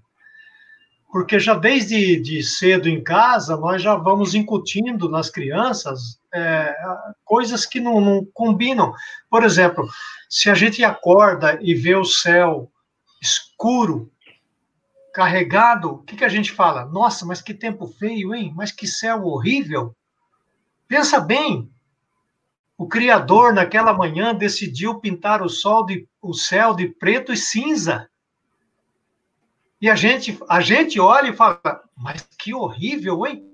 [1.11, 6.76] Porque já desde de cedo em casa, nós já vamos incutindo nas crianças é,
[7.23, 8.94] coisas que não, não combinam.
[9.30, 9.88] Por exemplo,
[10.30, 12.69] se a gente acorda e vê o céu
[13.22, 14.11] escuro,
[15.14, 16.86] carregado, o que, que a gente fala?
[16.86, 18.53] Nossa, mas que tempo feio, hein?
[18.53, 19.95] Mas que céu horrível.
[20.90, 21.72] Pensa bem,
[22.77, 28.10] o Criador, naquela manhã, decidiu pintar o, sol de, o céu de preto e cinza.
[29.80, 33.45] E a gente, a gente olha e fala, mas que horrível, hein?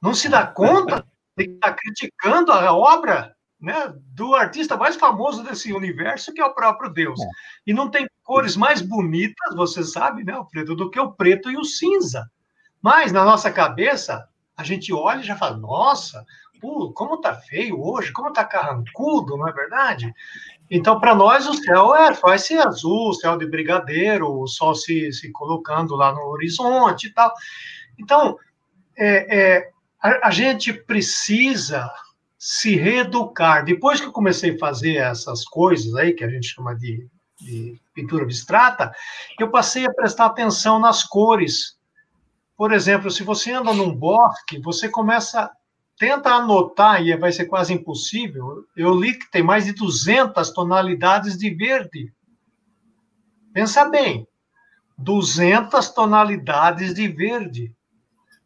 [0.00, 1.06] Não se dá conta
[1.36, 6.44] de que está criticando a obra né, do artista mais famoso desse universo, que é
[6.44, 7.18] o próprio Deus.
[7.20, 7.26] É.
[7.68, 11.56] E não tem cores mais bonitas, você sabe, né, Alfredo, do que o preto e
[11.56, 12.30] o cinza.
[12.82, 16.24] Mas, na nossa cabeça, a gente olha e já fala, nossa,
[16.66, 20.12] pô, como tá feio hoje, como tá carrancudo, não é verdade?
[20.68, 25.12] Então, para nós, o céu é, vai ser azul, céu de brigadeiro, o sol se,
[25.12, 27.32] se colocando lá no horizonte e tal.
[27.96, 28.36] Então,
[28.96, 29.70] é, é,
[30.02, 31.88] a, a, gente precisa
[32.36, 33.64] se reeducar.
[33.64, 37.06] Depois que eu comecei a fazer essas coisas aí, que a gente chama de,
[37.40, 38.92] de pintura abstrata,
[39.38, 41.76] eu passei a prestar atenção nas cores.
[42.56, 45.48] Por exemplo, se você anda num bosque, você começa
[45.98, 51.36] tenta anotar, e vai ser quase impossível, eu li que tem mais de 200 tonalidades
[51.36, 52.12] de verde.
[53.52, 54.26] Pensa bem,
[54.98, 57.74] 200 tonalidades de verde.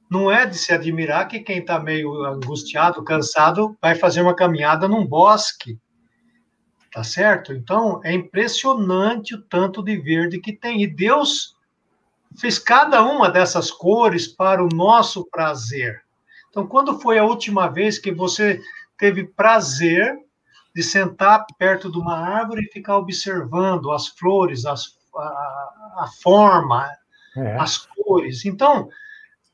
[0.09, 4.89] Não é de se admirar que quem está meio angustiado, cansado, vai fazer uma caminhada
[4.89, 5.79] num bosque.
[6.93, 7.53] Tá certo?
[7.53, 10.83] Então, é impressionante o tanto de verde que tem.
[10.83, 11.57] E Deus
[12.37, 16.03] fez cada uma dessas cores para o nosso prazer.
[16.51, 18.61] Então, quando foi a última vez que você
[18.99, 20.19] teve prazer
[20.75, 26.91] de sentar perto de uma árvore e ficar observando as flores, as, a, a forma,
[27.37, 27.57] é.
[27.57, 28.45] as cores?
[28.45, 28.89] Então,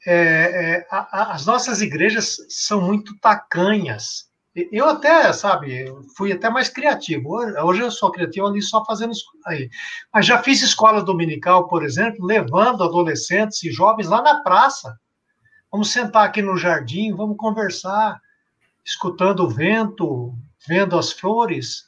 [0.06, 4.26] é, é, a, as nossas igrejas são muito tacanhas.
[4.72, 5.84] Eu até, sabe,
[6.16, 7.36] fui até mais criativo.
[7.62, 9.12] Hoje eu sou criativo ali só fazendo
[9.44, 9.68] aí.
[10.12, 14.96] Mas já fiz escola dominical, por exemplo, levando adolescentes e jovens lá na praça
[15.76, 18.18] Vamos sentar aqui no jardim, vamos conversar,
[18.82, 20.32] escutando o vento,
[20.66, 21.84] vendo as flores.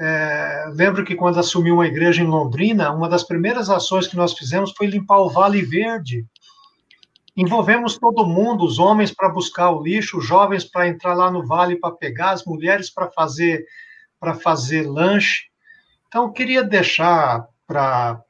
[0.00, 4.32] É, lembro que quando assumi uma igreja em Londrina, uma das primeiras ações que nós
[4.32, 6.24] fizemos foi limpar o Vale Verde.
[7.36, 11.46] Envolvemos todo mundo, os homens para buscar o lixo, os jovens para entrar lá no
[11.46, 13.66] vale para pegar, as mulheres para fazer
[14.18, 15.48] para fazer lanche.
[16.08, 18.24] Então, queria deixar para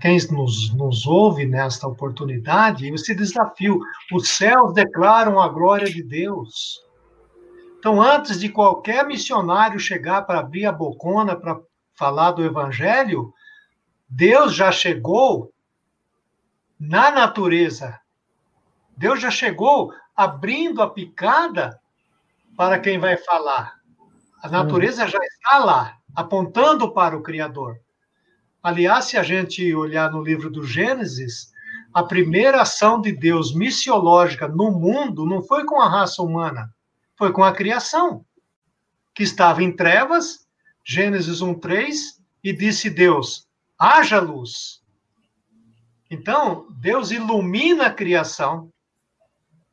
[0.00, 3.78] quem nos, nos ouve nesta oportunidade esse desafio.
[4.12, 6.80] Os céus declaram a glória de Deus.
[7.78, 11.60] Então, antes de qualquer missionário chegar para abrir a bocona para
[11.94, 13.30] falar do evangelho,
[14.08, 15.52] Deus já chegou
[16.80, 18.00] na natureza.
[18.96, 21.78] Deus já chegou abrindo a picada
[22.56, 23.74] para quem vai falar.
[24.42, 27.83] A natureza já está lá, apontando para o Criador.
[28.64, 31.52] Aliás, se a gente olhar no livro do Gênesis,
[31.92, 36.74] a primeira ação de Deus missiológica no mundo não foi com a raça humana,
[37.14, 38.24] foi com a criação,
[39.14, 40.48] que estava em trevas,
[40.82, 43.46] Gênesis 1:3, e disse Deus:
[43.78, 44.82] haja luz.
[46.10, 48.72] Então, Deus ilumina a criação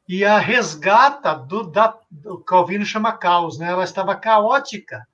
[0.06, 3.68] e a resgata do, da, do Calvino chama caos, né?
[3.72, 5.08] Ela estava caótica.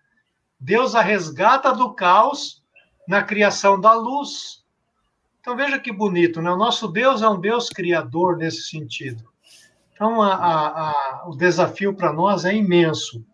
[0.60, 2.66] Deus a resgata do caos
[3.08, 4.64] na criação da luz.
[5.40, 6.52] Então veja que bonito, né?
[6.52, 9.24] O nosso Deus é um Deus criador nesse sentido.
[9.94, 13.26] Então a, a, a, o desafio para nós é imenso,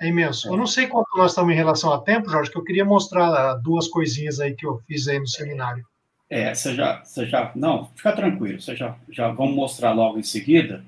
[0.00, 0.48] é imenso.
[0.48, 3.54] Eu não sei quanto nós estamos em relação a tempo, Jorge, que eu queria mostrar
[3.56, 5.84] duas coisinhas aí que eu fiz aí no seminário.
[6.30, 10.22] É, você já, você já, não, fica tranquilo, você já, já vamos mostrar logo em
[10.22, 10.84] seguida.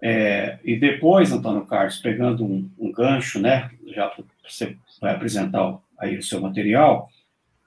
[0.00, 4.12] É, e depois, Antônio Carlos, pegando um, um gancho, né, já
[4.46, 7.10] você vai apresentar aí o seu material,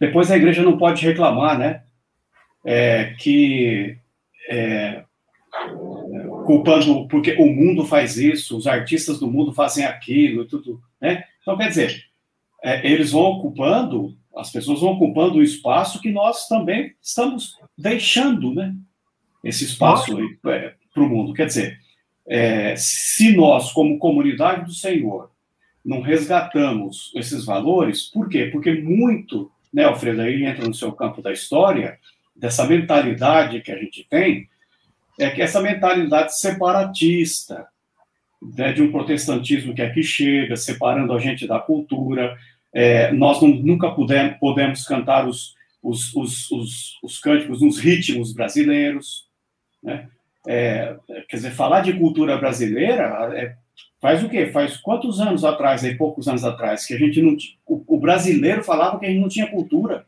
[0.02, 1.84] depois a igreja não pode reclamar, né,
[2.66, 3.96] é, que
[4.50, 5.04] é,
[6.46, 11.24] culpando porque o mundo faz isso, os artistas do mundo fazem aquilo, tudo, né?
[11.42, 12.04] Então, quer dizer,
[12.64, 18.54] é, eles vão ocupando as pessoas vão ocupando o espaço que nós também estamos deixando,
[18.54, 18.74] né?
[19.44, 20.18] Esse espaço
[20.48, 21.34] é, para o mundo.
[21.34, 21.80] Quer dizer,
[22.26, 25.30] é, se nós, como comunidade do Senhor,
[25.84, 28.46] não resgatamos esses valores, por quê?
[28.52, 31.98] Porque muito, né, Alfredo, aí entra no seu campo da história,
[32.36, 34.50] dessa mentalidade que a gente tem,
[35.20, 37.68] é que essa mentalidade separatista,
[38.42, 42.38] né, de um protestantismo que aqui chega, separando a gente da cultura,
[42.74, 48.34] é, nós não, nunca puder, podemos cantar os, os, os, os, os cânticos nos ritmos
[48.34, 49.28] brasileiros.
[49.84, 50.08] Né?
[50.48, 50.96] É,
[51.30, 53.56] quer dizer, falar de cultura brasileira é,
[54.02, 54.48] faz o quê?
[54.48, 57.38] Faz quantos anos atrás, aí, poucos anos atrás, que a gente não.
[57.66, 60.06] O, o brasileiro falava que a gente não tinha cultura.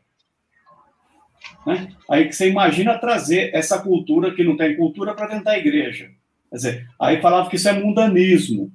[1.66, 1.88] Né?
[2.10, 6.10] Aí que você imagina trazer essa cultura que não tem cultura para dentro da igreja.
[6.50, 8.70] Quer dizer, aí falava que isso é mundanismo.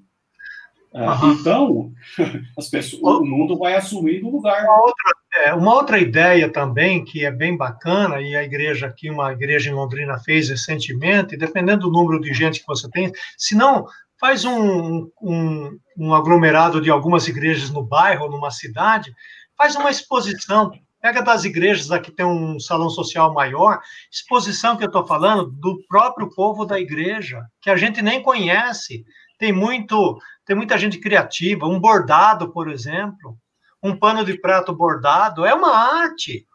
[0.91, 1.31] Uhum.
[1.33, 1.91] Então,
[2.57, 4.63] as pessoas, o mundo vai assumir o lugar.
[4.63, 9.09] Uma outra, é, uma outra, ideia também que é bem bacana, e a igreja aqui,
[9.09, 13.55] uma igreja em Londrina fez recentemente, dependendo do número de gente que você tem, se
[13.55, 13.85] não,
[14.19, 19.13] faz um, um, um aglomerado de algumas igrejas no bairro, numa cidade,
[19.57, 20.71] faz uma exposição
[21.01, 23.79] Pega das igrejas, aqui tem um salão social maior,
[24.11, 29.05] exposição que eu estou falando do próprio povo da igreja, que a gente nem conhece.
[29.37, 33.37] Tem muito, tem muita gente criativa, um bordado, por exemplo,
[33.81, 36.45] um pano de prato bordado, é uma arte,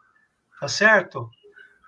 [0.59, 1.27] tá certo?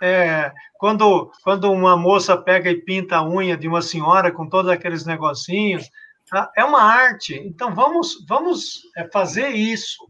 [0.02, 4.69] É, quando, quando uma moça pega e pinta a unha de uma senhora com todos
[4.69, 5.90] aqueles negocinhos,
[6.30, 6.52] tá?
[6.56, 7.36] é uma arte.
[7.36, 10.07] Então vamos, vamos é, fazer isso,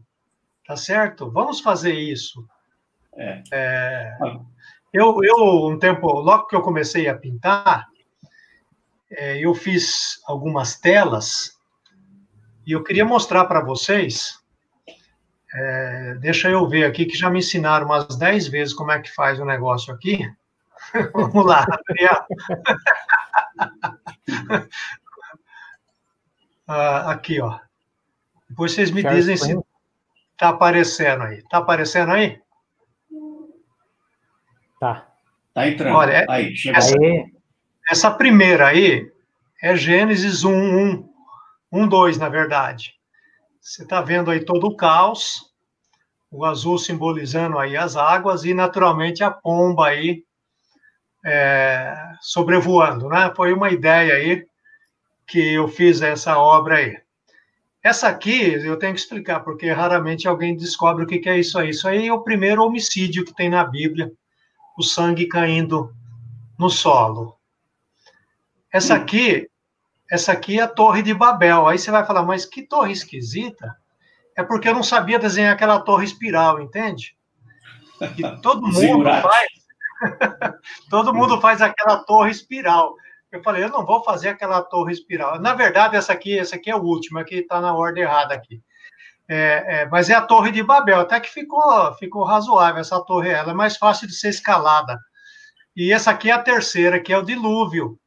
[0.66, 1.30] tá certo?
[1.30, 2.44] Vamos fazer isso.
[3.16, 3.42] É.
[3.50, 4.18] É,
[4.92, 7.86] eu, eu, um tempo, logo que eu comecei a pintar,
[9.10, 11.58] é, eu fiz algumas telas
[12.66, 14.38] e eu queria mostrar para vocês,
[15.54, 19.14] é, deixa eu ver aqui, que já me ensinaram umas 10 vezes como é que
[19.14, 20.20] faz o negócio aqui.
[21.14, 22.26] Vamos lá, Adriano.
[26.68, 27.58] ah, aqui, ó.
[28.48, 29.58] Depois vocês me dizem se
[30.32, 31.38] está aparecendo aí.
[31.38, 32.40] Está aparecendo aí?
[34.80, 35.06] Tá.
[35.52, 35.96] Tá entrando.
[35.96, 36.96] Olha, aí, essa,
[37.90, 39.10] essa primeira aí
[39.62, 41.08] é Gênesis 1, 1.
[41.70, 42.97] Um, dois, na verdade.
[43.60, 45.52] Você está vendo aí todo o caos,
[46.30, 50.24] o azul simbolizando aí as águas e, naturalmente, a pomba aí
[51.24, 53.32] é, sobrevoando, né?
[53.34, 54.46] Foi uma ideia aí
[55.26, 56.98] que eu fiz essa obra aí.
[57.82, 61.70] Essa aqui eu tenho que explicar, porque raramente alguém descobre o que é isso aí.
[61.70, 64.10] Isso aí é o primeiro homicídio que tem na Bíblia,
[64.76, 65.94] o sangue caindo
[66.58, 67.36] no solo.
[68.72, 69.48] Essa aqui,
[70.10, 71.66] essa aqui é a Torre de Babel.
[71.66, 73.76] Aí você vai falar, mas que torre esquisita?
[74.36, 77.16] É porque eu não sabia desenhar aquela torre espiral, entende?
[78.42, 79.48] Todo mundo faz.
[80.88, 82.94] todo mundo faz aquela torre espiral.
[83.30, 85.38] Eu falei, eu não vou fazer aquela torre espiral.
[85.40, 88.62] Na verdade, essa aqui, essa aqui é a última, que está na ordem errada aqui.
[89.28, 93.28] É, é, mas é a Torre de Babel, até que ficou, ficou razoável essa torre,
[93.28, 94.98] ela é mais fácil de ser escalada.
[95.76, 98.00] E essa aqui é a terceira, que é o dilúvio.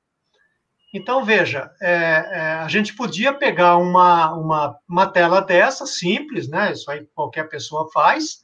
[0.93, 6.73] Então, veja, é, é, a gente podia pegar uma, uma, uma tela dessa, simples, né?
[6.73, 8.41] Isso aí qualquer pessoa faz,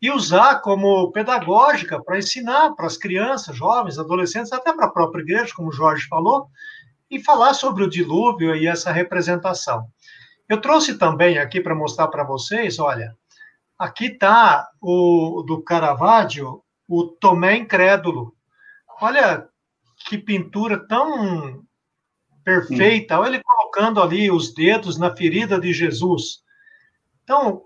[0.00, 5.20] e usar como pedagógica para ensinar para as crianças, jovens, adolescentes, até para a própria
[5.22, 6.48] igreja, como o Jorge falou,
[7.10, 9.86] e falar sobre o dilúvio e essa representação.
[10.48, 13.14] Eu trouxe também aqui para mostrar para vocês, olha,
[13.78, 18.34] aqui está o do Caravaggio, o Tomé Incrédulo.
[19.00, 19.46] Olha
[20.08, 21.62] que pintura tão
[22.44, 23.18] perfeita.
[23.18, 26.42] Olha ele colocando ali os dedos na ferida de Jesus.
[27.22, 27.64] Então,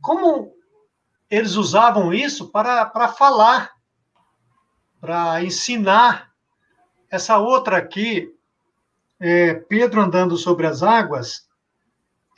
[0.00, 0.52] como
[1.30, 3.72] eles usavam isso para, para falar,
[5.00, 6.30] para ensinar.
[7.10, 8.34] Essa outra aqui,
[9.18, 11.46] é Pedro andando sobre as águas,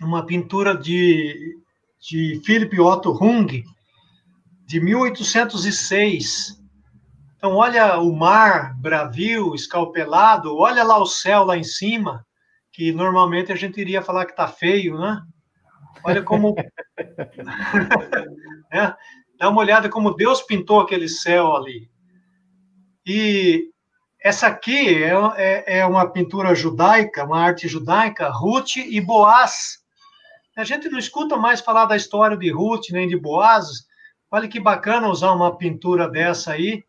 [0.00, 1.58] uma pintura de,
[2.00, 3.64] de Philip Otto Hung,
[4.66, 6.60] de 1806.
[7.44, 12.26] Então, olha o mar bravio, escalpelado, olha lá o céu lá em cima,
[12.72, 15.20] que normalmente a gente iria falar que está feio, né?
[16.02, 16.56] Olha como.
[18.72, 18.94] é,
[19.38, 21.90] dá uma olhada como Deus pintou aquele céu ali.
[23.04, 23.68] E
[24.22, 29.84] essa aqui é, é, é uma pintura judaica, uma arte judaica, Ruth e Boaz.
[30.56, 33.66] A gente não escuta mais falar da história de Ruth nem de Boaz.
[34.30, 36.82] Olha que bacana usar uma pintura dessa aí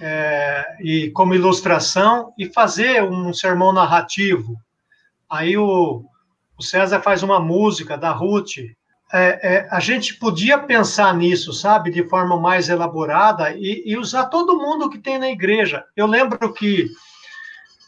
[0.00, 4.56] é, e como ilustração e fazer um sermão narrativo.
[5.28, 6.04] Aí o,
[6.56, 8.58] o César faz uma música da Ruth.
[9.12, 14.26] É, é, a gente podia pensar nisso, sabe, de forma mais elaborada e, e usar
[14.26, 15.84] todo mundo que tem na igreja.
[15.96, 16.90] Eu lembro que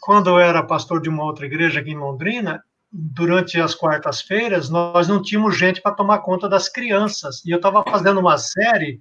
[0.01, 5.07] quando eu era pastor de uma outra igreja aqui em Londrina, durante as quartas-feiras, nós
[5.07, 7.43] não tínhamos gente para tomar conta das crianças.
[7.45, 8.99] E eu estava fazendo uma série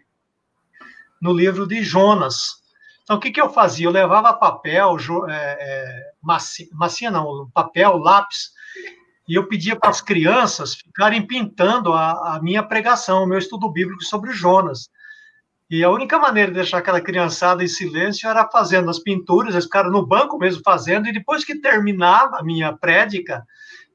[1.21, 2.63] no livro de Jonas.
[3.09, 3.87] Então, o que, que eu fazia?
[3.87, 4.95] Eu levava papel,
[5.31, 6.11] é, é,
[6.71, 8.51] massinha não, papel, lápis,
[9.27, 13.73] e eu pedia para as crianças ficarem pintando a, a minha pregação, o meu estudo
[13.73, 14.91] bíblico sobre Jonas.
[15.71, 19.65] E a única maneira de deixar aquela criançada em silêncio era fazendo as pinturas, eles
[19.65, 23.43] ficaram no banco mesmo fazendo, e depois que terminava a minha prédica,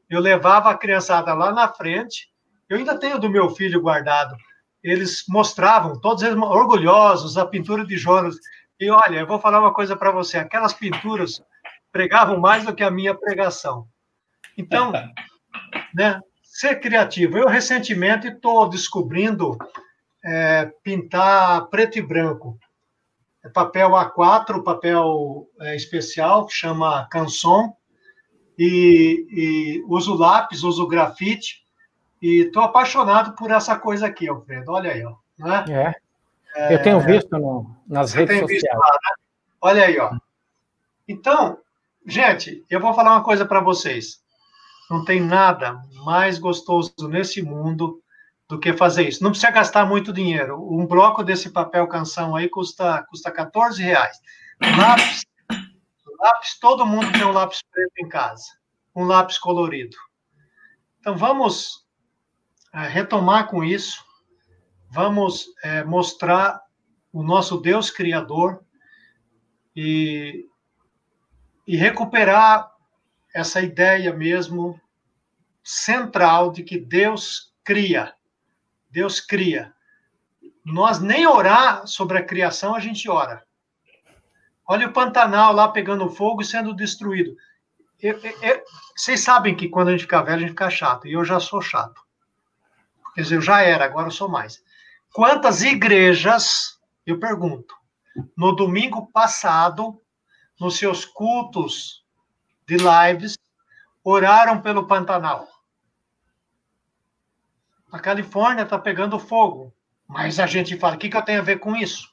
[0.10, 2.30] eu levava a criançada lá na frente,
[2.68, 4.36] eu ainda tenho do meu filho guardado,
[4.84, 8.36] eles mostravam, todos eles orgulhosos, a pintura de Jonas.
[8.84, 11.42] E olha, eu vou falar uma coisa para você: aquelas pinturas
[11.92, 13.88] pregavam mais do que a minha pregação.
[14.58, 14.92] Então,
[15.96, 17.38] né, ser criativo.
[17.38, 19.58] Eu recentemente estou descobrindo
[20.24, 22.60] é, pintar preto e branco.
[23.44, 27.74] É papel A4, papel é, especial, que chama Canson,
[28.58, 31.64] e, e uso lápis, uso grafite,
[32.22, 34.72] e estou apaixonado por essa coisa aqui, Alfredo.
[34.72, 35.16] Olha aí, ó.
[35.38, 35.66] Né?
[35.70, 36.03] É.
[36.56, 38.64] Eu tenho visto no, nas redes sociais.
[38.78, 39.24] Lá, né?
[39.62, 40.12] Olha aí, ó.
[41.08, 41.58] Então,
[42.06, 44.22] gente, eu vou falar uma coisa para vocês.
[44.90, 48.02] Não tem nada mais gostoso nesse mundo
[48.48, 49.24] do que fazer isso.
[49.24, 50.62] Não precisa gastar muito dinheiro.
[50.72, 54.20] Um bloco desse papel canção aí custa, custa 14 reais.
[54.78, 55.26] Lápis,
[56.20, 58.44] lápis, todo mundo tem um lápis preto em casa.
[58.96, 59.98] Um lápis colorido.
[61.00, 61.86] Então, vamos
[62.74, 64.03] é, retomar com isso.
[64.94, 66.62] Vamos é, mostrar
[67.12, 68.64] o nosso Deus Criador
[69.76, 70.46] e,
[71.66, 72.70] e recuperar
[73.34, 74.80] essa ideia mesmo
[75.64, 78.14] central de que Deus cria.
[78.92, 79.74] Deus cria.
[80.64, 83.44] Nós nem orar sobre a criação a gente ora.
[84.64, 87.36] Olha o Pantanal lá pegando fogo e sendo destruído.
[88.00, 88.64] Eu, eu, eu,
[88.96, 91.08] vocês sabem que quando a gente fica velho, a gente fica chato.
[91.08, 92.00] E eu já sou chato.
[93.16, 94.62] Quer dizer, eu já era, agora eu sou mais.
[95.14, 97.74] Quantas igrejas, eu pergunto,
[98.36, 100.02] no domingo passado,
[100.60, 102.04] nos seus cultos
[102.68, 103.38] de lives,
[104.04, 105.48] oraram pelo Pantanal?
[107.94, 109.72] a Califórnia está pegando fogo.
[110.08, 112.12] Mas a gente fala, o que, que eu tenho a ver com isso?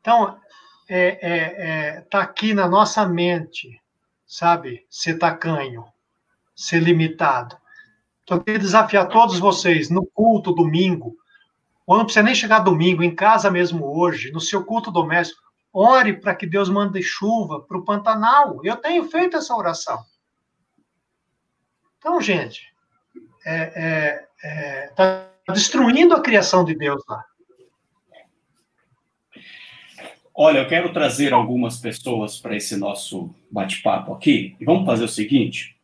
[0.00, 0.40] Então,
[0.88, 3.78] é, é, é, tá aqui na nossa mente,
[4.26, 4.86] sabe?
[4.88, 5.84] Ser tacanho,
[6.56, 7.59] ser limitado.
[8.22, 11.16] Então, eu queria desafiar todos vocês, no culto domingo,
[11.86, 15.42] ou não precisa nem chegar domingo, em casa mesmo hoje, no seu culto doméstico,
[15.72, 18.60] ore para que Deus mande chuva para o Pantanal.
[18.64, 19.98] Eu tenho feito essa oração.
[21.98, 22.72] Então, gente,
[23.38, 27.24] está é, é, é, tá destruindo a criação de Deus lá.
[30.34, 34.56] Olha, eu quero trazer algumas pessoas para esse nosso bate-papo aqui.
[34.58, 35.76] E vamos fazer o seguinte: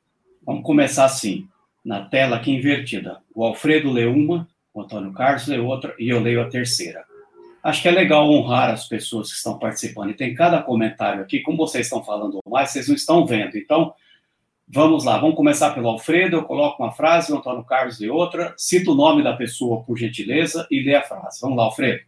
[0.45, 1.47] vamos começar assim,
[1.87, 3.21] na tela aqui invertida.
[3.33, 7.05] O Alfredo lê uma, o Antônio Carlos lê outra e eu leio a terceira.
[7.63, 10.11] Acho que é legal honrar as pessoas que estão participando.
[10.11, 13.57] E tem cada comentário aqui, como vocês estão falando mais, vocês não estão vendo.
[13.57, 13.95] Então,
[14.69, 16.37] vamos lá, vamos começar pelo Alfredo.
[16.37, 18.53] Eu coloco uma frase, o Antônio Carlos lê outra.
[18.57, 21.41] Cita o nome da pessoa, por gentileza, e lê a frase.
[21.41, 22.05] Vamos lá, Alfredo.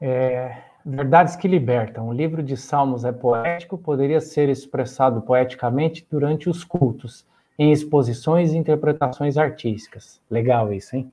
[0.00, 2.08] É, Verdades que Libertam.
[2.08, 7.26] O livro de Salmos é poético, poderia ser expressado poeticamente durante os cultos,
[7.58, 10.20] em exposições e interpretações artísticas.
[10.30, 11.12] Legal isso, hein?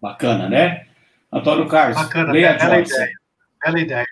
[0.00, 0.86] Bacana, né?
[1.32, 2.94] Antônio Carlos, Bacana, leia bela Joyce.
[2.94, 3.12] ideia.
[3.64, 4.06] Bela ideia.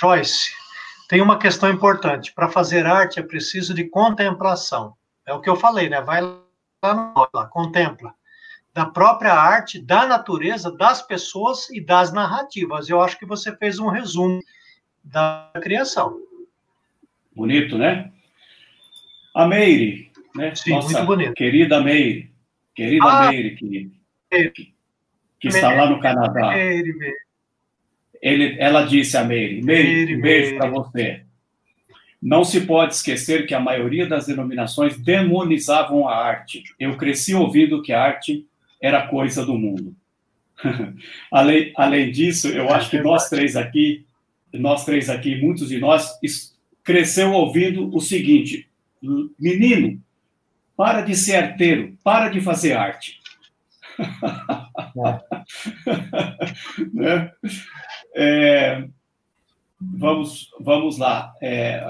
[0.00, 0.50] Joyce,
[1.08, 2.32] tem uma questão importante.
[2.32, 4.94] Para fazer arte é preciso de contemplação.
[5.24, 6.00] É o que eu falei, né?
[6.00, 8.14] Vai lá, lá contempla
[8.76, 12.90] da própria arte, da natureza, das pessoas e das narrativas.
[12.90, 14.38] Eu acho que você fez um resumo
[15.02, 16.20] da criação.
[17.34, 18.12] Bonito, né?
[19.34, 20.54] A Meire, né?
[20.54, 21.34] Sim, Nossa muito bonito.
[21.34, 22.30] Querida Meire,
[22.74, 23.90] querida ah, Meire, que,
[24.30, 24.72] que,
[25.40, 26.50] que está lá no Canadá.
[26.50, 27.16] Meire, Meire.
[28.22, 31.22] Ele, ela disse a Meire, Meire, um beijo para você.
[32.20, 36.62] Não se pode esquecer que a maioria das denominações demonizavam a arte.
[36.78, 38.46] Eu cresci ouvindo que a arte
[38.80, 39.94] era coisa do mundo.
[41.30, 44.06] além, além disso, eu acho que nós três aqui,
[44.52, 46.18] nós três aqui, muitos de nós,
[46.82, 48.68] cresceu ouvindo o seguinte:
[49.38, 50.00] menino,
[50.76, 53.20] para de ser arteiro, para de fazer arte.
[56.92, 57.32] né?
[58.14, 58.86] é,
[59.80, 61.34] vamos, vamos lá.
[61.40, 61.82] É,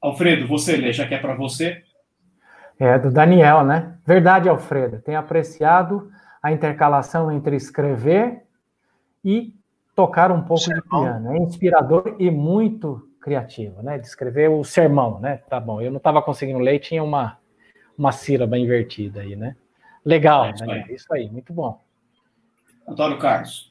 [0.00, 1.82] Alfredo, você lê, já que é para você.
[2.78, 3.98] É, do Daniel, né?
[4.06, 5.02] Verdade, Alfredo.
[5.02, 6.10] Tenho apreciado
[6.42, 8.42] a intercalação entre escrever
[9.22, 9.54] e
[9.94, 11.02] tocar um pouco sermão.
[11.02, 11.34] de piano.
[11.34, 13.98] É inspirador e muito criativo, né?
[13.98, 15.42] De escrever o sermão, né?
[15.48, 15.82] Tá bom.
[15.82, 17.36] Eu não estava conseguindo ler, tinha uma,
[18.00, 19.54] uma sílaba invertida aí, né?
[20.04, 20.84] Legal, é isso, Daniel.
[20.88, 20.94] Aí.
[20.94, 21.80] isso aí, muito bom.
[22.88, 23.70] Antônio Carlos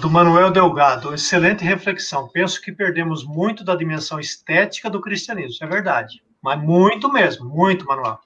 [0.00, 2.28] do Manuel Delgado, excelente reflexão.
[2.28, 7.48] Penso que perdemos muito da dimensão estética do cristianismo, isso é verdade, mas muito mesmo,
[7.48, 8.18] muito, Manuel.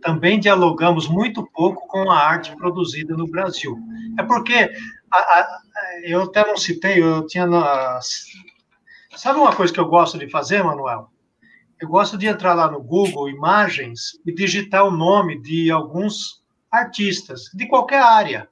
[0.00, 3.76] Também dialogamos muito pouco com a arte produzida no Brasil.
[4.18, 4.72] É porque,
[5.10, 5.60] a, a,
[6.04, 7.46] eu até não citei, eu tinha.
[7.46, 7.98] Na...
[9.16, 11.11] Sabe uma coisa que eu gosto de fazer, Manuel?
[11.82, 16.40] Eu gosto de entrar lá no Google Imagens e digitar o nome de alguns
[16.70, 18.48] artistas, de qualquer área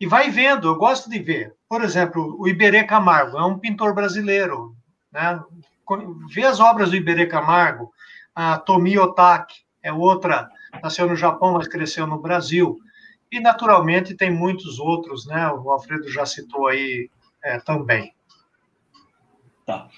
[0.00, 1.56] e vai vendo, eu gosto de ver.
[1.68, 4.76] Por exemplo, o Iberê Camargo é um pintor brasileiro,
[5.10, 5.42] né?
[6.32, 7.92] Vê as obras do Iberê Camargo,
[8.32, 10.48] a Tomi Otaki é outra,
[10.80, 12.78] nasceu no Japão, mas cresceu no Brasil.
[13.32, 15.50] E, naturalmente, tem muitos outros, né?
[15.50, 17.10] O Alfredo já citou aí
[17.42, 18.14] é, também.
[19.66, 19.88] Tá.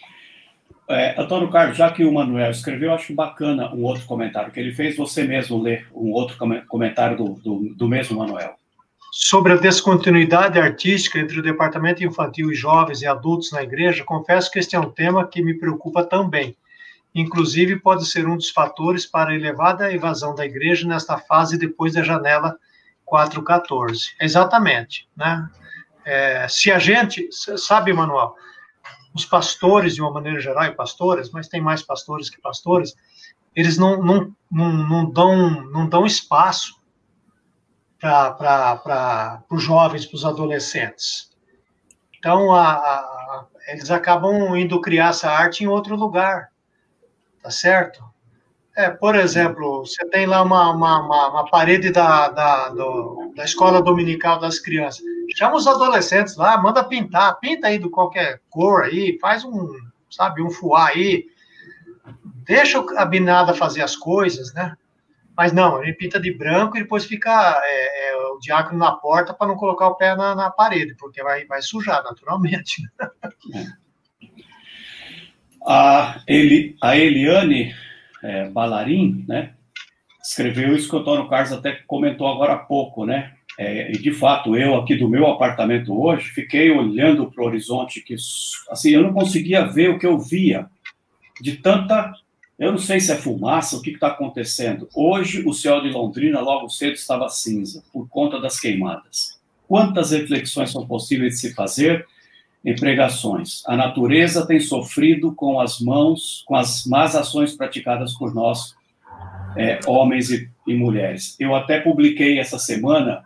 [0.90, 4.72] É, Antônio Carlos, já que o Manuel escreveu, acho bacana um outro comentário que ele
[4.72, 6.36] fez, você mesmo ler um outro
[6.68, 8.60] comentário do, do, do mesmo Manuel
[9.10, 14.50] sobre a descontinuidade artística entre o departamento infantil e jovens e adultos na igreja, confesso
[14.50, 16.56] que este é um tema que me preocupa também.
[17.12, 21.94] Inclusive, pode ser um dos fatores para a elevada evasão da igreja nesta fase depois
[21.94, 22.56] da janela
[23.04, 24.12] 414.
[24.20, 25.48] Exatamente, né?
[26.04, 28.36] É, se a gente, sabe, Manuel,
[29.14, 32.94] os pastores, de uma maneira geral, e pastoras, mas tem mais pastores que pastores,
[33.54, 36.80] eles não, não, não, não dão, não dão espaço
[37.98, 41.30] para os jovens, para os adolescentes.
[42.18, 46.50] Então, a, a, eles acabam indo criar essa arte em outro lugar,
[47.42, 48.09] tá certo?
[48.80, 53.44] É, por exemplo, você tem lá uma, uma, uma, uma parede da, da, do, da
[53.44, 55.04] escola dominical das crianças.
[55.36, 59.68] Chama os adolescentes lá, manda pintar, pinta aí de qualquer cor aí, faz um,
[60.08, 61.26] sabe, um fuá aí.
[62.46, 64.74] Deixa a binada fazer as coisas, né?
[65.36, 69.34] Mas não, ele pinta de branco e depois fica é, é, o diácono na porta
[69.34, 72.82] para não colocar o pé na, na, parede, porque vai, vai sujar naturalmente.
[75.66, 77.74] a, Eli, a Eliane
[78.22, 79.54] é, Balarim, né,
[80.22, 83.32] escreveu isso que o Antônio Carlos até comentou agora há pouco, né?
[83.58, 88.00] É, e de fato, eu aqui do meu apartamento hoje, fiquei olhando para o horizonte
[88.00, 88.14] que,
[88.70, 90.66] assim, eu não conseguia ver o que eu via
[91.40, 92.12] de tanta
[92.60, 94.86] eu não sei se é fumaça, o que está acontecendo.
[94.94, 99.40] Hoje, o céu de Londrina, logo cedo, estava cinza, por conta das queimadas.
[99.66, 102.06] quantas reflexões são possíveis de se fazer
[102.64, 103.62] em pregações.
[103.66, 108.74] A natureza tem sofrido com as mãos, com as más ações praticadas por nós,
[109.56, 111.36] é, homens e, e mulheres.
[111.40, 113.24] Eu até publiquei essa semana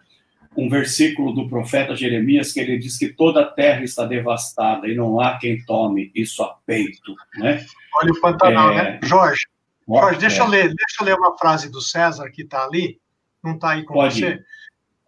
[0.57, 4.95] um versículo do profeta Jeremias que ele diz que toda a terra está devastada e
[4.95, 7.65] não há quem tome isso a peito, né?
[7.97, 8.77] Olha o Pantanal, é...
[8.77, 9.01] né?
[9.03, 9.47] Jorge,
[9.87, 10.45] Jorge, deixa, é.
[10.45, 13.01] eu ler, deixa eu ler uma frase do César que está ali,
[13.43, 14.29] não está aí com Pode você.
[14.29, 14.47] Ir.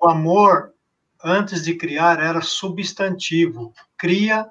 [0.00, 0.72] O amor,
[1.24, 3.72] antes de criar, era substantivo.
[3.97, 4.47] Cria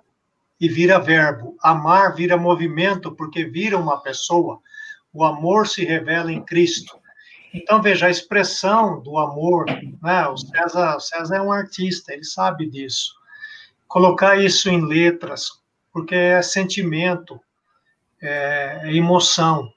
[0.60, 1.56] e vira verbo.
[1.62, 4.60] Amar vira movimento, porque vira uma pessoa.
[5.14, 6.98] O amor se revela em Cristo.
[7.54, 9.66] Então, veja, a expressão do amor,
[10.02, 10.28] né?
[10.28, 13.14] o, César, o César é um artista, ele sabe disso.
[13.88, 15.52] Colocar isso em letras,
[15.94, 17.40] porque é sentimento,
[18.22, 19.72] é, é emoção.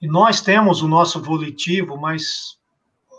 [0.00, 2.58] E nós temos o nosso volitivo, mas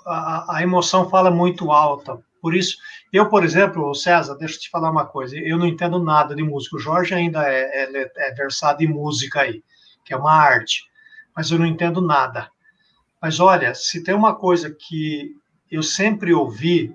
[0.05, 2.21] a, a, emoção fala muito alta.
[2.41, 2.75] Por isso,
[3.13, 5.37] eu, por exemplo, César, deixa eu te falar uma coisa.
[5.37, 6.75] Eu não entendo nada de música.
[6.75, 9.63] O Jorge ainda é, é, é versado em música aí,
[10.03, 10.83] que é uma arte.
[11.35, 12.49] Mas eu não entendo nada.
[13.21, 15.31] Mas olha, se tem uma coisa que
[15.71, 16.91] eu sempre ouvi,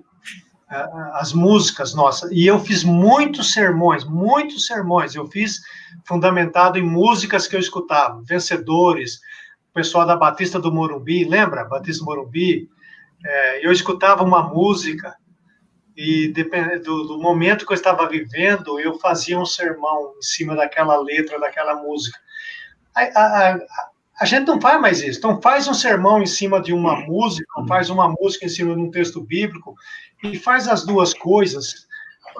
[1.13, 5.59] as músicas nossas, e eu fiz muitos sermões, muitos sermões, eu fiz
[6.05, 9.15] fundamentado em músicas que eu escutava, vencedores,
[9.71, 11.65] o pessoal da Batista do Morumbi, lembra?
[11.65, 12.69] Batista do Morumbi,
[13.25, 15.15] é, eu escutava uma música
[16.01, 20.97] e dependendo do, momento que eu estava vivendo, eu fazia um sermão em cima daquela
[20.97, 22.17] letra, daquela música.
[22.95, 23.59] A, a, a,
[24.21, 25.19] a gente não faz mais isso.
[25.19, 28.79] Então, faz um sermão em cima de uma música, faz uma música em cima de
[28.79, 29.75] um texto bíblico,
[30.23, 31.85] e faz as duas coisas.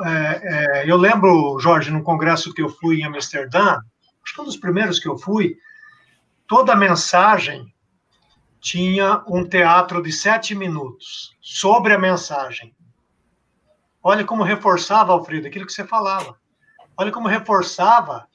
[0.06, 3.82] É, é, eu lembro, Jorge, num congresso que eu fui em Amsterdã,
[4.24, 5.58] acho que um dos primeiros que eu fui,
[6.48, 7.66] toda a mensagem
[8.62, 12.74] tinha um teatro de sete minutos sobre a mensagem.
[14.02, 16.40] Olha como reforçava, Alfredo, aquilo que você falava.
[16.98, 18.28] Olha como reforçava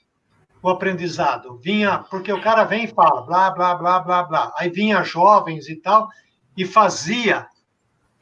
[0.63, 1.59] o aprendizado.
[1.59, 4.55] Vinha, porque o cara vem e fala, blá, blá, blá, blá, blá.
[4.57, 6.09] Aí vinha jovens e tal,
[6.57, 7.47] e fazia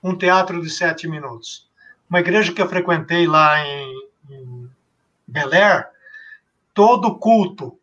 [0.02, 1.70] um teatro de sete minutos.
[2.10, 3.92] Uma igreja que eu frequentei lá em,
[4.28, 4.70] em
[5.26, 5.88] Bel Air,
[6.74, 7.78] todo culto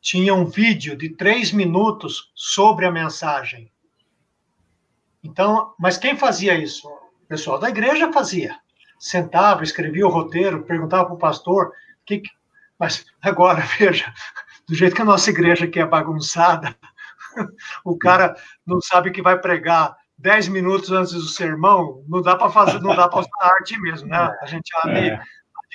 [0.00, 3.70] tinha um vídeo de três minutos sobre a mensagem.
[5.22, 6.88] Então, mas quem fazia isso?
[6.88, 8.58] O pessoal da igreja fazia.
[9.02, 11.72] Sentava, escrevia o roteiro, perguntava para o pastor
[12.06, 12.22] que,
[12.78, 14.14] mas agora, veja,
[14.68, 16.76] do jeito que a nossa igreja aqui é bagunçada,
[17.84, 22.48] o cara não sabe que vai pregar dez minutos antes do sermão, não dá para
[22.48, 24.32] fazer, não dá para usar arte mesmo, né?
[24.40, 25.20] A gente há de, é.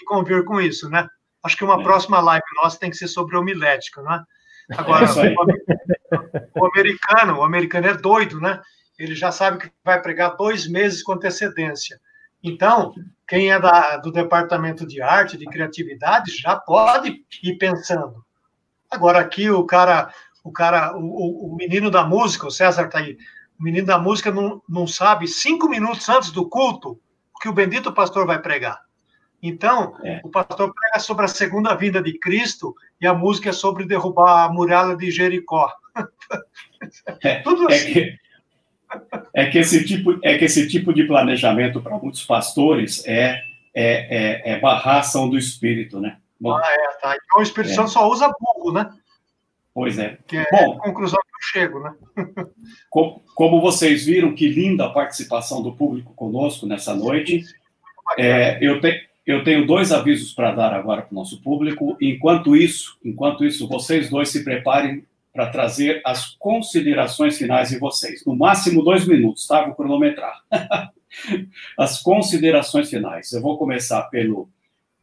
[0.06, 1.06] convir com isso, né?
[1.44, 1.84] Acho que uma é.
[1.84, 4.24] próxima live nossa tem que ser sobre homilética, né?
[4.78, 5.36] Agora, é
[6.56, 8.62] o, americano, o americano é doido, né?
[8.98, 12.00] Ele já sabe que vai pregar dois meses com antecedência.
[12.44, 12.94] Então,
[13.28, 18.24] quem é da, do departamento de arte, de criatividade, já pode ir pensando.
[18.90, 23.18] Agora aqui o cara, o cara, o, o menino da música, o César está aí,
[23.60, 27.00] o menino da música não, não sabe cinco minutos antes do culto
[27.38, 28.82] o que o bendito pastor vai pregar.
[29.42, 30.20] Então, é.
[30.24, 34.46] o pastor prega sobre a segunda vinda de Cristo e a música é sobre derrubar
[34.46, 35.72] a muralha de Jericó.
[37.24, 37.90] É, Tudo é assim.
[37.90, 38.18] É que,
[39.34, 43.42] é que esse tipo, é que esse tipo de planejamento para muitos pastores é,
[43.74, 46.18] é, é, é barrar ação do Espírito, né?
[46.40, 47.16] Bom, ah, é, tá.
[47.16, 47.76] Então o Espírito é.
[47.76, 48.90] Santo só usa burro, né?
[49.74, 50.18] Pois é.
[50.26, 51.94] Que é Bom, a conclusão que eu chego, né?
[52.90, 57.44] como, como vocês viram, que linda a participação do público conosco nessa noite.
[58.18, 61.98] É, eu, te, eu tenho dois avisos para dar agora para o nosso público.
[62.02, 65.06] Enquanto isso, enquanto isso, vocês dois se preparem
[65.38, 68.26] para trazer as considerações finais de vocês.
[68.26, 69.64] No máximo dois minutos, tá?
[69.64, 70.42] Vou cronometrar.
[71.78, 73.32] as considerações finais.
[73.32, 74.50] Eu vou começar pelo,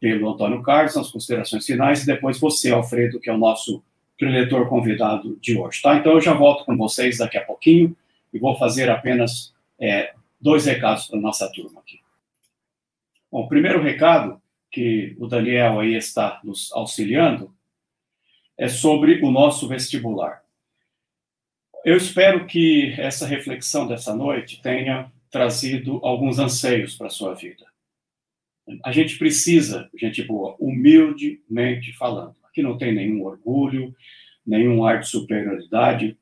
[0.01, 3.81] pelo Antônio Carlos, as considerações finais, e depois você, Alfredo, que é o nosso
[4.19, 5.95] preletor convidado de hoje, tá?
[5.95, 7.97] Então eu já volto com vocês daqui a pouquinho
[8.33, 12.01] e vou fazer apenas é, dois recados para nossa turma aqui.
[13.31, 17.55] Bom, o primeiro recado que o Daniel aí está nos auxiliando
[18.57, 20.43] é sobre o nosso vestibular.
[21.85, 27.67] Eu espero que essa reflexão dessa noite tenha trazido alguns anseios para a sua vida.
[28.83, 32.37] A gente precisa, gente boa, humildemente falando.
[32.45, 33.95] Aqui não tem nenhum orgulho,
[34.47, 36.17] nenhum ar de superioridade,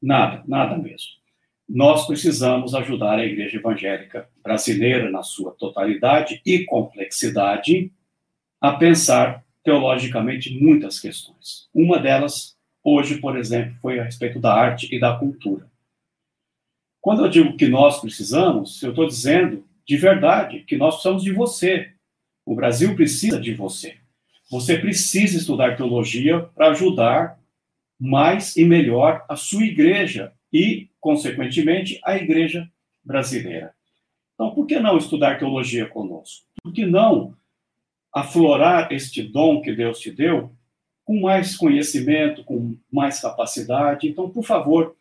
[0.00, 1.18] nada, nada mesmo.
[1.68, 7.92] Nós precisamos ajudar a igreja evangélica brasileira, na sua totalidade e complexidade,
[8.60, 11.68] a pensar teologicamente muitas questões.
[11.74, 15.70] Uma delas, hoje, por exemplo, foi a respeito da arte e da cultura.
[17.02, 21.32] Quando eu digo que nós precisamos, eu estou dizendo de verdade, que nós precisamos de
[21.32, 21.92] você.
[22.46, 23.98] O Brasil precisa de você.
[24.50, 27.38] Você precisa estudar teologia para ajudar
[28.00, 32.66] mais e melhor a sua igreja e, consequentemente, a igreja
[33.04, 33.74] brasileira.
[34.34, 36.46] Então, por que não estudar teologia conosco?
[36.62, 37.36] Por que não
[38.12, 40.52] aflorar este dom que Deus te deu
[41.04, 44.08] com mais conhecimento, com mais capacidade?
[44.08, 44.96] Então, por favor,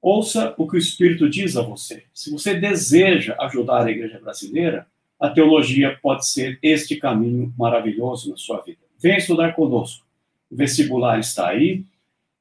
[0.00, 2.04] ouça o que o Espírito diz a você.
[2.12, 4.86] Se você deseja ajudar a igreja brasileira,
[5.18, 8.80] a teologia pode ser este caminho maravilhoso na sua vida.
[8.98, 10.04] Venha estudar conosco.
[10.50, 11.84] O vestibular está aí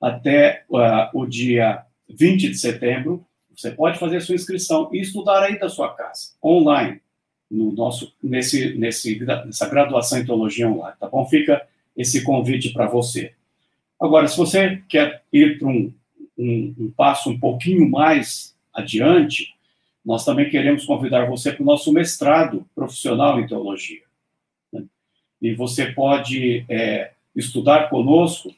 [0.02, 3.24] até uh, o dia 20 de setembro.
[3.56, 7.00] Você pode fazer sua inscrição e estudar aí da sua casa, online,
[7.52, 11.28] no nosso, nesse, nesse, nessa graduação em teologia online, tá bom?
[11.28, 13.34] Fica esse convite para você.
[14.00, 15.94] Agora, se você quer ir para um,
[16.38, 19.54] um, um passo um pouquinho mais adiante,
[20.04, 24.02] nós também queremos convidar você para o nosso mestrado profissional em teologia.
[24.72, 24.86] Né?
[25.42, 28.54] E você pode é, estudar conosco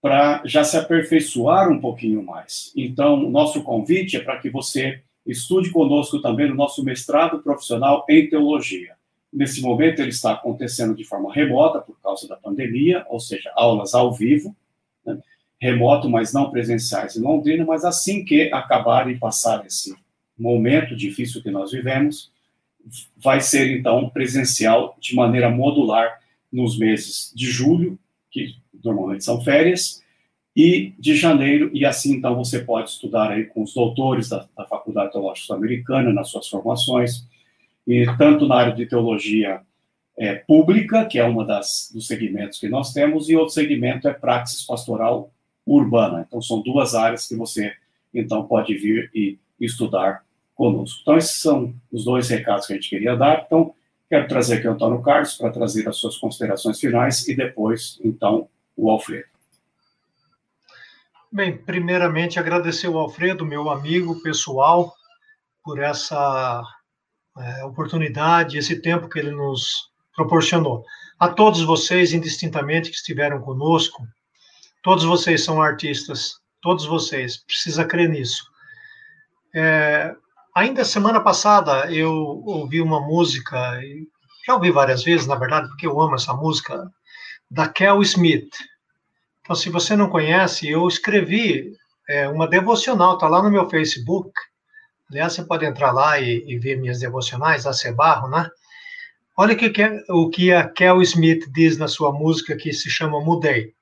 [0.00, 2.72] para já se aperfeiçoar um pouquinho mais.
[2.76, 8.28] Então, nosso convite é para que você estude conosco também no nosso mestrado profissional em
[8.28, 8.96] teologia.
[9.32, 13.94] Nesse momento, ele está acontecendo de forma remota por causa da pandemia, ou seja, aulas
[13.94, 14.56] ao vivo,
[15.04, 15.18] né?
[15.60, 19.94] remoto, mas não presenciais em Londrina, mas assim que acabar e passar esse
[20.38, 22.32] momento difícil que nós vivemos,
[23.16, 27.98] vai ser então presencial de maneira modular nos meses de julho,
[28.30, 30.02] que normalmente são férias,
[30.58, 34.66] e de janeiro, e assim então você pode estudar aí com os doutores da, da
[34.66, 37.24] Faculdade Teológica Americana nas suas formações,
[37.86, 39.60] e tanto na área de teologia
[40.18, 44.12] é, pública, que é uma das dos segmentos que nós temos, e outro segmento é
[44.12, 45.30] praxis pastoral
[45.64, 46.24] urbana.
[46.26, 47.72] Então são duas áreas que você
[48.12, 50.24] então pode vir e estudar
[50.56, 50.98] conosco.
[51.02, 53.44] Então esses são os dois recados que a gente queria dar.
[53.46, 53.72] Então
[54.10, 58.48] quero trazer aqui o Antônio Carlos para trazer as suas considerações finais e depois então
[58.76, 59.37] o Alfredo.
[61.30, 64.94] Bem, primeiramente agradecer ao Alfredo, meu amigo pessoal,
[65.62, 66.62] por essa
[67.36, 70.82] é, oportunidade, esse tempo que ele nos proporcionou.
[71.18, 74.08] A todos vocês, indistintamente, que estiveram conosco,
[74.82, 78.42] todos vocês são artistas, todos vocês, precisa crer nisso.
[79.54, 80.14] É,
[80.56, 82.10] ainda semana passada eu
[82.46, 83.78] ouvi uma música,
[84.46, 86.90] já ouvi várias vezes, na verdade, porque eu amo essa música,
[87.50, 88.48] da Kel Smith.
[89.48, 91.72] Então, se você não conhece, eu escrevi
[92.06, 94.30] é, uma devocional, está lá no meu Facebook.
[95.10, 98.46] Aliás, você pode entrar lá e, e ver minhas devocionais, a Cebarro, né?
[99.34, 102.90] Olha o que, é, o que a Kel Smith diz na sua música que se
[102.90, 103.72] chama Mudei.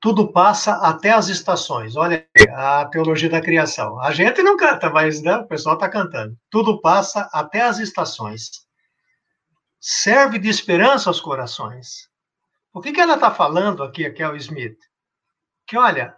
[0.00, 1.94] Tudo passa até as estações.
[1.94, 4.00] Olha a teologia da criação.
[4.00, 6.38] A gente não canta, mas né, o pessoal está cantando.
[6.48, 8.64] Tudo passa até as estações.
[9.78, 12.13] Serve de esperança aos corações.
[12.74, 14.78] O que, que ela está falando aqui, a Kel Smith?
[15.64, 16.16] Que, olha,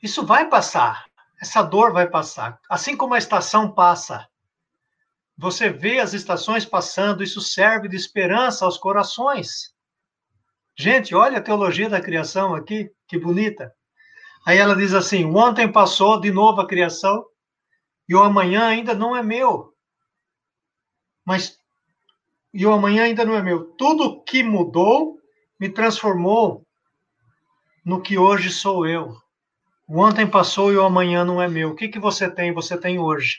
[0.00, 1.06] isso vai passar,
[1.42, 4.28] essa dor vai passar, assim como a estação passa.
[5.36, 9.74] Você vê as estações passando, isso serve de esperança aos corações.
[10.76, 13.74] Gente, olha a teologia da criação aqui, que bonita.
[14.46, 17.26] Aí ela diz assim: ontem passou de novo a criação
[18.08, 19.74] e o amanhã ainda não é meu.
[21.24, 21.58] Mas
[22.54, 23.72] e o amanhã ainda não é meu.
[23.72, 25.17] Tudo que mudou
[25.58, 26.64] me transformou
[27.84, 29.16] no que hoje sou eu.
[29.86, 31.70] O ontem passou e o amanhã não é meu.
[31.70, 32.52] O que, que você tem?
[32.52, 33.38] Você tem hoje.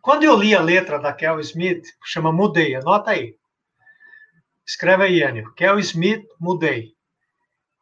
[0.00, 3.36] Quando eu li a letra da Kel Smith, chama Mudei, anota aí.
[4.66, 5.52] Escreve aí, Enio.
[5.54, 6.94] Kel Smith, Mudei.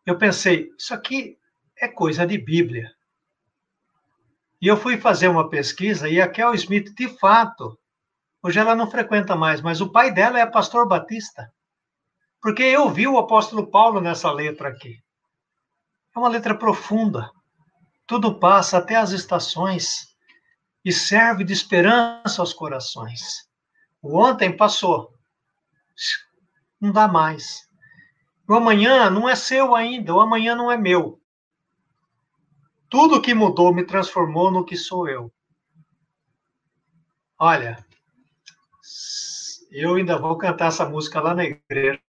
[0.06, 1.38] Eu pensei, isso aqui
[1.76, 2.90] é coisa de Bíblia.
[4.60, 7.78] E eu fui fazer uma pesquisa e a Kel Smith, de fato,
[8.42, 11.52] hoje ela não frequenta mais, mas o pai dela é pastor batista.
[12.42, 15.00] Porque eu vi o apóstolo Paulo nessa letra aqui.
[16.14, 17.30] É uma letra profunda.
[18.04, 20.08] Tudo passa até as estações
[20.84, 23.48] e serve de esperança aos corações.
[24.02, 25.14] O ontem passou.
[26.80, 27.68] Não dá mais.
[28.48, 31.22] O amanhã não é seu ainda, o amanhã não é meu.
[32.88, 35.32] Tudo que mudou me transformou no que sou eu.
[37.38, 37.86] Olha,
[39.70, 42.02] eu ainda vou cantar essa música lá na igreja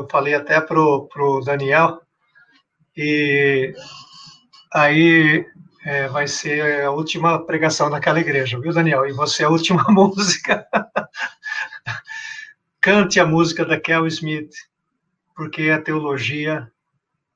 [0.00, 2.00] eu falei até pro, pro Daniel,
[2.96, 3.74] e
[4.72, 5.46] aí
[5.84, 9.06] é, vai ser a última pregação naquela igreja, viu, Daniel?
[9.06, 10.66] E você é a última música.
[12.80, 14.54] Cante a música da Kel Smith,
[15.36, 16.70] porque é a teologia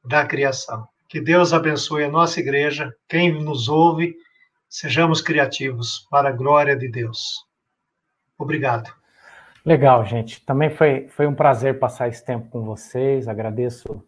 [0.02, 0.88] da criação.
[1.06, 4.16] Que Deus abençoe a nossa igreja, quem nos ouve,
[4.68, 7.46] sejamos criativos para a glória de Deus.
[8.38, 8.90] Obrigado.
[9.64, 10.44] Legal, gente.
[10.44, 13.26] Também foi, foi um prazer passar esse tempo com vocês.
[13.26, 14.04] Agradeço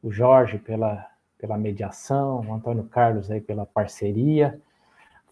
[0.00, 1.04] o Jorge pela,
[1.36, 4.60] pela mediação, o Antônio Carlos aí pela parceria,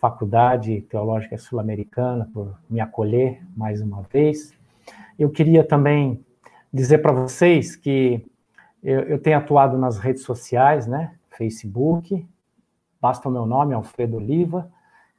[0.00, 4.52] Faculdade Teológica Sul-Americana por me acolher mais uma vez.
[5.16, 6.24] Eu queria também
[6.72, 8.26] dizer para vocês que
[8.82, 11.14] eu, eu, tenho atuado nas redes sociais, né?
[11.30, 12.26] Facebook,
[13.00, 14.68] basta o meu nome, Alfredo Oliva,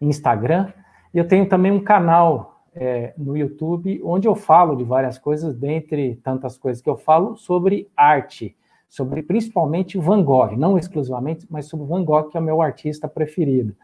[0.02, 0.74] Instagram,
[1.14, 5.56] e eu tenho também um canal é, no YouTube onde eu falo de várias coisas,
[5.56, 8.56] dentre tantas coisas que eu falo sobre arte,
[8.88, 13.08] sobre principalmente Van Gogh, não exclusivamente, mas sobre Van Gogh, que é o meu artista
[13.08, 13.76] preferido.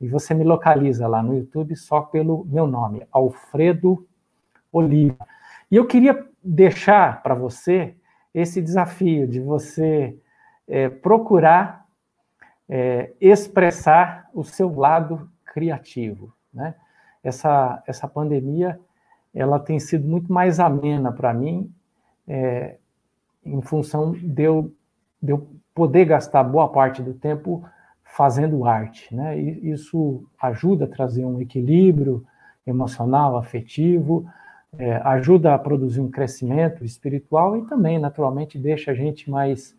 [0.00, 4.06] E você me localiza lá no YouTube só pelo meu nome, Alfredo
[4.72, 5.26] Oliva.
[5.70, 7.94] E eu queria deixar para você
[8.34, 10.18] esse desafio de você
[10.66, 11.86] é, procurar
[12.68, 16.74] é, expressar o seu lado criativo, né?
[17.22, 18.78] Essa, essa pandemia,
[19.34, 21.72] ela tem sido muito mais amena para mim,
[22.26, 22.76] é,
[23.44, 24.72] em função de eu,
[25.20, 27.64] de eu poder gastar boa parte do tempo
[28.04, 29.40] fazendo arte, né?
[29.40, 32.24] E isso ajuda a trazer um equilíbrio
[32.66, 34.26] emocional, afetivo,
[34.78, 39.76] é, ajuda a produzir um crescimento espiritual e também, naturalmente, deixa a gente mais,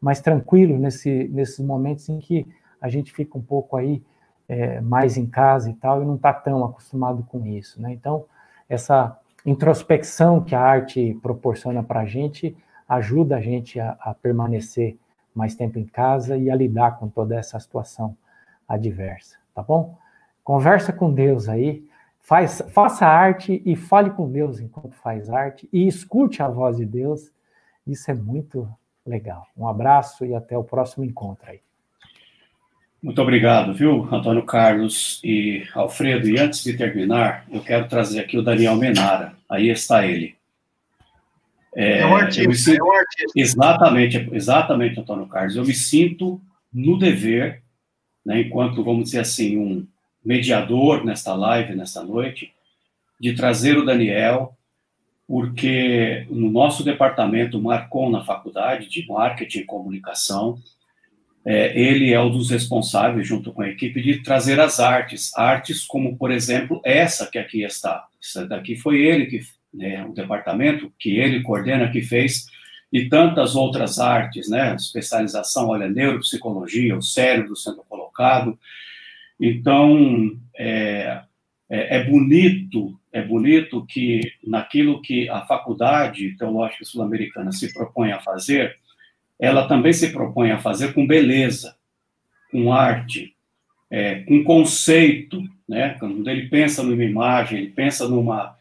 [0.00, 2.46] mais tranquilo nesse, nesses momentos em que
[2.80, 4.02] a gente fica um pouco aí
[4.48, 7.92] é, mais em casa e tal, e não está tão acostumado com isso, né?
[7.92, 8.24] Então,
[8.68, 12.56] essa introspecção que a arte proporciona para a gente
[12.88, 14.96] ajuda a gente a, a permanecer
[15.34, 18.16] mais tempo em casa e a lidar com toda essa situação
[18.66, 19.96] adversa, tá bom?
[20.42, 21.86] Conversa com Deus aí,
[22.28, 26.84] Faz, faça arte e fale com Deus enquanto faz arte e escute a voz de
[26.84, 27.32] Deus.
[27.86, 28.68] Isso é muito
[29.06, 29.46] legal.
[29.56, 31.62] Um abraço e até o próximo encontro aí.
[33.00, 36.28] Muito obrigado, viu, Antônio Carlos e Alfredo.
[36.28, 39.34] E antes de terminar, eu quero trazer aqui o Daniel Menara.
[39.48, 40.36] Aí está ele.
[41.76, 42.80] É, é um artista, sinto...
[42.80, 43.32] é um artista.
[43.36, 45.54] Exatamente, exatamente, Antônio Carlos.
[45.54, 46.40] Eu me sinto
[46.72, 47.62] no dever,
[48.26, 49.86] né, enquanto, vamos dizer assim, um
[50.24, 52.52] mediador nesta live, nesta noite,
[53.20, 54.56] de trazer o Daniel,
[55.26, 60.58] porque no nosso departamento Marcon, na faculdade de Marketing e Comunicação,
[61.50, 65.34] é, ele é um dos responsáveis, junto com a equipe, de trazer as artes.
[65.34, 68.06] Artes como, por exemplo, essa que aqui está.
[68.22, 69.40] Essa daqui foi ele que,
[69.72, 72.44] né, o departamento que ele coordena, que fez,
[72.92, 78.58] e tantas outras artes, né, especialização, olha, neuropsicologia, o cérebro sendo colocado,
[79.40, 81.22] então, é,
[81.70, 88.20] é, é, bonito, é bonito que naquilo que a Faculdade Teológica Sul-Americana se propõe a
[88.20, 88.76] fazer,
[89.38, 91.76] ela também se propõe a fazer com beleza,
[92.50, 93.34] com arte,
[93.90, 95.96] é, com conceito, né?
[95.98, 98.56] Quando ele pensa numa imagem, ele pensa numa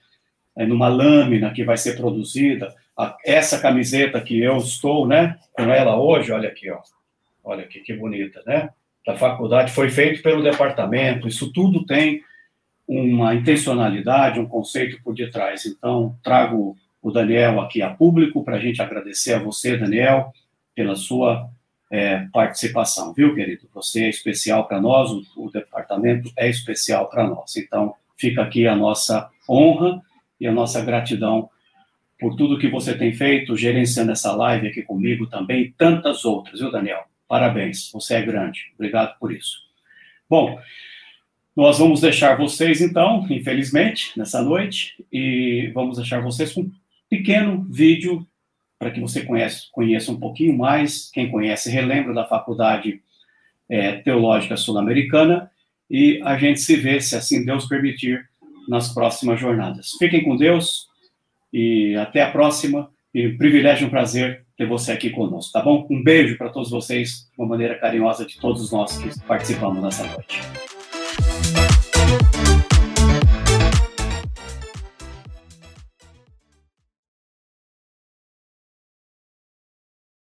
[0.56, 2.74] é, numa lâmina que vai ser produzida.
[2.98, 6.80] A, essa camiseta que eu estou, né, com ela hoje, olha aqui, ó,
[7.44, 8.70] olha aqui que bonita, né?
[9.08, 12.22] da faculdade foi feito pelo departamento, isso tudo tem
[12.86, 15.66] uma intencionalidade, um conceito por detrás.
[15.66, 20.34] Então, trago o Daniel aqui a público para a gente agradecer a você, Daniel,
[20.78, 21.50] pela sua
[21.90, 23.68] é, participação, viu, querido?
[23.74, 27.58] Você é especial para nós, o, o, departamento é especial para nós.
[27.58, 30.00] Então, fica aqui a nossa honra
[30.40, 31.50] e a nossa gratidão
[32.20, 36.60] por tudo que você tem feito, gerenciando essa live aqui comigo também, e tantas outras,
[36.60, 37.06] viu, Daniel?
[37.28, 38.72] Parabéns, você é grande.
[38.76, 39.64] Obrigado por isso.
[40.30, 40.60] Bom,
[41.56, 46.72] nós vamos deixar vocês, então, infelizmente, nessa noite, e vamos deixar vocês com um
[47.10, 48.28] pequeno vídeo
[48.80, 51.10] para que você conheça, conheça um pouquinho mais.
[51.12, 53.02] Quem conhece, relembra da Faculdade
[53.70, 55.52] é, Teológica Sul-Americana,
[55.90, 58.28] e a gente se vê, se assim Deus permitir,
[58.68, 59.92] nas próximas jornadas.
[59.98, 60.88] Fiquem com Deus
[61.52, 62.92] e até a próxima.
[63.14, 65.88] E privilégio e um prazer ter você aqui conosco, tá bom?
[65.90, 70.06] Um beijo para todos vocês, de uma maneira carinhosa de todos nós que participamos nessa
[70.06, 70.42] noite.